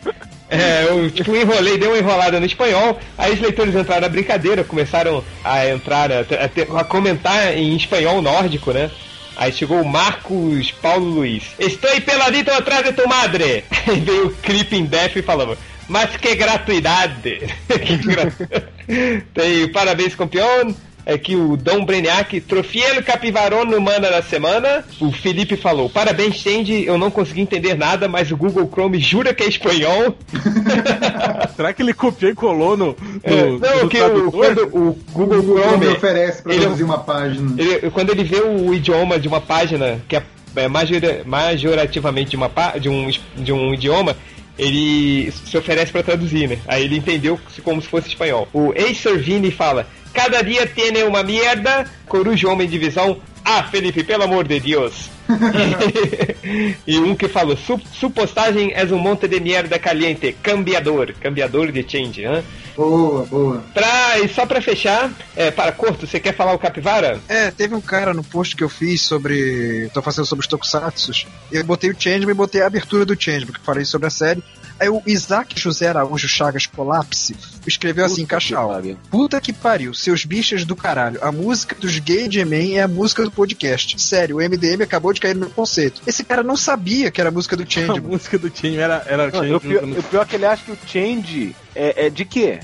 [0.53, 4.62] É, eu tipo enrolei, dei uma enrolada no espanhol, aí os leitores entraram na brincadeira,
[4.62, 8.90] começaram a entrar, a, a a comentar em espanhol nórdico, né?
[9.34, 11.44] Aí chegou o Marcos Paulo Luiz.
[11.59, 13.64] Estou peladito atrás de tu madre!
[13.88, 15.57] Aí veio o Creeping Death e falava,
[15.88, 17.40] mas que gratuidade!
[17.66, 18.30] que gra...
[19.32, 20.74] Tem parabéns campeão.
[21.05, 24.84] É que o Dom Breniac, Trofiel Capivarão no Mana da Semana.
[25.00, 26.84] O Felipe falou: Parabéns, Change.
[26.86, 30.16] Eu não consegui entender nada, mas o Google Chrome jura que é espanhol.
[31.57, 34.70] será que ele copiou e colou no, no, É, não, no que o, quando o
[35.12, 35.86] Google O Google Chrome.
[35.86, 37.61] me oferece pra ele- produzir uma página.
[37.61, 40.22] Ele- quando ele vê o idioma de uma página que é,
[40.57, 42.50] é majora- majorativamente de, uma,
[42.80, 44.16] de, um, de um idioma,
[44.59, 46.59] ele se oferece para traduzir, né?
[46.68, 48.46] Aí ele entendeu como se fosse espanhol.
[48.53, 53.18] O Acer Vini fala: Cada dia tem uma merda, coruja homem de visão.
[53.44, 55.10] Ah, Felipe, pelo amor de Deus.
[56.86, 61.72] e um que falou: "Su- Su postagem é um monte de merda caliente, cambiador, cambiador
[61.72, 62.42] de change, hã?
[62.76, 63.64] Boa, boa.
[63.74, 67.20] Pra, e só pra fechar, é, para Corto, você quer falar o Capivara?
[67.28, 69.90] É, teve um cara no post que eu fiz sobre.
[69.92, 71.12] tô fazendo sobre os Tokusatsu.
[71.50, 74.10] Eu botei o Changeman e botei a abertura do Changeman, que eu falei sobre a
[74.10, 74.42] série.
[74.80, 78.70] Aí o Isaac José Araújo Chagas Colapse escreveu assim, Cachal.
[79.10, 81.18] Puta que pariu, seus bichos do caralho.
[81.22, 84.00] A música dos Gay de Man é a música do podcast.
[84.00, 86.00] Sério, o MDM acabou de cair no meu conceito.
[86.06, 88.00] Esse cara não sabia que era a música do A Changeman.
[88.00, 90.46] música do Change era, era Não, Change o, pior, no- o pior é que ele
[90.46, 92.58] acha que o Change é, é de quê?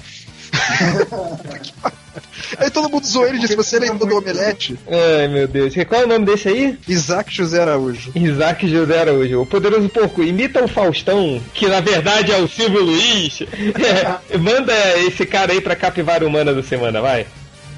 [2.58, 4.78] Aí todo mundo zoou ele e disse: Você lembrou do Omelete?
[4.88, 5.74] Ai, meu Deus.
[5.88, 6.78] Qual é o nome desse aí?
[6.86, 8.12] Isaac José Araújo.
[8.14, 9.42] Isaac José Araújo.
[9.42, 13.42] O Poderoso Porco imita o Faustão, que na verdade é o Silvio Luiz.
[13.78, 17.26] É, manda esse cara aí pra Capivara Humana da semana, vai.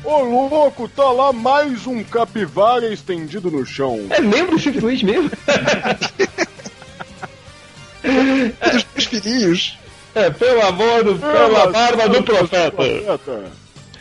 [0.02, 4.06] Ô louco, tá lá mais um capivara estendido no chão.
[4.10, 5.30] É, lembra o Silvio Luiz mesmo?
[8.02, 9.78] Dos meus filhinhos.
[10.14, 12.72] É, pelo amor do, pela barba do profeta.
[12.72, 13.52] profeta.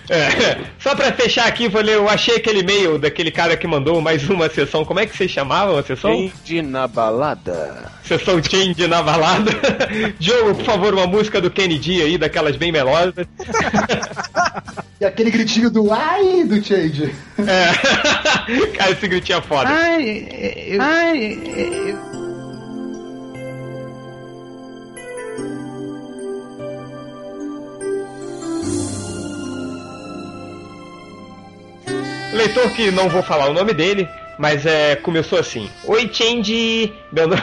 [0.10, 4.02] É, só pra fechar aqui, vou ler, eu achei aquele e-mail daquele cara que mandou
[4.02, 4.84] mais uma sessão.
[4.84, 6.12] Como é que vocês chamavam a sessão?
[6.12, 7.92] Change na balada.
[8.04, 9.52] Sessão Change na balada.
[10.18, 13.28] Diogo, por favor, uma música do Kennedy aí, daquelas bem melosas.
[15.00, 17.14] E aquele gritinho do ai do Change.
[17.38, 17.72] É.
[18.76, 19.70] Cara, esse gritinho é foda.
[32.40, 34.08] Leitor que não vou falar o nome dele,
[34.38, 35.70] mas é, começou assim.
[35.84, 36.94] Oi, Change!
[37.12, 37.42] Meu nome...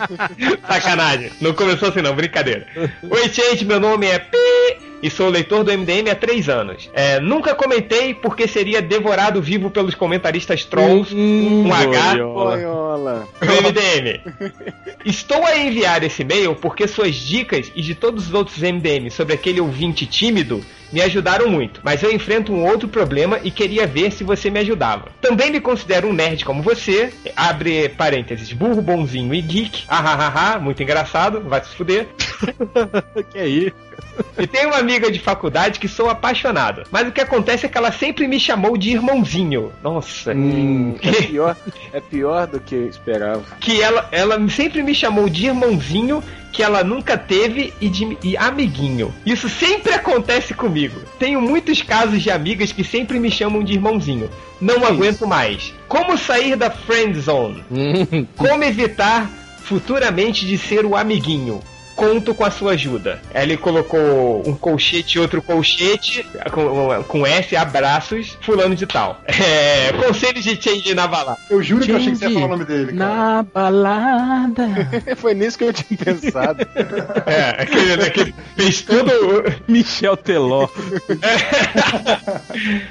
[0.68, 1.32] Sacanagem.
[1.40, 2.66] Não começou assim não, brincadeira.
[3.02, 6.90] Oi, Change, meu nome é Pi e sou leitor do MDM há três anos.
[6.92, 13.28] É, nunca comentei porque seria devorado vivo pelos comentaristas trolls Hum, com H boiola.
[13.40, 14.20] Do MDM.
[15.04, 19.34] Estou a enviar esse e-mail porque suas dicas e de todos os outros MDM sobre
[19.34, 20.62] aquele ouvinte tímido
[20.92, 24.60] me ajudaram muito, mas eu enfrento um outro problema e queria ver se você me
[24.60, 25.08] ajudava.
[25.20, 30.82] Também me considero um nerd como você, abre parênteses, burro, bonzinho e geek, ahahaha, muito
[30.82, 32.06] engraçado, vai se fuder.
[33.30, 33.85] que é isso?
[34.38, 37.78] E tenho uma amiga de faculdade que sou apaixonado, mas o que acontece é que
[37.78, 39.72] ela sempre me chamou de irmãozinho.
[39.82, 40.32] Nossa.
[40.34, 41.56] Hum, é, pior,
[41.92, 43.42] é pior do que eu esperava.
[43.60, 46.22] que ela, ela sempre me chamou de irmãozinho
[46.52, 49.12] que ela nunca teve e de e amiguinho.
[49.26, 50.98] Isso sempre acontece comigo.
[51.18, 54.30] Tenho muitos casos de amigas que sempre me chamam de irmãozinho.
[54.60, 55.74] Não aguento mais.
[55.88, 57.62] Como sair da friend zone?
[57.70, 61.60] Hum, Como evitar futuramente de ser o amiguinho?
[61.96, 63.20] Conto com a sua ajuda.
[63.34, 69.20] Ele colocou um colchete e outro colchete com, com S, abraços, fulano de tal.
[69.26, 71.38] É, conselhos de change na balada.
[71.50, 73.14] Eu juro que eu achei que você ia Change falar o nome dele, cara.
[73.14, 74.66] Na balada.
[75.16, 76.66] Foi nisso que eu tinha pensado.
[77.26, 79.10] É, aquele, aquele fez todo.
[79.66, 80.68] Michel Teló.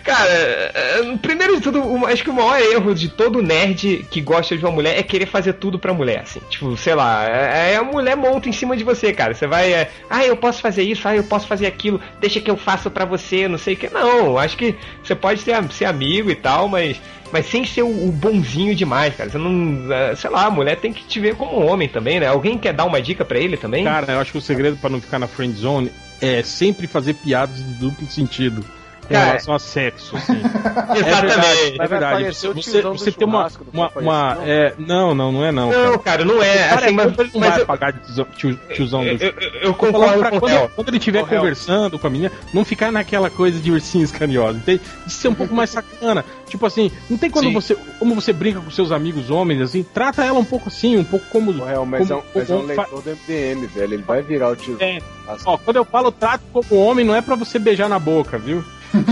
[0.03, 4.21] Cara, é, primeiro de tudo, o- acho que o maior erro de todo nerd que
[4.21, 6.41] gosta de uma mulher é querer fazer tudo pra mulher, assim.
[6.49, 9.33] Tipo, sei lá, é, é a mulher monta em cima de você, cara.
[9.33, 12.49] Você vai, é, ah, eu posso fazer isso, ah, eu posso fazer aquilo, deixa que
[12.49, 13.89] eu faço pra você, não sei o que.
[13.89, 16.99] Não, acho que você pode ser, ser amigo e tal, mas.
[17.31, 19.29] Mas sem ser o, o bonzinho demais, cara.
[19.29, 19.91] Você não.
[19.91, 22.27] é, Sei lá, a mulher tem que te ver como homem também, né?
[22.27, 23.83] Alguém quer dar uma dica pra ele também?
[23.83, 25.91] Cara, eu acho que o segredo pra não ficar na friend zone
[26.21, 28.63] é sempre fazer piadas de duplo sentido.
[29.13, 30.33] Cara, relação a sexo, assim.
[30.95, 31.81] Exatamente.
[31.81, 32.21] É verdade.
[32.23, 33.47] parecer o Você, tiozão você tem uma.
[33.73, 34.47] uma, uma Noel.
[34.47, 35.71] é, não, não, não é não.
[35.71, 36.69] Não, cara, não é.
[36.69, 39.23] Cara, Assim, mas, ele não mas vai eu, pagar de tiozão, tio- tiozão eu, do
[39.23, 40.69] eu, eu falando concordo pra com o quando, Theo.
[40.75, 44.81] quando ele estiver conversando com a menina, não ficar naquela coisa de ursinhos carinhosos, entende?
[45.05, 46.23] De ser um pouco mais sacana.
[46.47, 47.53] Tipo assim, não tem quando Sim.
[47.53, 47.75] você.
[47.99, 51.25] Como você brinca com seus amigos homens, assim, trata ela um pouco assim, um pouco
[51.31, 51.51] como.
[51.63, 53.93] Real, mas, é como- um, mas é um como fa- leitor do MDM, velho.
[53.95, 54.77] Ele vai virar o tio.
[54.79, 54.99] É.
[55.45, 58.63] Ó, quando eu falo trato como homem, não é pra você beijar na boca, viu?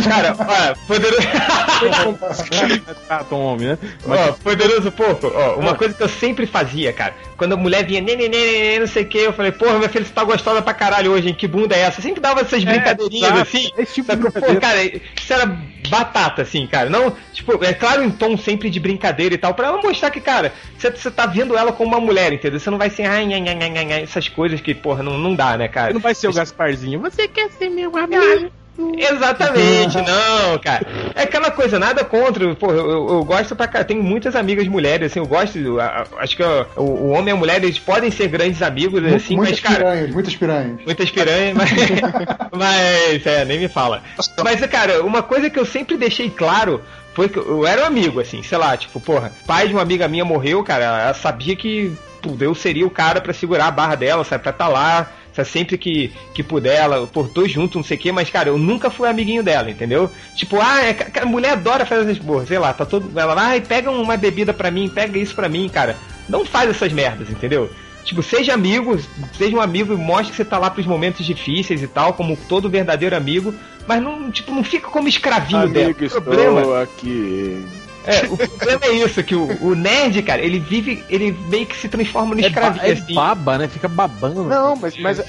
[0.04, 1.22] Cara, olha, poderoso.
[2.50, 3.78] Caras tratam homem, né?
[4.06, 7.14] Mas Ó, poderoso pouco, ó, uma coisa que eu sempre fazia, cara.
[7.38, 10.06] Quando a mulher vinha, nenê, nenê, não sei o que, eu falei, porra, minha filha,
[10.06, 11.34] você tá gostosa pra caralho hoje, hein?
[11.34, 12.00] Que bunda é essa?
[12.00, 13.42] Eu sempre dava essas brincadeirinhas exato.
[13.42, 13.70] assim.
[13.78, 14.32] Esse tipo de Sacou?
[14.32, 15.00] Pô, brincadeira.
[15.00, 15.46] cara, isso era
[15.90, 16.90] batata, assim, cara.
[16.90, 20.22] Não, tipo, é claro em tom sempre de brincadeira e tal, pra ela mostrar que,
[20.22, 22.60] cara, você, tá vendo ela como uma mulher, entendeu?
[22.60, 25.18] Você não vai ser, ai, ai, ai, ai, ai, ai, essas coisas que, porra, não,
[25.18, 25.94] não dá, né, cara?
[25.94, 27.00] não vai ser o Gasparzinho.
[27.02, 28.52] Você quer ser meu amigo?
[28.98, 30.86] Exatamente, não, cara.
[31.16, 32.56] É aquela coisa, nada contra.
[32.56, 33.84] Pô, eu, eu- eu gosto pra cá.
[33.84, 35.58] Tenho muitas amigas mulheres, assim, eu gosto.
[35.60, 39.04] eu- a- acho que o, o homem e a mulher, eles podem ser grandes amigos,
[39.14, 39.76] assim, muitas mas, cara.
[39.86, 40.80] piranhas, muitas piranhas.
[40.86, 41.70] Muitas piranhas, mas.
[42.52, 44.02] mas, é, nem me fala.
[44.44, 46.82] Mas, cara, uma coisa que eu sempre deixei claro
[47.14, 50.08] foi que eu era um amigo, assim, sei lá, tipo, porra, pai de uma amiga
[50.08, 51.96] minha morreu, cara, ela sabia que.
[52.22, 54.42] pô, Eu seria o cara pra segurar a barra dela, sabe?
[54.44, 55.12] Pra tá lá,
[55.44, 58.58] sempre que, que puder, ela, por dois juntos, não sei o que, mas, cara, eu
[58.58, 60.10] nunca fui amiguinho dela, entendeu?
[60.36, 63.18] Tipo, ah, é, a mulher adora fazer essas porra, sei lá, tá todo.
[63.20, 65.96] Ela vai, ah, pega uma bebida pra mim, pega isso pra mim, cara.
[66.30, 67.70] Não faz essas merdas, entendeu?
[68.04, 69.00] Tipo, seja amigo,
[69.38, 72.36] seja um amigo e mostre que você tá lá pros momentos difíceis e tal, como
[72.36, 73.54] todo verdadeiro amigo,
[73.88, 75.96] mas não, tipo, não fica como escravinho Amigo, dela.
[76.02, 77.66] estou problema, aqui.
[78.06, 81.76] É, o problema é isso, que o, o nerd, cara, ele vive, ele meio que
[81.76, 83.14] se transforma no É, ba escravinho, é assim.
[83.14, 83.68] baba, né?
[83.68, 84.44] Fica babando.
[84.44, 85.22] Não, mas, mas,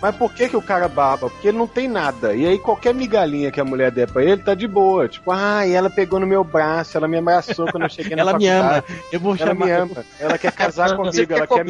[0.00, 1.28] mas por que, que o cara baba?
[1.28, 2.34] Porque ele não tem nada.
[2.34, 5.08] E aí qualquer migalhinha que a mulher der pra ele tá de boa.
[5.08, 8.22] Tipo, ah, e ela pegou no meu braço, ela me abraçou quando eu cheguei na
[8.28, 8.68] Ela me ama.
[8.74, 9.02] faculdade.
[9.12, 9.66] Eu vou Ela chamar.
[9.66, 9.90] me ama.
[10.18, 11.66] Ela quer casar comigo, ela quer,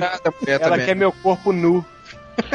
[0.61, 1.85] ela quer meu corpo nu.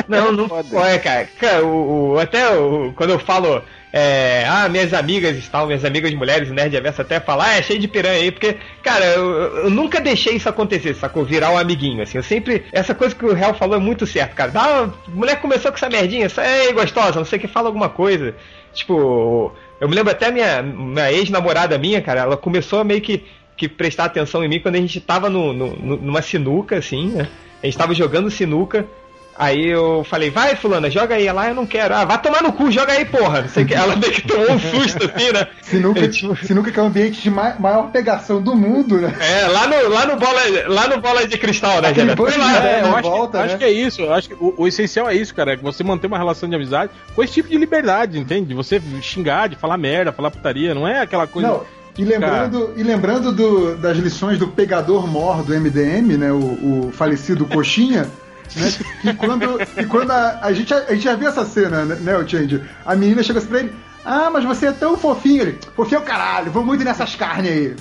[0.08, 0.70] Não, não Foda.
[0.70, 1.28] pode, cara.
[1.40, 3.62] Cara, o, o- até o, quando eu falo,
[3.96, 7.58] é, ah, minhas amigas e tal, minhas amigas mulheres, o Nerd Averso até falar, ah,
[7.58, 9.32] é cheio de piranha aí, porque, cara, eu,
[9.66, 11.24] eu nunca deixei isso acontecer, sacou?
[11.24, 12.18] Virar um amiguinho, assim.
[12.18, 12.64] Eu sempre.
[12.72, 14.50] Essa coisa que o Real falou é muito certo, cara.
[14.52, 17.88] Uma- mulher começou com essa merdinha, essa, ei, gostosa, não sei o que, fala alguma
[17.88, 18.34] coisa.
[18.74, 23.24] Tipo, eu me lembro até minha, minha ex-namorada minha, cara, ela começou a meio que,
[23.56, 27.28] que prestar atenção em mim quando a gente tava no- no- numa sinuca, assim, né?
[27.62, 28.86] A gente tava jogando sinuca.
[29.36, 31.26] Aí eu falei, vai, fulana, joga aí.
[31.26, 31.96] Ela, "Ah, eu não quero.
[31.96, 33.42] Ah, vai tomar no cu, joga aí, porra.
[33.42, 33.74] Não sei que.
[33.74, 35.48] Ela meio que tomou um susto, assim, né?
[35.64, 39.12] Sinuca, É, tipo- sinuca que é o ambiente de ma- maior pegação do mundo, né?
[39.20, 42.64] É, lá no, lá no, bola, lá no bola de cristal, né, Aquele de lá,
[42.64, 43.58] É, É, eu acho, volta, que, acho né?
[43.60, 44.02] que é isso.
[44.02, 45.54] Eu acho que o, o essencial é isso, cara.
[45.54, 48.50] É que você manter uma relação de amizade com esse tipo de liberdade, entende?
[48.50, 50.76] De você xingar, de falar merda, falar putaria.
[50.76, 51.48] Não é aquela coisa.
[51.48, 51.64] Não,
[51.98, 56.32] e lembrando, e lembrando do- das lições do pegador mor do MDM, né?
[56.32, 58.08] O, o falecido Coxinha.
[58.56, 58.72] Né?
[59.04, 62.28] E quando, e quando a, a, gente, a gente já viu essa cena, né, o
[62.28, 62.62] Change?
[62.86, 63.74] A menina chega assim pra ele,
[64.06, 65.42] ah, mas você é tão fofinho.
[65.42, 67.76] Ele, fofinho é o caralho, vou muito nessas carnes aí.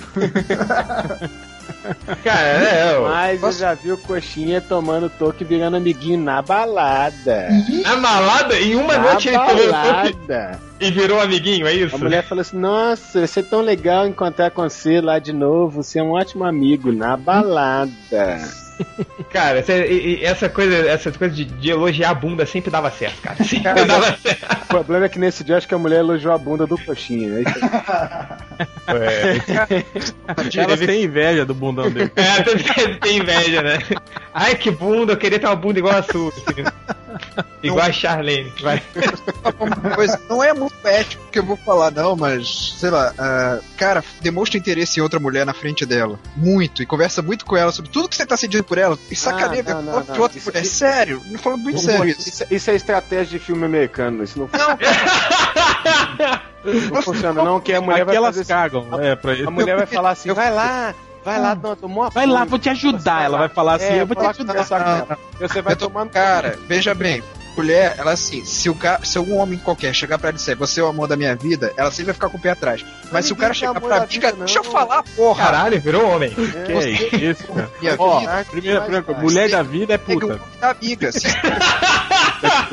[2.23, 3.09] Cara, é, ó.
[3.09, 7.49] Mas eu já vi o Coxinha tomando toque e virando amiguinho na balada.
[7.83, 10.59] Na malada, em uma na noite ele tomou balada.
[10.79, 11.95] e virou amiguinho, é isso?
[11.95, 15.83] A mulher falou assim: Nossa, vai ser tão legal encontrar com você lá de novo.
[15.83, 18.41] Você é um ótimo amigo na balada.
[19.31, 23.35] Cara, essa, essa coisa, essa coisa de, de elogiar a bunda sempre dava certo, cara.
[23.43, 24.63] Sempre dava certo.
[24.63, 27.29] O problema é que nesse dia acho que a mulher elogiou a bunda do Coxinha.
[27.29, 27.43] né?
[30.57, 32.11] Elas têm inveja do bundão dele.
[32.15, 33.79] É, tem, tem inveja, né?
[34.33, 36.29] Ai, que bunda, eu queria ter uma bunda igual a sua.
[36.29, 36.63] assim.
[37.63, 38.51] Igual a Charlene.
[38.61, 38.81] Vai.
[40.29, 44.57] não é muito ético que eu vou falar, não, mas, sei lá, ah, cara, demonstra
[44.57, 46.19] interesse em outra mulher na frente dela.
[46.35, 46.81] Muito.
[46.83, 48.97] E conversa muito com ela sobre tudo que você tá sentindo por ela.
[49.09, 50.13] E sacaneia não, não, fala não.
[50.15, 50.63] de outra Isso- mulher.
[50.63, 52.27] isso- Sério, me falando muito sério isso.
[52.27, 54.23] Isso, isso é estratégia de filme americano.
[54.23, 54.49] Isso não,
[56.91, 57.59] não funciona, não.
[57.59, 58.87] Que a mulher Aqui vai elas fazer cagam.
[59.01, 59.47] É, pra isso.
[59.47, 60.93] A mulher vai falar assim: Vai lá,
[61.23, 63.23] vai lá, não, tomou uma Vai lá, vou te ajudar.
[63.25, 64.53] Ela vai falar assim, É, eu vou te que ajudar.
[64.53, 65.17] dela.
[65.39, 66.09] Você vai tomando.
[66.09, 67.23] Cara, veja bem.
[67.55, 70.57] Mulher, ela assim, se, o cara, se algum homem qualquer chegar pra ela e disser,
[70.57, 72.83] você é o amor da minha vida, ela sempre vai ficar com o pé atrás.
[73.11, 75.43] Mas se o cara chegar pra mim, cara, vida, deixa eu falar, porra.
[75.45, 76.31] Caralho, virou homem.
[76.31, 76.89] Que é
[77.29, 77.69] isso, cara.
[77.99, 80.39] Ó, primeira, primeira coisa, Vai, mulher da vida é puta.
[80.63, 81.11] amiga.
[81.11, 81.27] Se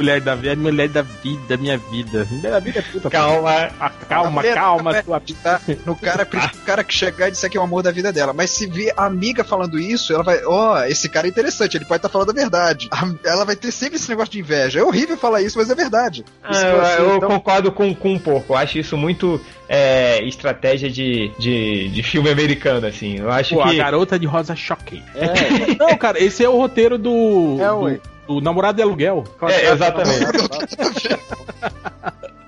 [0.01, 2.27] Mulher da vida é mulher da vida, minha vida.
[2.31, 3.11] Mulher da vida é puta.
[3.11, 3.69] Calma.
[3.79, 7.57] Ah, calma, mulher calma, sua acreditar no cara, no cara que chegar e disser que
[7.59, 8.33] é o amor da vida dela.
[8.33, 11.85] Mas se vir a amiga falando isso, ela vai, ó, esse cara é interessante, ele
[11.85, 12.89] pode estar falando a verdade.
[12.91, 14.81] A- Ela vai ter sempre esse negócio de inveja.
[14.81, 16.25] É horrível falar isso, mas é verdade.
[16.43, 18.55] Ah, eu, eu então- concordo com, com um pouco.
[18.55, 23.19] Eu acho isso muito é, estratégia de, de, de filme americano, assim.
[23.19, 23.77] Eu acho Pô, a que.
[23.77, 25.03] garota de rosa choque.
[25.79, 27.59] Não, cara, esse é o roteiro do.
[27.61, 27.67] É,
[27.97, 28.01] do,
[28.35, 29.25] do namorado de aluguel.
[29.43, 30.27] É, exatamente.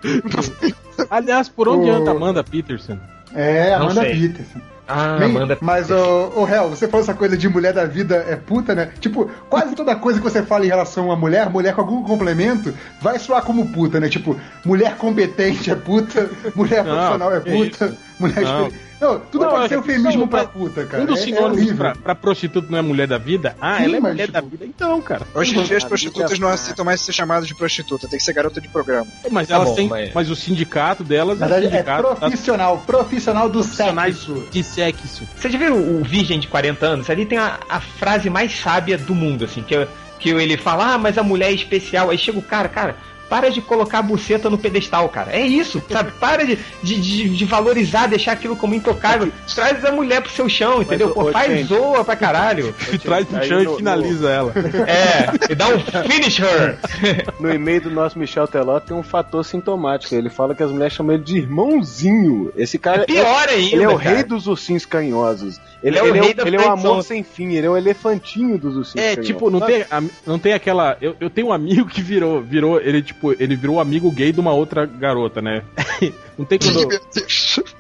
[1.11, 2.99] Aliás, por onde O- anda Amanda Peterson?
[3.35, 4.21] É, Não Amanda sei.
[4.21, 4.61] Peterson.
[4.87, 5.57] Ah, Amanda.
[5.61, 8.91] Mas, o ô Hel, você falou essa coisa de mulher da vida é puta, né?
[9.01, 12.75] Tipo, quase toda coisa que você fala em relação a mulher, mulher com algum complemento,
[13.01, 14.09] vai soar como puta, né?
[14.09, 18.71] Tipo, mulher competente é puta, mulher Não, profissional é puta, mulher Não.
[19.03, 21.03] Não, tudo Não, pode é ser que eufemismo pra mas puta, cara.
[21.03, 21.77] Um dos É- é sinônimos horrível.
[21.77, 23.57] pra, pra prostituta não é mulher da vida?
[23.61, 24.65] Ah, Sim, ela é mas, mulher da tipo- vida.
[24.65, 25.23] Então, cara.
[25.35, 28.25] Hoje em dia as Amiga, prostitutas não aceitam mais ser chamadas de prostituta, tem que
[28.25, 29.07] ser garota de programa.
[29.31, 29.89] Mas Tá elas bom, têm.
[29.89, 30.31] mas- Mas...
[30.31, 34.47] o sindicato delas Na é verdade, é sindicato das profissional, profissional do sexo.
[34.51, 35.29] de sexo.
[35.37, 37.11] Você já viu o Virgem de 40 anos?
[37.11, 39.87] Ali tem a, a frase mais sábia do mundo, assim, que,
[40.21, 42.11] que ele fala, ah, mas a mulher é especial.
[42.11, 42.97] Aí chega o cara, cara,
[43.33, 45.33] para de colocar a buceta no pedestal, cara.
[45.33, 46.13] É isso, sabe?
[46.21, 49.33] Para de, de, de, de valorizar, deixar aquilo como intocável.
[49.55, 51.07] Traz a mulher pro seu chão, entendeu?
[51.07, 51.69] Mas, Pô, ô, faz gente.
[51.69, 52.75] zoa pra caralho.
[53.03, 54.53] Traz no Aí chão no- e finaliza ela.
[54.87, 56.79] É, e dá um finish her.
[57.41, 60.15] No e-mail do nosso Michel Teló tem um fator sintomático.
[60.15, 62.53] Ele fala que as mulheres chamam ele de irmãozinho.
[62.55, 64.11] Esse cara Pior é, ainda, ele é o cara.
[64.17, 65.59] rei dos ursinhos carinhosos.
[65.83, 67.67] Ele, Ele é o ele rei é, da ele é o amor sem fim, ele
[67.67, 69.27] é o elefantinho dos ursinhos É, carinhosos.
[69.27, 69.73] tipo, não Sabe?
[69.73, 70.97] tem, não tem aquela.
[71.01, 74.39] Eu, eu tenho um amigo que virou, virou, ele, tipo, ele virou amigo gay de
[74.41, 75.63] uma outra garota, né?
[76.39, 76.89] Não tem quando.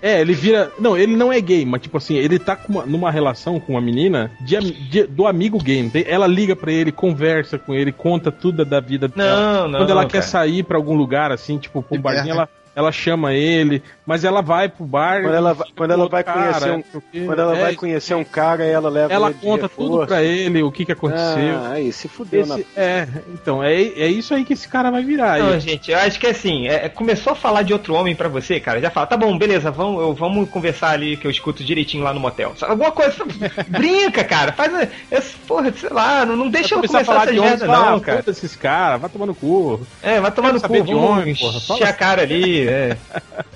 [0.02, 0.70] É, ele vira.
[0.78, 3.72] Não, ele não é gay, mas tipo assim, ele tá com uma- numa relação com
[3.72, 4.58] uma menina de,
[4.90, 5.82] de- do amigo gay.
[5.82, 6.04] não tem?
[6.06, 9.62] Ela liga pra ele, conversa com ele, conta tudo da vida dela.
[9.62, 9.78] Não, não.
[9.80, 10.22] Quando ela quer cara.
[10.22, 14.42] sair pra algum lugar, assim, tipo, pra um barzinho, ela, ela chama ele, mas ela
[14.42, 15.22] vai pro bar.
[15.22, 17.22] Quando ela quando ela vai conhecer um- não sei o quê.
[17.26, 20.72] Quando ela É, vai conhecer um cara, ela leva Ela conta tudo pra ele, o
[20.72, 21.56] que que aconteceu.
[21.64, 24.90] Ah, aí se fudeu na Esse- é, então, é, é isso aí que esse cara
[24.90, 25.38] vai virar.
[25.38, 25.60] Não, aí.
[25.60, 28.80] gente, eu acho que assim, é, começou a falar de outro homem pra você, cara,
[28.80, 32.12] já fala, tá bom, beleza, vamos, eu- vamos conversar ali que eu escuto direitinho lá
[32.12, 32.52] no motel.
[32.56, 33.16] Sabe, Alguma coisa,
[33.68, 37.26] brinca, cara, faz, a- esse, porra, sei lá, não, não deixa eu começar a falar
[37.26, 38.24] de merda não, ah, cara.
[38.26, 39.80] esses caras, vai tomar no cu.
[40.02, 42.96] É, vai no cu, saber de homem, porra, fala a cara ali, é.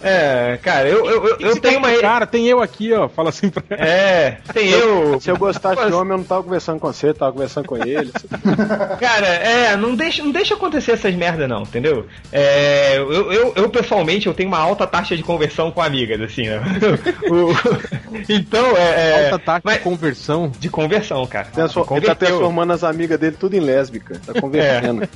[0.03, 1.93] É, cara, eu, eu, eu, eu tenho uma...
[1.99, 5.21] Cara, tem eu aqui, ó, fala assim pra É, tem eu...
[5.21, 8.13] Se eu gostasse de homem, eu não tava conversando com você, tava conversando com ele.
[9.01, 12.07] Cara, é, não deixa, não deixa acontecer essas merda não, entendeu?
[12.33, 16.49] É, eu, eu, eu, pessoalmente eu tenho uma alta taxa de conversão com amigas, assim,
[16.49, 16.61] né?
[17.31, 19.11] O- então, é.
[19.11, 20.53] é alta taxa mas- de conversão.
[20.59, 21.47] de conversão, cara.
[21.53, 24.21] Transfor- ele tá transformando as amigas dele tudo em lésbica.
[24.27, 25.09] Tá convertendo.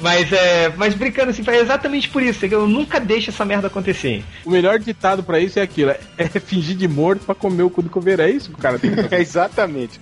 [0.00, 0.72] Mas é.
[0.76, 4.24] Mas brincando assim, é exatamente por isso, eu nunca deixo essa merda acontecer.
[4.44, 7.70] O melhor ditado pra isso é aquilo: é, é fingir de morto pra comer o
[7.70, 8.22] cu do coveiro.
[8.22, 9.14] É isso que o cara tem que fazer.
[9.14, 10.00] É exatamente.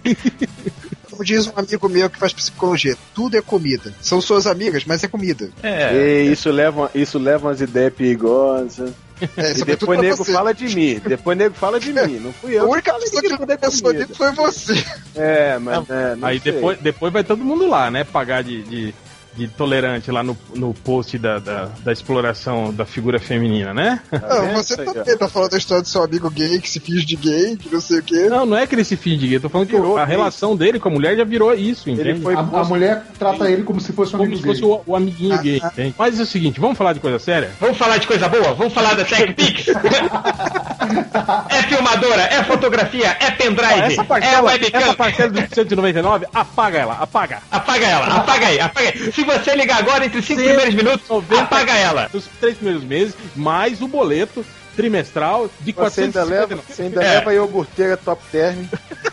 [1.11, 3.93] Como diz um amigo meu que faz psicologia, tudo é comida.
[4.01, 5.51] São suas amigas, mas é comida.
[5.63, 6.25] É.
[6.25, 8.93] E isso leva, isso leva umas ideias perigosas.
[9.37, 10.33] É, E depois nego você.
[10.33, 11.01] fala de mim.
[11.07, 12.19] Depois nego fala de mim.
[12.19, 12.63] Não fui eu.
[12.65, 14.85] A única pessoa que que queria pensou nisso foi você.
[15.15, 16.53] É, mas é, não Aí sei.
[16.53, 18.03] depois, depois vai todo mundo lá, né?
[18.05, 18.95] Pagar de, de,
[19.35, 24.01] de tolerante lá no, no post da, da, da exploração da figura feminina, né?
[24.13, 24.55] Não, vendo?
[24.55, 27.57] você também tá falando da história do seu amigo gay que se finge de gay,
[27.57, 28.29] que não sei o quê.
[28.29, 30.05] Não, não é que ele se finge de gay, eu tô falando que Virou a
[30.05, 30.17] gay.
[30.17, 32.23] relação dele com a mulher já virou isso, entende?
[32.35, 34.71] A, a mulher trata ele como se fosse um como se fosse gay.
[34.71, 35.95] o, o amiguinho gay, entende?
[35.99, 37.51] Mas é o seguinte, vamos falar de coisa séria?
[37.59, 38.55] Vamos falar de coisa boa?
[38.55, 39.69] Vamos falar da TechPix?
[41.49, 44.81] é filmadora, é fotografia, é pendrive, essa é parcela, webcam.
[44.81, 47.39] essa parcela dos 199, apaga ela, apaga.
[47.51, 49.13] Apaga ela, apaga aí, apaga aí.
[49.23, 52.11] Se você ligar agora entre os cinco primeiros minutos, 90 apaga ela.
[52.13, 54.45] Nos três primeiros meses, mais o boleto
[54.75, 56.55] trimestral de Você ainda 459.
[56.55, 57.09] leva, você ainda É.
[57.19, 58.65] leva iogurteira top term.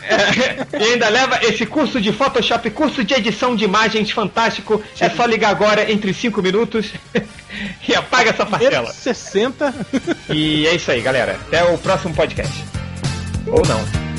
[0.02, 4.82] É, e ainda leva esse curso de Photoshop, curso de edição de imagens fantástico.
[4.98, 6.92] É só ligar agora entre 5 minutos
[7.88, 8.92] e apaga essa parcela.
[8.92, 9.72] 60
[10.30, 11.38] E é isso aí, galera.
[11.46, 12.64] Até o próximo podcast.
[13.46, 14.09] Ou não.